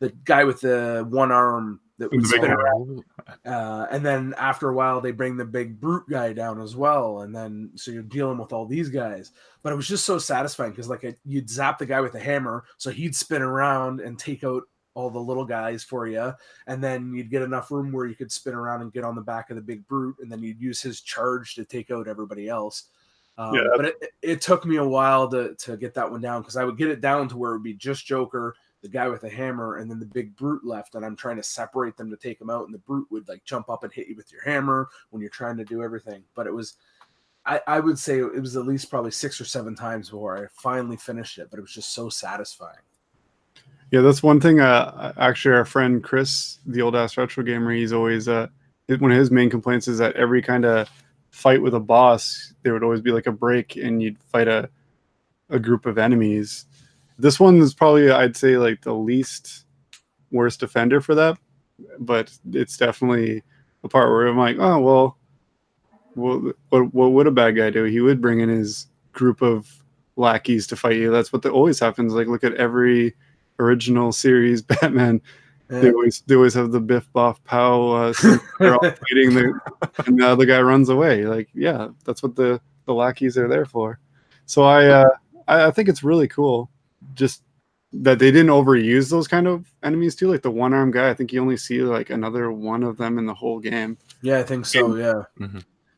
[0.00, 3.04] the guy with the one arm that would spin around.
[3.44, 7.20] Uh, and then after a while they bring the big brute guy down as well
[7.20, 9.32] and then so you're dealing with all these guys.
[9.62, 12.20] But it was just so satisfying because like it, you'd zap the guy with the
[12.20, 14.62] hammer so he'd spin around and take out
[14.94, 16.32] all the little guys for you
[16.66, 19.20] and then you'd get enough room where you could spin around and get on the
[19.20, 22.48] back of the big brute and then you'd use his charge to take out everybody
[22.48, 22.84] else
[23.38, 23.62] um, Yeah.
[23.76, 26.64] but it, it took me a while to, to get that one down because i
[26.64, 29.28] would get it down to where it would be just joker the guy with the
[29.30, 32.38] hammer and then the big brute left and i'm trying to separate them to take
[32.38, 34.88] them out and the brute would like jump up and hit you with your hammer
[35.10, 36.74] when you're trying to do everything but it was
[37.46, 40.46] I, I would say it was at least probably six or seven times before I
[40.52, 42.76] finally finished it, but it was just so satisfying.
[43.90, 44.60] Yeah, that's one thing.
[44.60, 48.46] Uh, actually, our friend Chris, the old ass retro gamer, he's always uh,
[48.98, 50.88] one of his main complaints is that every kind of
[51.30, 54.68] fight with a boss, there would always be like a break, and you'd fight a
[55.48, 56.66] a group of enemies.
[57.18, 59.64] This one is probably, I'd say, like the least
[60.30, 61.38] worst offender for that,
[61.98, 63.42] but it's definitely
[63.82, 65.18] a part where I'm like, oh well,
[66.14, 67.84] well, what what would a bad guy do?
[67.84, 69.68] He would bring in his group of
[70.16, 71.10] lackeys to fight you.
[71.10, 72.12] That's what the, always happens.
[72.12, 73.14] Like, look at every
[73.60, 75.20] original series Batman.
[75.68, 77.90] They always they always have the Biff Boff Pow.
[77.90, 78.12] Uh,
[78.58, 79.60] they're all fighting, the,
[80.06, 81.26] and the other guy runs away.
[81.26, 84.00] Like, yeah, that's what the the lackeys are there for.
[84.46, 85.10] So I uh,
[85.46, 86.68] I, I think it's really cool,
[87.14, 87.44] just
[87.92, 90.28] that they didn't overuse those kind of enemies too.
[90.28, 93.16] Like the one arm guy, I think you only see like another one of them
[93.18, 93.96] in the whole game.
[94.22, 94.96] Yeah, I think so.
[94.96, 95.22] Yeah.
[95.38, 95.48] So,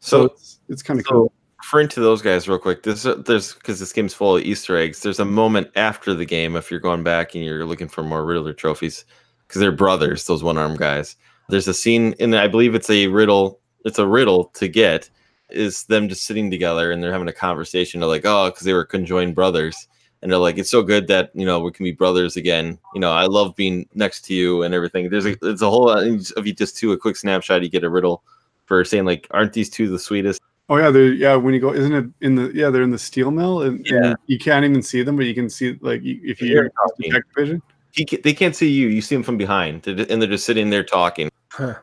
[0.01, 1.32] So it's, it's kind of so- cool.
[1.62, 5.01] Referring to those guys real quick, this there's because this game's full of Easter eggs.
[5.01, 8.24] There's a moment after the game if you're going back and you're looking for more
[8.24, 9.05] Riddler trophies
[9.47, 11.16] because they're brothers, those one armed guys.
[11.48, 13.60] There's a scene in I believe it's a riddle.
[13.84, 15.09] It's a riddle to get
[15.51, 18.01] is them just sitting together and they're having a conversation.
[18.01, 19.89] They're like, oh, because they were conjoined brothers.
[20.22, 22.78] And they're like, it's so good that you know we can be brothers again.
[22.94, 25.10] You know, I love being next to you and everything.
[25.10, 27.84] There's a it's a whole uh, of you just do a quick snapshot, you get
[27.84, 28.22] a riddle
[28.66, 30.40] for saying like, aren't these two the sweetest?
[30.73, 31.35] Oh yeah, they're yeah.
[31.36, 32.70] When you go, isn't it in the yeah?
[32.70, 35.51] They're in the steel mill, and, and you can't even see them, but you can
[35.51, 37.11] see like if you They're use talking.
[37.11, 37.62] detect vision.
[37.90, 38.89] he ca- they can't see you.
[38.89, 41.31] You see them from behind, They're and they're just sitting there talking.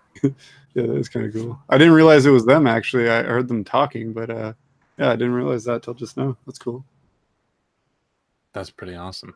[0.76, 1.60] Yeah, that is kind of cool.
[1.70, 3.10] I didn't realize it was them actually.
[3.10, 4.54] I heard them talking, but uh,
[5.00, 6.38] yeah, I didn't realize that till just now.
[6.46, 6.86] That's cool.
[8.54, 9.36] That's pretty awesome.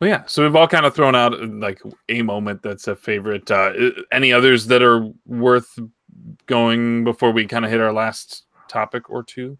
[0.00, 0.22] Well, yeah.
[0.26, 3.50] So we've all kind of thrown out uh, like a moment that's a favorite.
[3.50, 3.72] Uh,
[4.12, 5.78] any others that are worth
[6.46, 9.58] going before we kind of hit our last topic or two?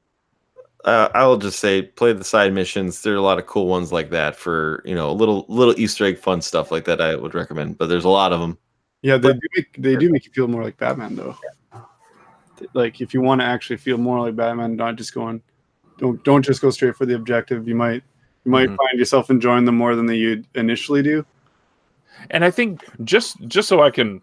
[0.84, 3.02] Uh, I'll just say, play the side missions.
[3.02, 5.78] There are a lot of cool ones like that for you know, a little little
[5.78, 7.00] Easter egg fun stuff like that.
[7.00, 8.56] I would recommend, but there's a lot of them.
[9.02, 11.36] Yeah, they do make, they do make you feel more like Batman though.
[12.72, 15.42] Like if you want to actually feel more like Batman, not just going,
[15.98, 17.68] don't don't just go straight for the objective.
[17.68, 18.02] You might
[18.44, 18.76] you might Mhm.
[18.76, 21.24] find yourself enjoying them more than they you'd initially do.
[22.30, 24.22] And I think just just so I can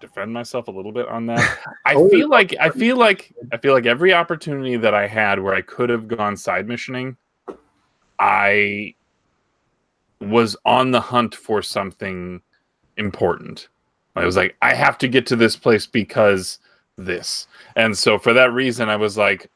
[0.00, 1.52] defend myself a little bit on that.
[1.84, 5.40] I Oh, feel like I feel like I feel like every opportunity that I had
[5.40, 7.16] where I could have gone side missioning,
[8.18, 8.94] I
[10.20, 12.42] was on the hunt for something
[12.96, 13.68] important.
[14.16, 16.58] I was like, I have to get to this place because
[16.98, 17.46] this.
[17.76, 19.50] And so for that reason, I was like,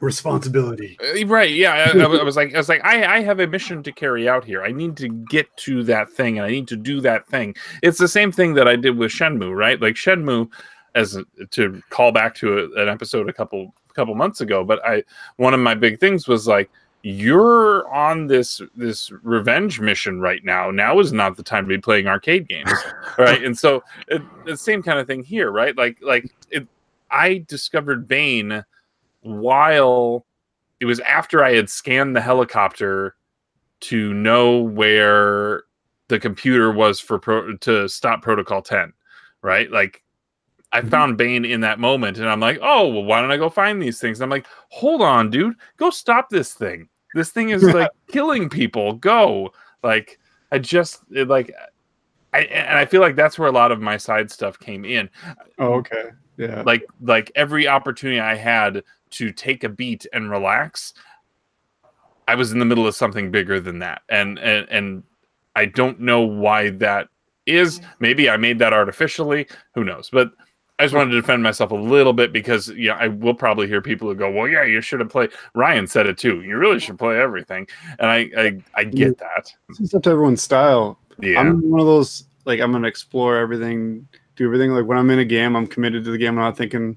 [0.00, 0.96] Responsibility.
[1.00, 1.50] uh, Right.
[1.50, 1.72] Yeah.
[1.94, 3.92] I, I was I was like, I was like, I, I have a mission to
[3.92, 4.62] carry out here.
[4.62, 7.54] I need to get to that thing, and I need to do that thing.
[7.82, 9.80] It's the same thing that I did with Shenmue, right?
[9.80, 10.48] Like Shenmue,
[10.94, 14.62] as a, to call back to a, an episode a couple couple months ago.
[14.64, 15.02] But I,
[15.36, 16.70] one of my big things was like,
[17.02, 20.70] you're on this this revenge mission right now.
[20.70, 22.70] Now is not the time to be playing arcade games,
[23.18, 23.42] right?
[23.42, 25.76] And so it, the same kind of thing here, right?
[25.76, 26.68] Like like it,
[27.10, 28.64] I discovered Bane
[29.22, 30.24] while
[30.80, 33.14] it was after I had scanned the helicopter
[33.80, 35.64] to know where
[36.08, 38.92] the computer was for pro- to stop protocol 10
[39.42, 39.70] right?
[39.70, 40.02] Like
[40.72, 40.90] i Mhm.
[40.90, 43.80] found bane in that moment and i'm like oh well why don't i go find
[43.80, 44.18] these things?
[44.20, 45.54] And i'm like hold on dude.
[45.78, 46.88] Go stop this thing.
[47.14, 48.94] This thing is like killing people.
[48.94, 49.52] Go.
[49.82, 50.18] Like
[50.52, 51.54] i just it, like
[52.34, 55.08] I, and i feel like that's where a lot of my side stuff came in.
[55.58, 56.10] Oh, okay.
[56.36, 56.62] Yeah.
[56.66, 60.94] like like every opportunity I had to take a beat and relax,
[62.26, 64.02] I was in the middle of something bigger than that.
[64.08, 65.02] And and and
[65.56, 67.08] I don't know why that
[67.46, 67.80] is.
[67.80, 67.90] Mm-hmm.
[68.00, 69.48] Maybe I made that artificially.
[69.74, 70.10] Who knows?
[70.10, 70.32] But
[70.78, 73.82] I just wanted to defend myself a little bit because yeah, I will probably hear
[73.82, 76.42] people who go, "Well, yeah, you should have played." Ryan said it too.
[76.42, 77.66] You really should play everything,
[77.98, 79.52] and I I, I get that.
[79.80, 80.98] It's up to everyone's style.
[81.20, 84.06] Yeah, I'm one of those like I'm gonna explore everything,
[84.36, 84.70] do everything.
[84.70, 86.38] Like when I'm in a game, I'm committed to the game.
[86.38, 86.96] I'm not thinking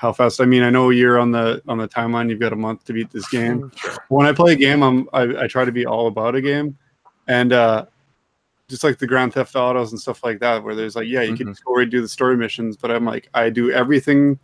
[0.00, 0.40] how fast.
[0.40, 2.30] I mean, I know you're on the on the timeline.
[2.30, 3.70] You've got a month to beat this game.
[4.08, 6.76] When I play a game, I'm I, I try to be all about a game,
[7.28, 7.84] and uh
[8.68, 11.36] just like the Grand Theft Autos and stuff like that, where there's like, yeah, you
[11.36, 11.50] can Mhm.
[11.50, 14.38] just go right do the story missions, but I'm like, I do everything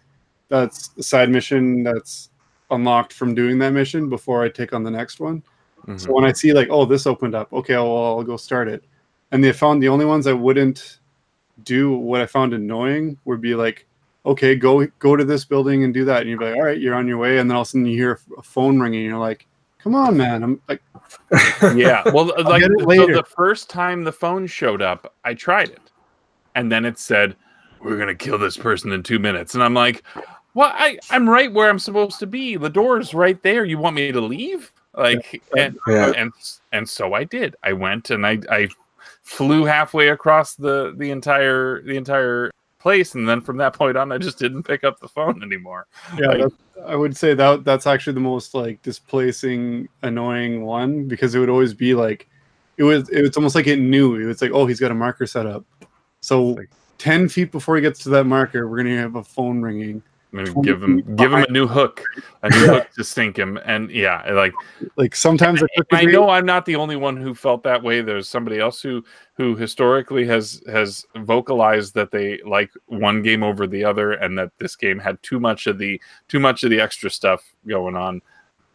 [0.48, 2.30] that's a side mission that's
[2.72, 5.44] unlocked from doing that mission before I take on the next one.
[5.86, 6.00] Mhm.
[6.00, 8.82] So when I see like, oh, this opened up, okay, well, I'll go start it.
[9.30, 10.98] And they found the only ones I wouldn't
[11.62, 13.86] do what I found annoying would be like,
[14.26, 16.80] okay, go go to this building and do that, and you'd be like, all right,
[16.80, 19.00] you're on your way, and then all of a sudden you hear a phone ringing,
[19.00, 19.46] and you're like,
[19.78, 20.82] come on, man, I'm like,
[21.74, 22.02] yeah.
[22.12, 25.90] Well like so the first time the phone showed up i tried it.
[26.54, 27.36] And then it said
[27.80, 29.54] we're gonna kill this person in two minutes.
[29.54, 30.02] And i'm like
[30.54, 32.56] well i i'm right where i'm supposed to be.
[32.56, 33.64] The door's right there.
[33.64, 34.72] You want me to leave?
[34.94, 36.12] Like and Yeah.
[36.16, 36.32] and
[36.72, 37.56] and so i did.
[37.62, 38.68] I went and i i
[39.22, 44.12] flew halfway across the the entire the entire place and then from that point on
[44.12, 45.86] i just didn't pick up the phone anymore.
[46.18, 46.52] Yeah, Like-
[46.86, 51.48] I would say that that's actually the most like displacing, annoying one because it would
[51.48, 52.28] always be like,
[52.76, 54.16] it was it was almost like it knew.
[54.16, 55.64] It was like, oh, he's got a marker set up,
[56.20, 59.62] so Like- ten feet before he gets to that marker, we're gonna have a phone
[59.62, 60.02] ringing.
[60.38, 62.02] I'm gonna Twenty give him give him a new hook
[62.42, 64.52] a new hook to sink him and yeah like
[64.96, 68.02] Like sometimes I, I know I'm not the only one who felt that way.
[68.02, 69.04] There's somebody else who
[69.34, 74.52] who historically has has vocalized that they like one game over the other, and that
[74.58, 78.20] this game had too much of the too much of the extra stuff going on.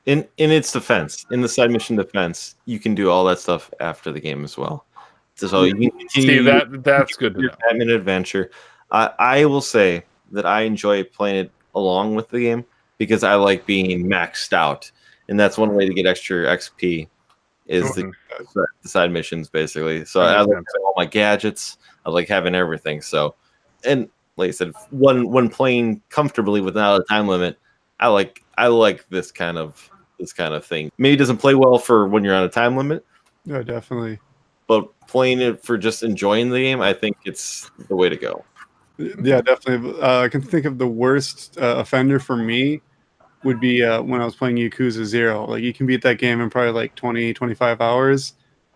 [0.05, 3.71] in in its defense, in the side mission defense, you can do all that stuff
[3.79, 4.85] after the game as well.
[5.35, 7.57] So you can See that that's good to your know.
[7.67, 8.51] Batman adventure.
[8.91, 12.65] I I will say that I enjoy playing it along with the game
[12.97, 14.91] because I like being maxed out,
[15.29, 17.07] and that's one way to get extra XP.
[17.67, 18.13] Is the, Mhm.
[18.81, 20.03] the side missions basically?
[20.05, 21.77] So I like all my gadgets.
[22.05, 23.01] I like having everything.
[23.01, 23.35] So,
[23.85, 27.57] and like I said, one when playing comfortably without a time limit,
[27.99, 29.89] I like I like this kind of
[30.19, 30.91] this kind of thing.
[30.97, 33.05] Maybe it doesn't play well for when you're on a time limit,
[33.45, 34.19] yeah, definitely.
[34.67, 38.43] but playing it for just enjoying the game, I think it's the way to go.
[39.21, 39.99] Yeah, definitely.
[40.01, 42.81] Uh, I can think of the worst uh, offender for me
[43.43, 45.45] would be uh, when I was playing Yakuza Zero.
[45.45, 48.33] Like you can beat that game in probably like 20, 25 hours.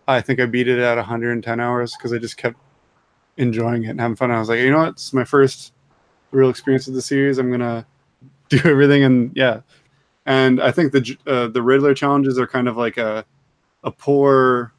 [0.08, 2.56] I think I beat it at 110 hours because I just kept
[3.36, 4.30] enjoying it and having fun.
[4.30, 4.88] I was like, you know what?
[4.90, 5.72] It's my first
[6.30, 7.38] real experience with the series.
[7.38, 7.86] I'm gonna
[8.48, 9.60] do everything, and yeah.
[10.26, 13.24] And I think the uh, the Riddler challenges are kind of like a
[13.84, 14.72] a poor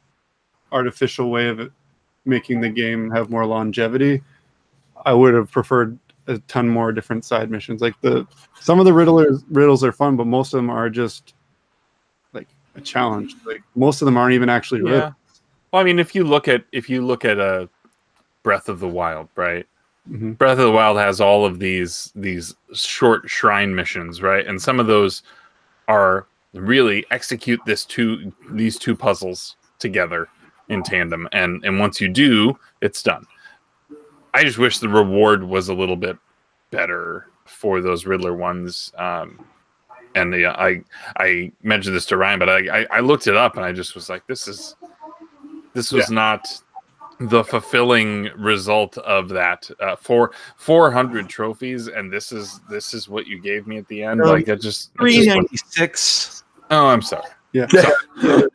[0.72, 1.70] artificial way of
[2.24, 4.22] making the game have more longevity.
[5.04, 7.80] I would have preferred a ton more different side missions.
[7.80, 8.26] Like the
[8.60, 11.34] some of the riddlers riddles are fun, but most of them are just
[12.32, 13.34] like a challenge.
[13.46, 14.90] Like most of them aren't even actually Yeah.
[14.90, 15.12] riddles.
[15.72, 17.68] Well, I mean, if you look at if you look at a
[18.42, 19.66] Breath of the Wild, right?
[20.10, 20.38] Mhm.
[20.38, 24.46] Breath of the Wild has all of these these short shrine missions, right?
[24.46, 25.22] And some of those
[25.88, 30.28] are really execute this two these two puzzles together
[30.68, 33.26] in tandem, and and once you do, it's done.
[34.34, 36.16] I just wish the reward was a little bit
[36.70, 38.92] better for those Riddler ones.
[38.96, 39.44] Um,
[40.14, 40.82] and the, I
[41.16, 43.94] I mentioned this to Ryan, but I, I, I looked it up and I just
[43.94, 44.76] was like, this is
[45.74, 46.46] this was not
[47.20, 49.70] the fulfilling result of that.
[49.80, 53.88] Uh, for four hundred trophies, and this is this is what you gave me at
[53.88, 54.22] the end.
[54.22, 57.24] Um, like I just, I Three just oh, I'm sorry.
[57.52, 57.66] Yeah.
[57.66, 58.48] So,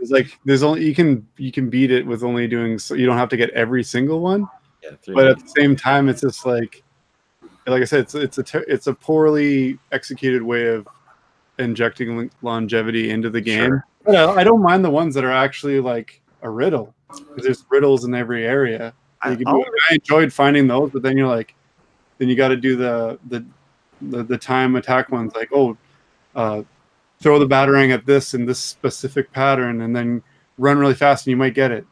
[0.00, 3.06] it's like there's only you can you can beat it with only doing so you
[3.06, 4.46] don't have to get every single one.
[4.90, 6.82] Yeah, But at the same time, it's just like
[7.66, 10.86] like I said, it's it's a ter- it's a poorly executed way of
[11.58, 13.70] injecting longevity into the game.
[13.70, 13.86] Sure.
[14.04, 16.94] But I, I don't mind the ones that are actually like a riddle.
[17.36, 18.94] There's riddles in every area.
[19.22, 19.64] I, You can do.
[19.90, 21.54] I enjoyed finding those, but then you're like,
[22.18, 23.44] then you got to do the, the
[24.02, 25.76] the the time attack ones, like oh,
[26.34, 26.62] uh,
[27.20, 30.22] throw the batarang at this in this specific pattern, and then
[30.58, 31.86] run really fast, and you might get it.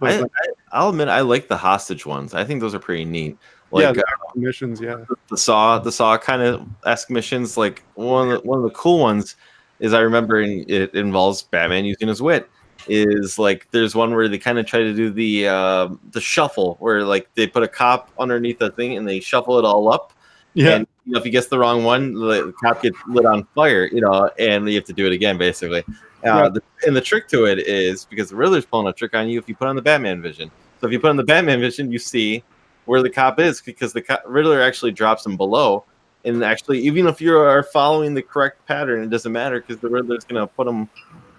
[0.00, 0.30] But I, like,
[0.72, 2.34] I'll admit I like the hostage ones.
[2.34, 3.38] I think those are pretty neat.
[3.72, 7.56] yeah, Like the uh, missions, yeah, the saw, the saw kind of esque missions.
[7.56, 9.36] Like one of the, one of the cool ones
[9.80, 12.48] is I remember it involves Batman using his wit.
[12.88, 16.76] Is like there's one where they kind of try to do the uh, the shuffle
[16.80, 20.12] where like they put a cop underneath the thing and they shuffle it all up.
[20.54, 23.46] yeah, And you know, if he gets the wrong one, the cop gets lit on
[23.54, 23.86] fire.
[23.86, 25.84] You know, and you have to do it again basically.
[26.24, 26.48] Uh, Yeah.
[26.48, 29.38] the, and the trick to it is because the Riddler's pulling a trick on you
[29.38, 30.50] if you put on the Batman vision.
[30.82, 32.42] So if you put on the Batman vision, you see
[32.86, 35.84] where the cop is because the Riddler actually drops him below.
[36.24, 39.88] And actually, even if you are following the correct pattern, it doesn't matter because the
[39.88, 40.90] Riddler's going to put him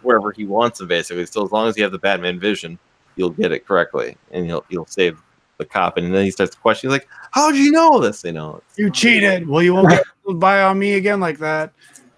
[0.02, 1.26] wherever he wants him, basically.
[1.26, 2.80] So as long as you have the Batman vision,
[3.18, 5.22] you'll get it correctly, and you'll you'll save
[5.58, 5.98] the cop.
[5.98, 9.46] And then he starts questioning, like, "How would you know this?" You know, you cheated.
[9.46, 10.06] Well, you won't get
[10.40, 11.74] by on me again like that.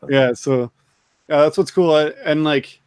[0.07, 0.71] Yeah, so
[1.27, 1.95] yeah, that's what's cool.
[2.23, 2.79] And like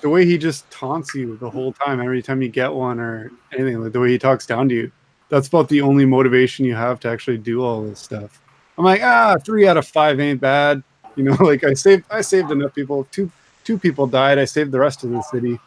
[0.00, 3.30] the way he just taunts you the whole time, every time you get one or
[3.52, 4.92] anything, like the way he talks down to you.
[5.28, 8.40] That's about the only motivation you have to actually do all this stuff.
[8.76, 10.82] I'm like, ah, three out of five ain't bad.
[11.16, 13.06] You know, like I saved I saved enough people.
[13.12, 13.30] Two
[13.64, 14.38] two people died.
[14.38, 15.58] I saved the rest of the city.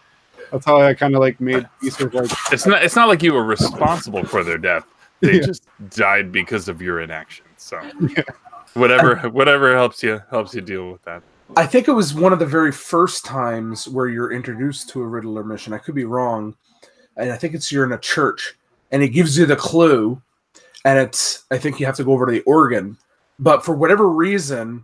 [0.52, 3.24] That's how I kind of like made peace with like It's not it's not like
[3.24, 4.86] you were responsible for their death.
[5.22, 5.46] They Yeah.
[5.46, 7.46] just died because of your inaction.
[7.58, 7.80] So
[8.74, 11.22] whatever whatever helps you helps you deal with that.
[11.56, 15.08] I think it was one of the very first times where you're introduced to a
[15.08, 15.74] Riddler mission.
[15.74, 16.56] I could be wrong.
[17.16, 18.56] And I think it's you're in a church
[18.92, 20.20] and it gives you the clue.
[20.84, 22.98] And it's, I think you have to go over to the organ.
[23.38, 24.84] But for whatever reason,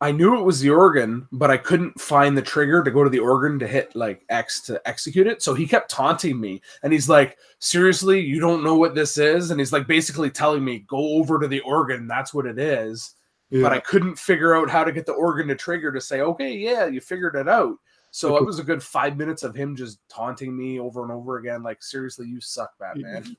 [0.00, 3.10] I knew it was the organ, but I couldn't find the trigger to go to
[3.10, 5.42] the organ to hit like X to execute it.
[5.42, 9.50] So he kept taunting me and he's like, Seriously, you don't know what this is?
[9.50, 12.06] And he's like basically telling me, Go over to the organ.
[12.06, 13.14] That's what it is
[13.50, 13.62] yeah.
[13.62, 16.52] but I couldn't figure out how to get the organ to trigger to say, okay,
[16.56, 17.76] yeah, you figured it out.
[18.10, 21.38] So it was a good five minutes of him just taunting me over and over
[21.38, 23.36] again, like, seriously, you suck, Batman.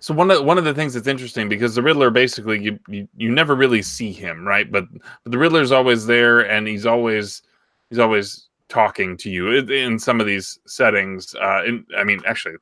[0.00, 3.08] So one of one of the things that's interesting because the Riddler basically you you,
[3.16, 4.70] you never really see him, right?
[4.70, 7.42] But, but the Riddler's always there and he's always
[7.90, 11.34] he's always talking to you in, in some of these settings.
[11.34, 12.56] Uh, in, I mean, actually,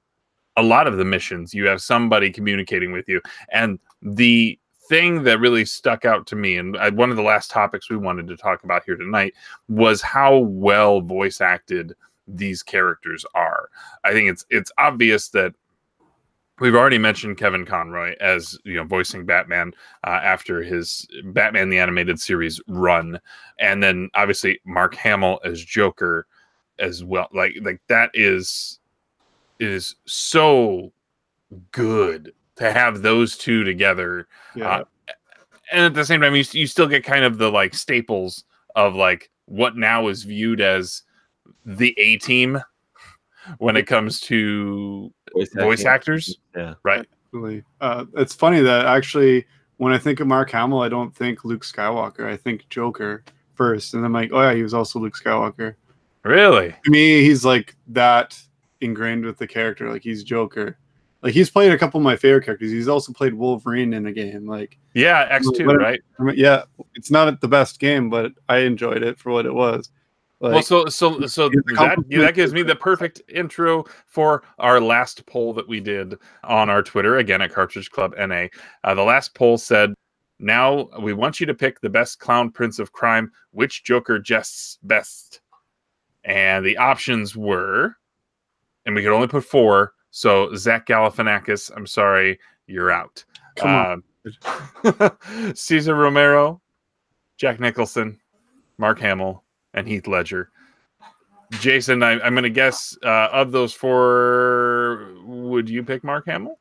[0.57, 3.21] a lot of the missions you have somebody communicating with you,
[3.51, 4.59] and the
[4.93, 7.97] thing that really stuck out to me, and uh, one of the last topics we
[7.97, 9.33] wanted to talk about here tonight
[9.71, 11.95] was how well voice acted
[12.29, 13.71] these characters are.
[14.05, 15.55] I think it's it's obvious that
[16.61, 19.73] we've already mentioned Kevin Conroy as you know voicing Batman
[20.07, 23.19] uh, after his Batman the animated series run,
[23.59, 26.27] and then obviously Mark Hamill as Joker
[26.79, 27.29] as well.
[27.33, 28.79] Like like that is
[29.59, 30.93] is so
[31.71, 34.69] good to have those two together yeah.
[34.69, 34.85] uh,
[35.73, 38.45] and at the same time you, you still get kind of the like staples
[38.77, 41.03] of like what now is viewed as
[41.65, 42.61] the a team
[43.59, 45.13] when it comes to
[45.55, 46.75] voice actors Yeah.
[46.83, 47.65] right Absolutely.
[47.81, 49.47] Uh, it's funny that actually,
[49.79, 52.27] when I think of Mark Hamill, I don't think Luke Skywalker.
[52.27, 53.25] I think Joker
[53.55, 55.75] first, and I'm like, oh yeah, he was also Luke Skywalker.
[56.25, 58.39] really To me, he's like that
[58.83, 59.91] ingrained with the character.
[59.91, 60.77] Like he's Joker.
[61.23, 62.73] Like he's played a couple of my favorite characters.
[62.73, 64.47] He's also played Wolverine in a game.
[64.47, 69.03] Like, yeah x2 right I mean, yeah, it's not the best game, but I enjoyed
[69.03, 69.91] it for what it was.
[70.41, 75.25] Like, well so so so that, that gives me the perfect intro for our last
[75.27, 78.49] poll that we did on our twitter again at cartridge club na
[78.83, 79.95] uh, the last poll said
[80.41, 84.81] now we want you to pick the best clown prince of crime which joker jests
[84.83, 85.43] best
[86.25, 87.97] and the options were
[88.85, 93.25] and we could only put four so zach galifianakis i'm sorry you're out
[93.61, 94.03] um,
[95.55, 96.61] Cesar Romero,
[97.37, 98.19] Jack Nicholson,
[98.79, 99.45] Mark Hamill,
[99.75, 100.51] and Heath Ledger.
[101.53, 106.59] Jason, I, I'm going to guess uh, of those four, would you pick Mark Hamill?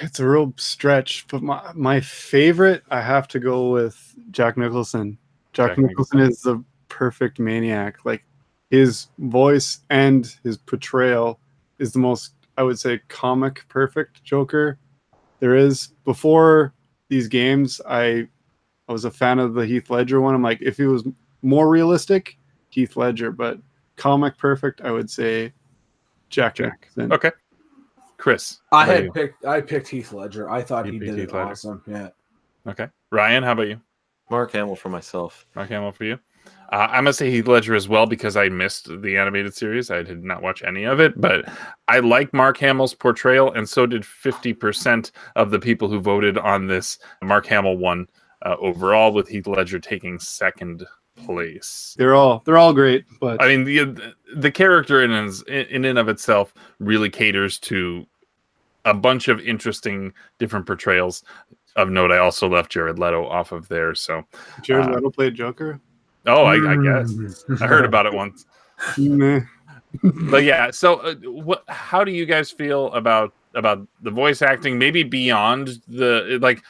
[0.00, 5.16] It's a real stretch, but my my favorite, I have to go with Jack Nicholson.
[5.52, 8.04] Jack, Jack Nicholson is the perfect maniac.
[8.04, 8.24] Like
[8.70, 11.38] his voice and his portrayal
[11.78, 14.78] is the most, I would say, comic perfect Joker
[15.40, 15.88] there is.
[16.04, 16.72] Before
[17.08, 18.28] these games, I
[18.88, 20.34] I was a fan of the Heath Ledger one.
[20.34, 21.04] I'm like, if he was
[21.42, 22.38] more realistic,
[22.70, 23.58] Heath Ledger, but
[23.96, 25.52] comic perfect, I would say
[26.30, 26.54] Jack.
[26.56, 26.88] Jack.
[26.96, 27.12] Nicholson.
[27.12, 27.30] Okay.
[28.18, 28.60] Chris.
[28.72, 29.12] I had you?
[29.12, 30.50] picked I picked Heath Ledger.
[30.50, 31.50] I thought You he did Heath it Ledger.
[31.50, 31.82] awesome.
[31.86, 32.08] Yeah.
[32.66, 32.88] Okay.
[33.10, 33.80] Ryan, how about you?
[34.30, 35.46] Mark Hamill for myself.
[35.54, 36.18] Mark Hamill for you.
[36.72, 39.90] Uh, I'm gonna say Heath Ledger as well because I missed the animated series.
[39.90, 41.48] I did not watch any of it, but
[41.86, 46.66] I like Mark Hamill's portrayal, and so did 50% of the people who voted on
[46.66, 46.98] this.
[47.22, 48.08] Mark Hamill won
[48.42, 50.84] uh, overall, with Heath Ledger taking second
[51.16, 51.94] place.
[51.96, 55.98] They're all they're all great, but I mean, the the character in his, in and
[55.98, 58.06] of itself really caters to
[58.84, 61.22] a bunch of interesting different portrayals.
[61.76, 63.94] Of note, I also left Jared Leto off of there.
[63.94, 64.24] So,
[64.62, 65.78] Jared uh, Leto played Joker.
[66.26, 68.46] Oh, I, I guess I heard about it once.
[70.30, 74.78] But yeah so uh, what how do you guys feel about about the voice acting
[74.78, 76.62] maybe beyond the like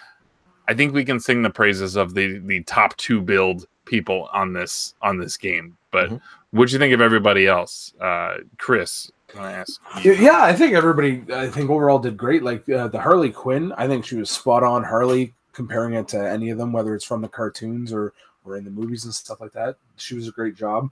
[0.69, 4.53] i think we can sing the praises of the the top two billed people on
[4.53, 6.21] this on this game but Mhm.
[6.53, 10.13] what'd you think of everybody else uh chris can i ask you?
[10.13, 12.45] Yeah, yeah, I think everybody, I think overall did great.
[12.45, 14.85] Like uh, the Harley Quinn, I think she was spot on.
[14.85, 18.13] Harley, comparing it to any of them, whether it's from the cartoons or
[18.55, 20.89] in the movies and stuff like that, she was a great job.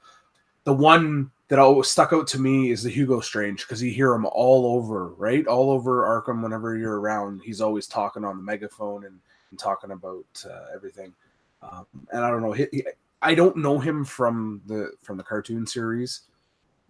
[0.65, 4.13] The one that always stuck out to me is the Hugo Strange because you hear
[4.15, 6.43] him all over, right, all over Arkham.
[6.43, 9.21] Whenever you're around, he's always talking on the megaphone and,
[9.51, 11.15] and talking about uh, everything.
[11.63, 12.87] Um, and I don't know, he, he-
[13.23, 16.23] I don't know him from the from the cartoon series,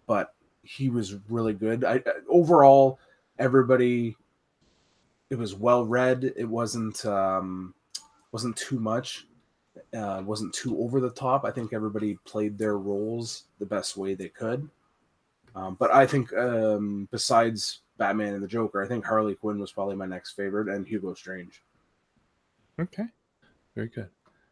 [0.05, 0.33] but
[0.63, 1.85] he was really good.
[1.85, 2.99] I overall
[3.39, 4.17] everybody
[5.29, 6.33] it was well read.
[6.35, 7.73] It wasn't um
[8.31, 9.27] wasn't too much.
[9.95, 11.45] Uh wasn't too over the top.
[11.45, 14.69] I think everybody played their roles the best way they could.
[15.55, 19.71] Um, but I think um besides Batman and the Joker, I think Harley Quinn was
[19.71, 21.61] probably my next favorite and Hugo Strange.
[22.79, 23.05] okay
[23.73, 24.09] very good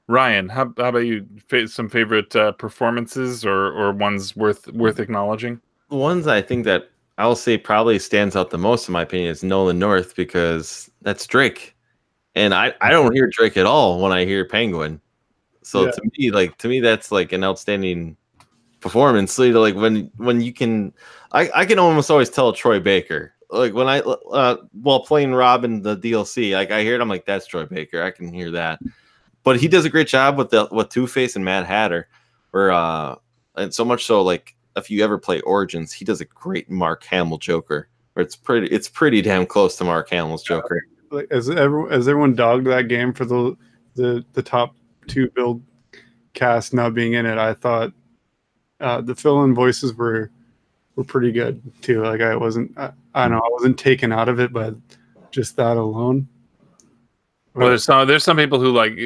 [0.07, 1.27] ryan how, how about you
[1.67, 5.59] some favorite uh, performances or or ones worth worth acknowledging
[5.89, 9.29] The ones I think that I'll say probably stands out the most, in my opinion,
[9.29, 11.75] is Nolan North because that's Drake,
[12.33, 14.99] and I I don't hear Drake at all when I hear Penguin.
[15.63, 15.91] So Yeah.
[15.91, 18.17] to me, like to me, that's like an outstanding
[18.79, 19.33] performance.
[19.33, 20.93] So, like when when you can,
[21.31, 23.33] I I can almost always tell Troy Baker.
[23.49, 27.25] Like when I uh, while playing Robin the DLC, like I hear it, I'm like
[27.25, 28.01] that's Troy Baker.
[28.03, 28.79] I can hear that.
[29.43, 32.07] But he does a great job with the with Two Face and Mad Hatter,
[32.51, 33.15] where uh,
[33.55, 37.03] and so much so like if you ever play Origins, he does a great Mark
[37.03, 37.89] Hamill Joker.
[38.13, 40.85] Where it's pretty, it's pretty damn close to Mark Hamill's Joker.
[41.11, 43.55] like as everyone as everyone dogged that game for the
[43.95, 44.75] the the top
[45.07, 45.61] two billed
[46.33, 47.93] cast not being in it, I thought
[48.79, 50.31] uh, the fill-in voices were
[50.95, 52.03] were pretty good too.
[52.03, 54.75] Like I wasn't, I, I don't know, I wasn't taken out of it, but
[55.31, 56.27] just that alone.
[57.55, 58.97] Well, there's some there's some people who like,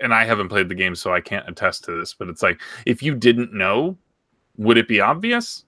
[0.00, 2.14] and I haven't played the game, so I can't attest to this.
[2.14, 3.96] But it's like, if you didn't know,
[4.56, 5.64] would it be obvious?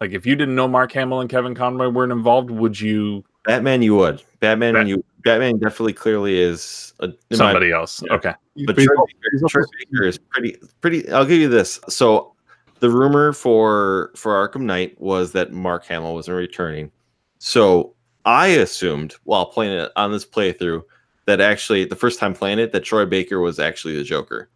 [0.00, 3.82] Like, if you didn't know Mark Hamill and Kevin Conroy weren't involved, would you Batman,
[3.82, 4.22] you would.
[4.40, 5.04] Batman, Bat- you.
[5.22, 8.02] Batman definitely clearly is a, in my- somebody else?
[8.06, 8.14] yeah.
[8.14, 8.34] Okay,
[8.66, 11.10] but he's Troy Baker, Troy Baker is pretty pretty.
[11.10, 11.80] I'll give you this.
[11.88, 12.34] So
[12.80, 16.90] the rumor for for Arkham Knight was that Mark Hamill wasn't returning.
[17.38, 17.94] So
[18.24, 20.82] I assumed while playing it on this playthrough
[21.26, 24.50] that actually the first time playing it that Troy Baker was actually the Joker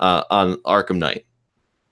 [0.00, 1.24] uh, on Arkham Knight.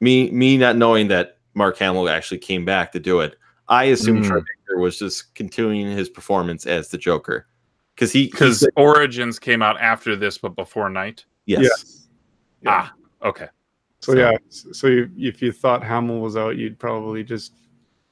[0.01, 3.37] Me me not knowing that Mark Hamill actually came back to do it.
[3.69, 4.29] I assumed Mm.
[4.29, 7.47] Troy Baker was just continuing his performance as the Joker
[7.95, 11.25] because he because because Origins came out after this, but before Knight.
[11.47, 11.63] yes.
[11.63, 12.09] Yes.
[12.67, 12.93] Ah,
[13.23, 13.49] okay.
[14.01, 17.55] So, So- yeah, so you, if you thought Hamill was out, you'd probably just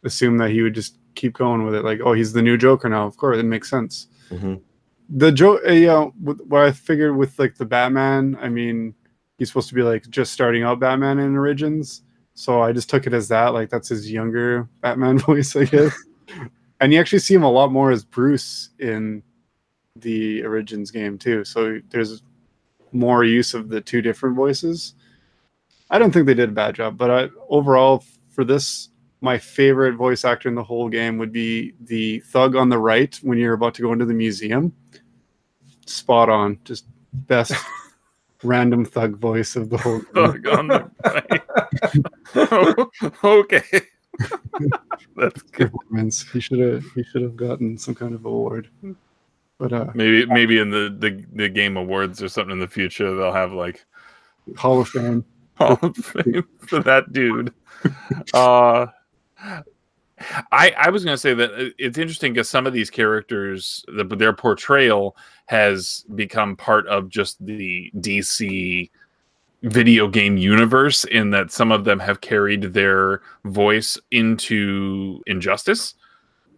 [0.04, 1.84] assume that he would just keep going with it.
[1.84, 3.06] Like, oh, he's the new Joker now.
[3.06, 4.08] Of course, it makes sense.
[4.30, 4.60] Mhm.
[5.08, 8.94] The Joe, uh, yeah, with- what I figured with like the Batman, I mean,
[9.38, 12.02] he's supposed to be like just starting out Batman in Origins,
[12.34, 13.48] so I just took it as that.
[13.54, 15.94] Like, that's his younger Batman voice, I guess.
[16.80, 19.22] and you actually see him a lot more as Bruce in
[19.96, 21.44] the Origins game too.
[21.44, 22.22] So there's
[22.92, 24.94] more use of the two different voices.
[25.90, 28.88] I don't think they did a bad job, but I, overall for this,
[29.20, 33.18] my favorite voice actor in the whole game would be the thug on the right
[33.22, 34.72] when you're about to go into the museum.
[35.86, 37.52] Spot on, just best
[38.42, 40.00] random thug voice of the whole.
[40.00, 40.06] game.
[40.14, 40.90] Thug on the
[42.34, 43.24] right.
[43.24, 43.82] okay.
[45.16, 45.72] That's good.
[45.72, 46.28] performance.
[46.30, 48.68] He should have he should have gotten some kind of award.
[49.62, 53.14] But uh, Maybe maybe in the, the the game awards or something in the future
[53.14, 53.84] they'll have like
[54.56, 55.24] Hall of Fame.
[55.54, 57.54] Hall of Fame for that dude.
[58.34, 58.86] Uh,
[60.52, 64.04] I I was gonna say that uh, it's interesting because some of these characters, the,
[64.04, 65.16] their portrayal
[65.46, 68.90] has become part of just the DC
[69.62, 75.94] video game universe in that some of them have carried their voice into Injustice.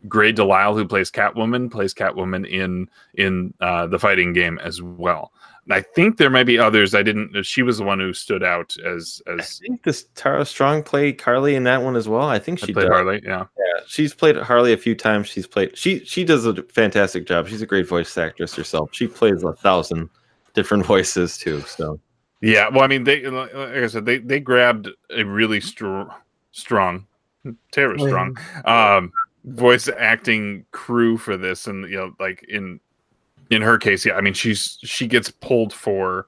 [0.08, 5.32] Grey DeLisle, who plays Catwoman, plays Catwoman in in uh, the fighting game as well.
[5.70, 6.94] I think there might be others.
[6.94, 7.42] I didn't.
[7.44, 11.54] She was the one who stood out as I think this Tara Strong played Carly
[11.54, 12.28] in that one as well.
[12.28, 12.92] I think I she played did.
[12.92, 13.22] Harley.
[13.24, 15.28] Yeah, Yeah, she's played Harley a few times.
[15.28, 15.76] She's played.
[15.76, 17.48] She she does a fantastic job.
[17.48, 18.90] She's a great voice actress herself.
[18.92, 20.10] She plays a thousand
[20.52, 21.62] different voices too.
[21.62, 21.98] So
[22.42, 22.68] yeah.
[22.68, 26.12] Well, I mean, they like I said, they they grabbed a really strong,
[26.52, 27.06] strong,
[27.72, 29.12] Tara Strong, um,
[29.44, 32.80] voice acting crew for this, and you know, like in
[33.50, 34.14] in her case, yeah.
[34.14, 36.26] I mean, she's she gets pulled for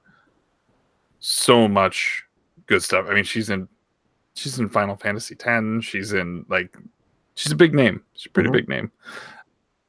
[1.19, 2.23] so much
[2.67, 3.07] good stuff.
[3.09, 3.67] I mean, she's in
[4.35, 5.85] she's in Final Fantasy X.
[5.85, 6.77] She's in like
[7.35, 8.03] she's a big name.
[8.13, 8.53] She's a pretty Mhm.
[8.53, 8.91] big name.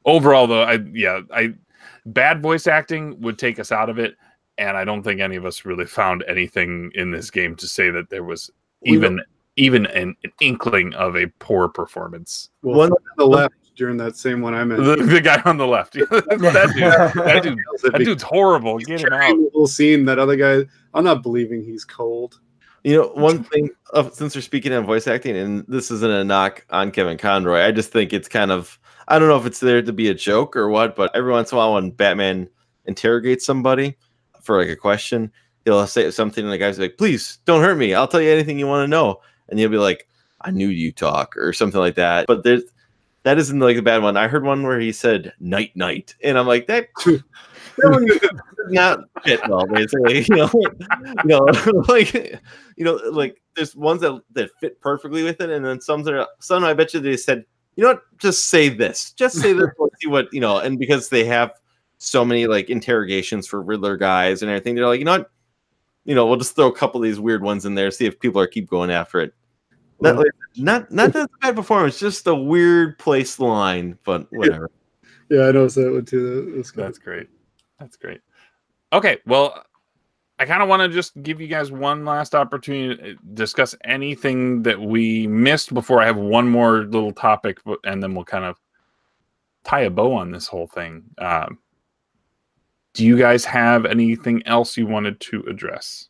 [0.05, 1.53] Overall, though, I yeah, I
[2.05, 4.15] bad voice acting would take us out of it,
[4.57, 7.91] and I don't think any of us really found anything in this game to say
[7.91, 8.49] that there was
[8.81, 8.97] We
[9.59, 12.49] even even an, an inkling of a poor performance.
[12.63, 15.09] Well, One- on the left during that same one I The, mentioned.
[15.09, 17.59] the guy on the left, that dude, that dude,
[17.93, 18.77] that dude's horrible.
[18.79, 19.37] Get him out.
[19.37, 20.05] Little scene.
[20.05, 20.65] That other guy.
[20.93, 22.39] I'm not believing he's cold.
[22.83, 26.23] you know, one thing of since we're speaking on voice acting, and this isn't a
[26.23, 28.77] knock on Kevin Conroy, I just think it's kind of
[29.07, 31.51] I don't know if it's there to be a joke or what, but every once
[31.51, 32.49] in a while when Batman
[32.85, 33.97] interrogates somebody
[34.41, 35.31] for like a question,
[35.65, 37.93] he'll say something and the guy's like, "Please don't hurt me.
[37.93, 40.07] I'll tell you anything you want to know," and you'll be like,
[40.41, 42.27] "I knew you talk" or something like that.
[42.27, 42.63] But there's
[43.23, 44.17] that isn't like a bad one.
[44.17, 46.87] I heard one where he said "night night," and I'm like, that.
[47.05, 47.23] that
[47.77, 48.31] one does
[48.69, 50.21] not fit well, basically.
[50.29, 51.39] You know, you know,
[51.87, 56.03] like you know, like there's ones that that fit perfectly with it, and then some
[56.03, 57.45] that are some I bet you they said,
[57.75, 60.79] you know what, just say this, just say this, let's see what you know, and
[60.79, 61.53] because they have
[61.97, 65.31] so many like interrogations for Riddler guys and everything, they're like, you know what,
[66.05, 68.19] you know, we'll just throw a couple of these weird ones in there, see if
[68.19, 69.33] people are keep going after it.
[70.01, 74.27] Not like, not not that it's a bad performance, just a weird place line, but
[74.31, 74.71] whatever.
[75.29, 76.51] Yeah, I noticed that one too.
[76.55, 76.73] That.
[76.75, 77.27] That's great.
[77.79, 78.21] That's great.
[78.91, 79.63] Okay, well,
[80.39, 84.63] I kind of want to just give you guys one last opportunity to discuss anything
[84.63, 88.57] that we missed before I have one more little topic, and then we'll kind of
[89.63, 91.03] tie a bow on this whole thing.
[91.17, 91.59] Um,
[92.93, 96.08] do you guys have anything else you wanted to address?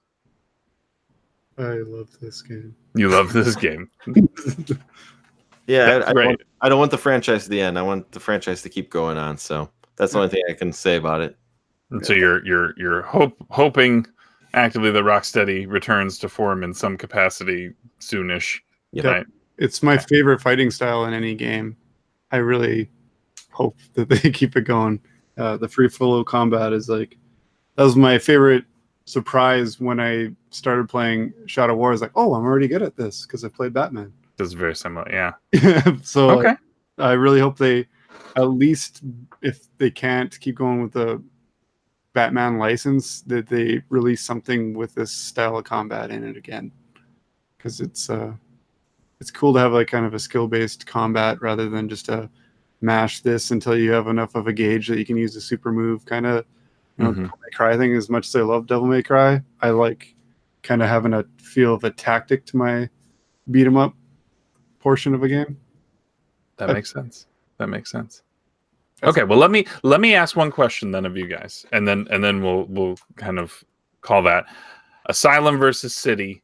[1.60, 2.76] I love this game.
[2.96, 3.90] You love this game.
[5.70, 6.26] Yeah, I, I, great.
[6.26, 7.78] don't, I don't want the franchise to the end.
[7.78, 9.38] I want the franchise to keep going on.
[9.38, 11.38] So that's the only thing I can say about it.
[11.92, 14.08] And so you're you're you're hope hoping
[14.56, 18.58] actively that Rocksteady returns to form in some capacity soonish.
[18.94, 19.06] Yep.
[19.06, 19.26] Right?
[19.60, 21.78] It's my favorite fighting style in any game.
[22.32, 22.90] I really
[23.52, 25.00] hope that they keep it going.
[25.38, 27.16] Uh, the free flow combat is like
[27.76, 28.66] that was my favorite
[29.10, 31.90] surprise when I started playing Shadow War.
[31.90, 34.14] I was like, oh, I'm already good at this because I played Batman.
[34.38, 35.08] That's very similar.
[35.12, 35.34] Yeah.
[36.04, 36.56] so like, Okay.
[37.00, 37.88] I really hope they,
[38.36, 39.02] at least
[39.42, 41.24] if they can't keep going with the
[42.14, 46.72] Batman license, that they release something with this style of combat in it again,
[47.58, 48.34] because it's uh,
[49.20, 52.30] it's cool to have like kind of a skill based combat rather than just a
[52.82, 55.72] mash this until you have enough of a gauge that you can use a super
[55.72, 56.46] move kind of.
[57.00, 57.16] You know, Mhm.
[57.24, 57.96] Devil May Cry thing.
[57.96, 60.16] As much as I love Devil May Cry, I like
[60.64, 62.90] kind of having a feel of a tactic to my
[63.50, 63.94] beat 'em up
[64.80, 65.58] portion of a game.
[66.58, 67.26] That makes sense.
[67.58, 68.22] That makes sense.
[69.02, 72.06] Okay, well let me let me ask one question then of you guys, and then
[72.12, 73.64] and then we'll we'll kind of
[74.02, 74.46] call that
[75.06, 76.44] Asylum versus City.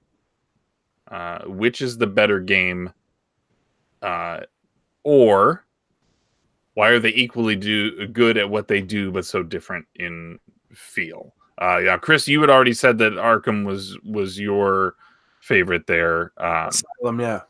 [1.09, 2.91] Uh, which is the better game?
[4.01, 4.39] Uh,
[5.03, 5.63] or
[6.73, 10.39] why are they equally do good at what they do but so different in
[10.75, 11.33] feel?
[11.61, 14.95] Uh, yeah, Chris, you had already said that Arkham was was your
[15.39, 16.33] favorite there.
[16.37, 17.41] Um, Asylum, yeah.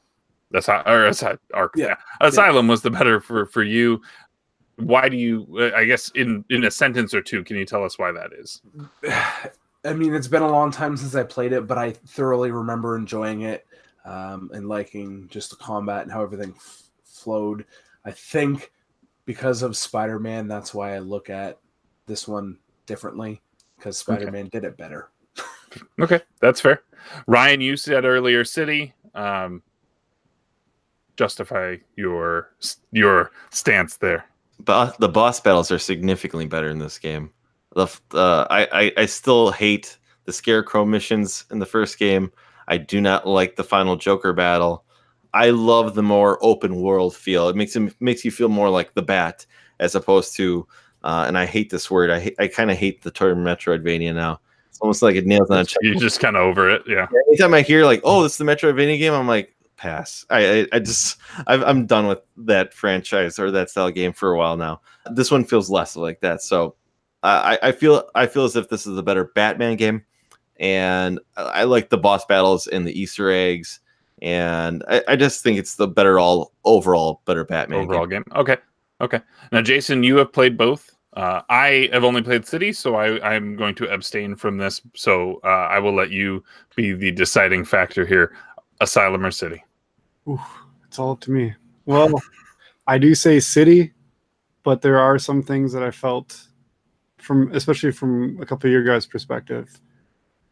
[0.52, 1.88] that's how, or Asy- Ark, Yeah.
[1.88, 1.96] yeah.
[2.22, 4.02] Asylum was the better for for you.
[4.78, 5.72] Why do you?
[5.76, 8.62] I guess in in a sentence or two, can you tell us why that is?
[9.86, 12.98] I mean, it's been a long time since I played it, but I thoroughly remember
[12.98, 13.66] enjoying it
[14.04, 17.66] um, and liking just the combat and how everything f- flowed.
[18.04, 18.72] I think
[19.26, 21.60] because of Spider Man, that's why I look at
[22.08, 23.42] this one differently
[23.78, 25.10] because Spider Man did it better.
[26.00, 26.84] Okay, that's fair.
[27.28, 28.94] Ryan, you said earlier, City.
[29.14, 29.62] Um,
[31.18, 32.54] justify your
[32.92, 34.26] your stance there.
[34.60, 37.32] But the boss battles are significantly better in this game.
[37.76, 42.32] The uh, I, I I still hate the scarecrow missions in the first game.
[42.68, 44.86] I do not like the final Joker battle.
[45.34, 47.50] I love the more open world feel.
[47.50, 49.46] It makes it makes you feel more like the bat
[49.80, 50.68] as opposed to.
[51.06, 52.10] Uh, and I hate this word.
[52.10, 54.42] I I kind of hate the term Metroidvania now.
[54.70, 57.08] It's almost like it nails on a You're just kind of over it, yeah.
[57.30, 60.26] Anytime I hear like, "Oh, this is the Metroidvania game," I'm like, pass.
[60.32, 64.34] I I, I just i am done with that franchise or that style game for
[64.34, 64.82] a while now.
[65.12, 66.42] This one feels less like that.
[66.42, 66.76] So
[67.22, 70.04] I I feel I feel as if this is a better Batman game,
[70.60, 73.80] and I like the boss battles and the Easter eggs,
[74.24, 78.24] and I, I just think it's the better all overall better Batman overall game.
[78.24, 78.40] game.
[78.40, 78.58] Okay,
[79.02, 79.22] okay.
[79.52, 80.95] Now, Jason, you have played both.
[81.16, 84.82] Uh, I have only played City, so I, I'm going to abstain from this.
[84.96, 86.44] So uh, I will let you
[86.76, 88.36] be the deciding factor here.
[88.82, 89.64] Asylum or City?
[90.28, 90.42] Ooh,
[90.86, 91.54] it's all up to me.
[91.86, 92.22] Well,
[92.88, 93.94] I do say City,
[94.64, 96.48] but there are some things that I felt
[97.18, 99.80] from, especially from a couple of your guys' perspective.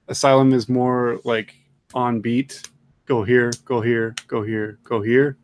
[0.08, 1.56] Asylum is more like
[1.94, 2.62] on beat.
[3.06, 5.38] Go here, go here, go here, go here.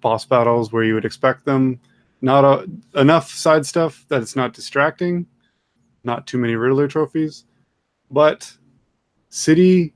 [0.00, 1.80] Boss battles where you would expect them
[2.24, 5.26] not a, enough side stuff that it's not distracting,
[6.04, 7.44] not too many Riddler trophies,
[8.10, 8.50] but
[9.28, 9.92] City,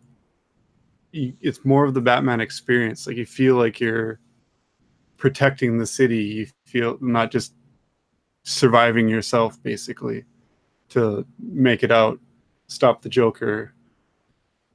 [1.12, 3.06] it's more of the Batman experience.
[3.06, 4.20] Like you feel like you're
[5.16, 6.22] protecting the city.
[6.22, 7.54] You feel not just
[8.42, 10.24] surviving yourself, basically,
[10.90, 12.18] to make it out,
[12.66, 13.72] stop the Joker.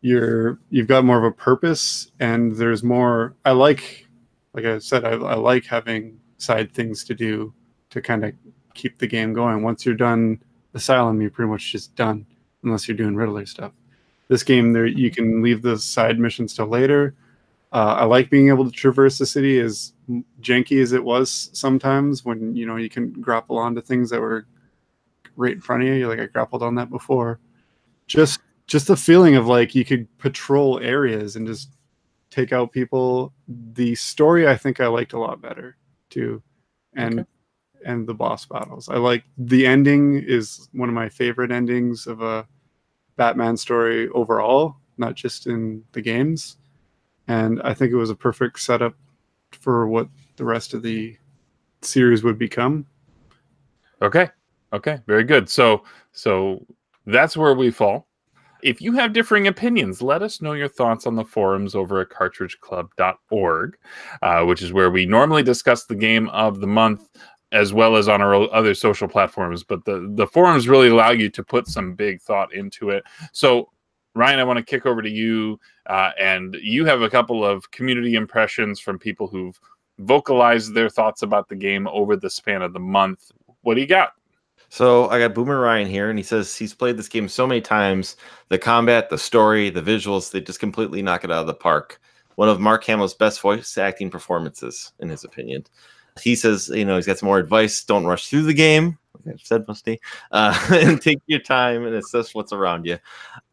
[0.02, 3.36] You're you've got more of a purpose, and there's more.
[3.46, 4.08] I like,
[4.54, 7.54] like I said, I, I like having side things to do
[7.90, 8.34] to kind of
[8.74, 9.64] keep the game going.
[9.64, 10.42] Once you're done
[10.74, 12.26] Asylum, you're pretty much just done,
[12.64, 13.72] unless you're doing Riddler stuff.
[14.28, 17.14] This game, there you can leave the side missions till later.
[17.72, 19.94] Uh, I like being able to traverse the city as
[20.42, 24.46] janky as it was sometimes when you know you can grapple onto things that were
[25.36, 25.96] right in front of you.
[25.96, 27.40] You're like I grappled on that before.
[28.08, 31.70] Just just the feeling of like you could patrol areas and just
[32.32, 33.34] take out people.
[33.48, 35.78] The story I think I liked a lot better
[36.14, 36.42] too,
[36.96, 37.30] and okay.
[37.86, 38.88] and the boss battles.
[38.90, 42.48] I like the ending is one of my favorite endings of a
[43.16, 46.58] Batman story overall, not just in the games.
[47.28, 48.96] And I think it was a perfect setup
[49.52, 51.18] for what the rest of the
[51.82, 52.86] series would become.
[54.02, 54.30] Okay.
[54.72, 55.00] Okay.
[55.08, 55.50] Very good.
[55.50, 56.66] So so
[57.06, 58.08] that's where we fall.
[58.64, 62.10] If you have differing opinions, let us know your thoughts on the forums over at
[62.10, 63.78] cartridgeclub.org,
[64.22, 67.10] uh, which is where we normally discuss the game of the month
[67.52, 69.64] as well as on our other social platforms.
[69.64, 73.04] But the, the forums really allow you to put some big thought into it.
[73.34, 73.70] So,
[74.16, 75.60] Ryan, I want to kick over to you.
[75.88, 79.60] Uh, and you have a couple of community impressions from people who've
[80.00, 83.32] vocalized their thoughts about the game over the span of the month.
[83.62, 84.14] What do you got?
[84.74, 87.62] So I got Boomer Ryan here, and he says he's played this game so many
[87.62, 88.16] times.
[88.50, 92.02] The combat, the story, the visuals, they just completely knock it out of the park.
[92.38, 95.66] One of Mark Hamill's best voice acting performances, in his opinion.
[96.20, 97.84] He says, you know, he's got some more advice.
[97.84, 100.02] Don't rush through the game, like I've said, Musty,
[100.32, 102.98] uh, and take your time and assess what's around you.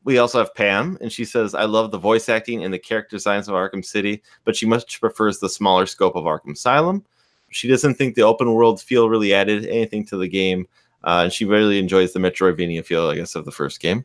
[0.04, 3.16] We also have Pam, and she says, I love the voice acting and the character
[3.16, 7.04] designs of Arkham City, but she much prefers the smaller scope of Arkham Asylum.
[7.50, 10.66] She doesn't think the open world feel really added anything to the game
[11.04, 14.04] uh, and she really enjoys the Metroidvania feel, I guess, of the first game.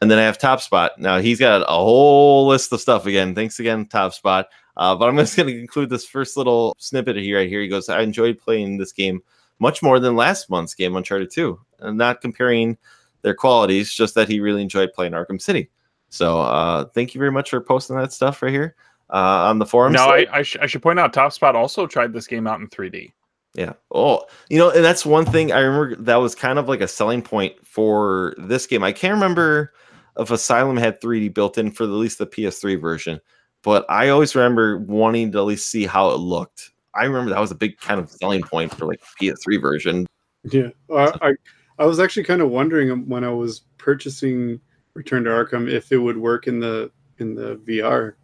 [0.00, 0.92] And then I have Top Spot.
[0.98, 3.34] Now he's got a whole list of stuff again.
[3.34, 4.46] Thanks again, Top Spot.
[4.76, 7.38] Uh, but I'm just going to conclude this first little snippet here.
[7.38, 9.22] Right here, he goes, "I enjoyed playing this game
[9.58, 11.58] much more than last month's game, Uncharted 2.
[11.80, 12.76] And not comparing
[13.22, 15.70] their qualities, just that he really enjoyed playing Arkham City.
[16.08, 18.76] So uh, thank you very much for posting that stuff right here
[19.10, 19.94] uh, on the forums.
[19.94, 22.60] Now, I, I, sh- I should point out, Top Spot also tried this game out
[22.60, 23.12] in 3D.
[23.56, 23.72] Yeah.
[23.90, 26.88] Oh, you know, and that's one thing I remember that was kind of like a
[26.88, 28.84] selling point for this game.
[28.84, 29.72] I can't remember
[30.18, 33.18] if Asylum had 3D built in for at least the PS3 version,
[33.62, 36.70] but I always remember wanting to at least see how it looked.
[36.94, 40.06] I remember that was a big kind of selling point for like PS3 version.
[40.44, 40.68] Yeah.
[40.94, 41.32] I
[41.78, 44.60] I was actually kind of wondering when I was purchasing
[44.94, 48.14] Return to Arkham if it would work in the in the VR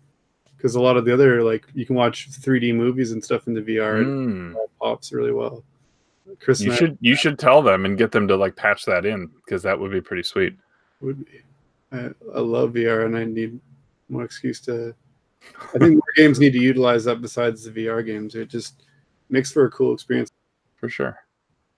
[0.63, 3.55] because a lot of the other like you can watch 3D movies and stuff in
[3.55, 4.31] the VR mm.
[4.31, 5.65] and it pops really well.
[6.39, 9.05] Chris, you should I, you should tell them and get them to like patch that
[9.05, 10.57] in because that would be pretty sweet.
[11.01, 11.41] Would be.
[11.91, 13.59] I, I love VR and I need
[14.09, 14.95] more excuse to.
[15.75, 18.37] I think more games need to utilize that besides the VR games.
[18.37, 18.85] It just
[19.31, 20.31] makes for a cool experience.
[20.77, 21.19] For sure.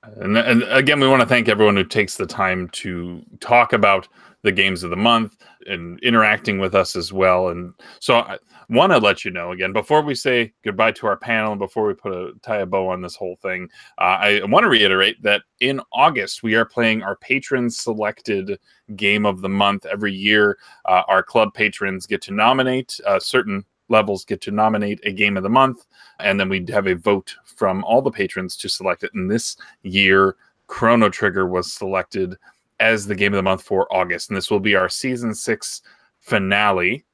[0.03, 4.07] And, and again, we want to thank everyone who takes the time to talk about
[4.45, 7.49] the games of the month and interacting with us as well.
[7.49, 8.37] And so I
[8.69, 11.87] want to let you know again before we say goodbye to our panel and before
[11.87, 13.69] we put a tie a bow on this whole thing,
[13.99, 18.61] uh, I want to reiterate that in August we are playing our patron selected
[18.97, 20.59] game of the month every year.
[20.85, 25.37] Uh, our club patrons get to nominate uh, certain levels get to nominate a game
[25.37, 25.85] of the month
[26.19, 29.59] and then we have a vote from all the patrons to select it and this
[29.83, 32.35] year chrono trigger was selected
[32.81, 34.31] as the game of the month for August.
[34.31, 35.83] And this will be our season six
[36.21, 37.05] finale.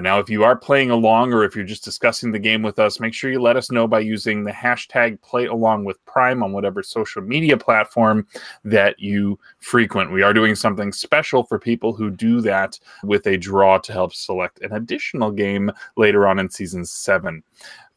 [0.00, 2.98] Now, if you are playing along or if you're just discussing the game with us,
[2.98, 6.52] make sure you let us know by using the hashtag play along with Prime on
[6.52, 8.26] whatever social media platform
[8.64, 10.10] that you frequent.
[10.10, 14.14] We are doing something special for people who do that with a draw to help
[14.14, 17.42] select an additional game later on in season seven.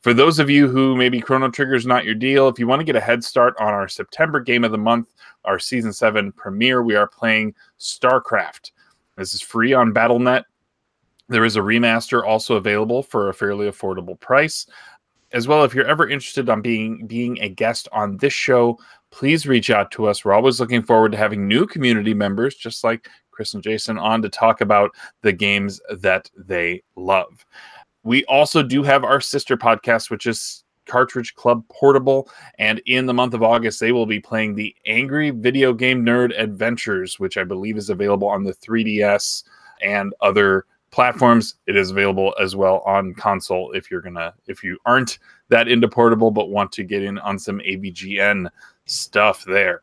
[0.05, 2.79] For those of you who maybe Chrono Trigger is not your deal, if you want
[2.79, 5.11] to get a head start on our September game of the month,
[5.45, 8.69] our season seven premiere, we are playing StarCraft.
[9.17, 10.45] This is free on Battle.net.
[11.27, 14.67] There is a remaster also available for a fairly affordable price.
[15.31, 18.77] As well, if you're ever interested on being being a guest on this show,
[19.09, 20.23] please reach out to us.
[20.23, 24.21] We're always looking forward to having new community members, just like Chris and Jason, on
[24.21, 24.91] to talk about
[25.23, 27.43] the games that they love.
[28.05, 32.29] We also do have our sister podcast, which is Cartridge Club Portable.
[32.59, 36.31] And in the month of August, they will be playing the Angry Video Game Nerd
[36.39, 39.43] Adventures, which I believe is available on the 3DS
[39.81, 41.55] and other platforms.
[41.65, 45.19] It is available as well on console if you're gonna if you aren't
[45.49, 48.49] that into portable but want to get in on some AVGN
[48.85, 49.81] stuff there.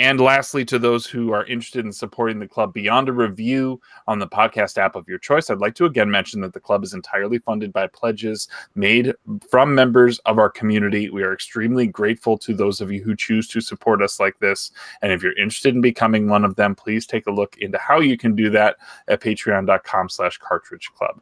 [0.00, 4.20] And lastly, to those who are interested in supporting the club beyond a review on
[4.20, 6.94] the podcast app of your choice, I'd like to again mention that the club is
[6.94, 8.46] entirely funded by pledges
[8.76, 9.12] made
[9.50, 11.10] from members of our community.
[11.10, 14.70] We are extremely grateful to those of you who choose to support us like this.
[15.02, 17.98] And if you're interested in becoming one of them, please take a look into how
[17.98, 18.76] you can do that
[19.08, 21.20] at patreon.com slash cartridge club.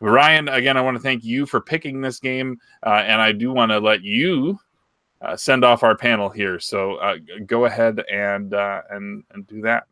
[0.00, 2.58] Ryan, again, I want to thank you for picking this game.
[2.84, 4.58] Uh, and I do want to let you
[5.24, 6.60] uh, send off our panel here.
[6.60, 9.86] So uh, go ahead and uh, and and do that.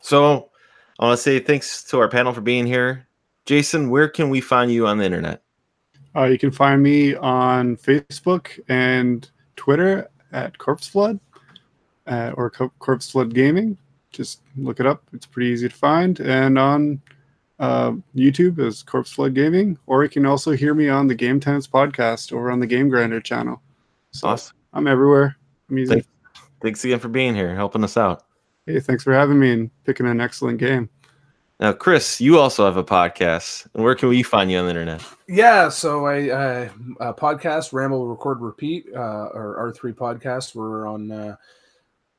[0.00, 0.50] So
[0.98, 3.06] I want to say thanks to our panel for being here.
[3.46, 5.42] Jason, where can we find you on the internet?
[6.16, 11.18] Uh, you can find me on Facebook and Twitter at Corpse Flood
[12.06, 13.76] uh, or Corpse Flood Gaming.
[14.12, 16.20] Just look it up; it's pretty easy to find.
[16.20, 17.02] And on
[17.58, 21.40] uh, YouTube is Corpse Flood Gaming, or you can also hear me on the Game
[21.40, 23.60] Tenants podcast or on the Game Grinder channel.
[24.14, 24.56] So awesome.
[24.72, 25.36] I'm everywhere.
[25.68, 25.94] I'm easy.
[25.94, 26.08] Thanks,
[26.62, 28.22] thanks again for being here, helping us out.
[28.64, 30.88] Hey, thanks for having me and picking an excellent game.
[31.58, 34.70] Now, Chris, you also have a podcast, and where can we find you on the
[34.70, 35.02] internet?
[35.26, 40.54] Yeah, so I uh, podcast, Ramble, Record, Repeat, uh, or R three podcast.
[40.54, 41.36] We're on uh,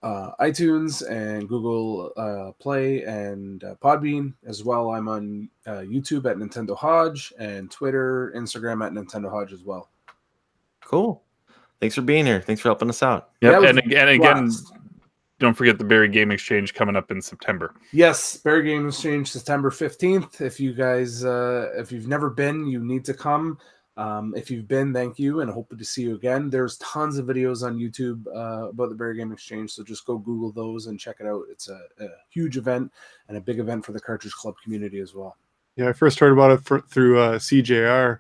[0.04, 4.92] uh, iTunes and Google uh, Play and uh, Podbean as well.
[4.92, 9.90] I'm on uh, YouTube at Nintendo Hodge and Twitter, Instagram at Nintendo Hodge as well.
[10.84, 11.25] Cool
[11.80, 12.42] thanks for being here.
[12.42, 13.32] Thanks for helping us out.
[13.42, 14.52] Yeah, and, and again,
[15.40, 17.74] don't forget the Barrie Game Exchange coming up in September.
[17.92, 20.42] Yes, Barrie Game Exchange September 15th.
[20.42, 23.58] If you guys uh if you've never been, you need to come.
[23.98, 26.50] Um, if you've been, thank you and hope to see you again.
[26.50, 30.18] There's tons of videos on YouTube uh, about the Barrie Game Exchange, so just go
[30.18, 31.44] Google those and check it out.
[31.50, 32.92] It's a, a huge event
[33.30, 35.38] and a big event for the Cartridge Club community as well.
[35.78, 38.20] Yeah, I first heard about it for, through uh, CJR.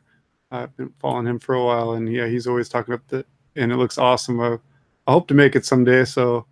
[0.51, 3.25] I've been following him for a while, and yeah, he's always talking about the
[3.55, 4.39] and it looks awesome.
[4.39, 4.57] I,
[5.07, 6.45] I hope to make it someday, so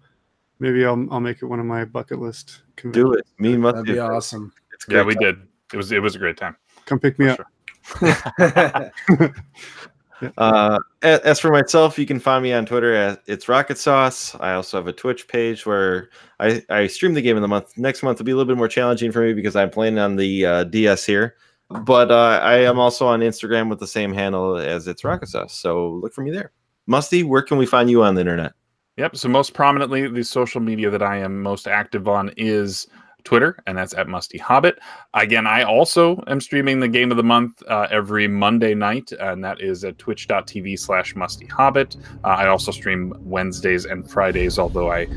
[0.60, 2.62] maybe I'll I'll make it one of my bucket list.
[2.92, 3.26] Do it.
[3.38, 4.54] Me must That'd be awesome.
[4.74, 5.24] It's yeah, we time.
[5.24, 5.48] did.
[5.74, 6.56] It was it was a great time.
[6.86, 7.38] Come pick me For up.
[7.38, 9.34] Sure.
[10.38, 14.36] uh, as for myself, you can find me on Twitter at it's Rocket Sauce.
[14.36, 16.10] I also have a Twitch page where
[16.40, 17.78] I, I stream the game of the month.
[17.78, 20.16] Next month will be a little bit more challenging for me because I'm playing on
[20.16, 21.36] the uh, DS here.
[21.70, 25.56] But uh, I am also on Instagram with the same handle as it's Rocket Sauce.
[25.56, 26.52] So look for me there.
[26.88, 28.54] Musty, where can we find you on the internet?
[28.98, 29.16] Yep.
[29.16, 32.88] So most prominently, the social media that I am most active on is
[33.24, 34.80] Twitter, and that's at Musty Hobbit.
[35.14, 39.44] Again, I also am streaming the game of the month uh, every Monday night, and
[39.44, 41.96] that is at twitch.tv slash Musty Hobbit.
[42.24, 45.08] Uh, I also stream Wednesdays and Fridays, although I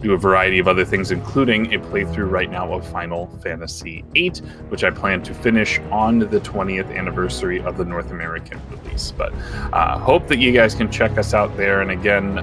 [0.00, 4.30] do a variety of other things, including a playthrough right now of Final Fantasy VIII,
[4.68, 9.12] which I plan to finish on the 20th anniversary of the North American release.
[9.12, 9.32] But
[9.72, 11.80] uh, hope that you guys can check us out there.
[11.80, 12.36] And again,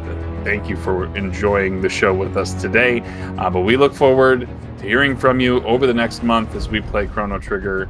[0.44, 3.02] thank you for enjoying the show with us today.
[3.38, 4.48] Uh, but we look forward
[4.80, 7.90] to hearing from you over the next month as we play Chrono Trigger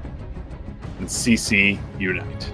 [0.99, 2.51] and CC Unite.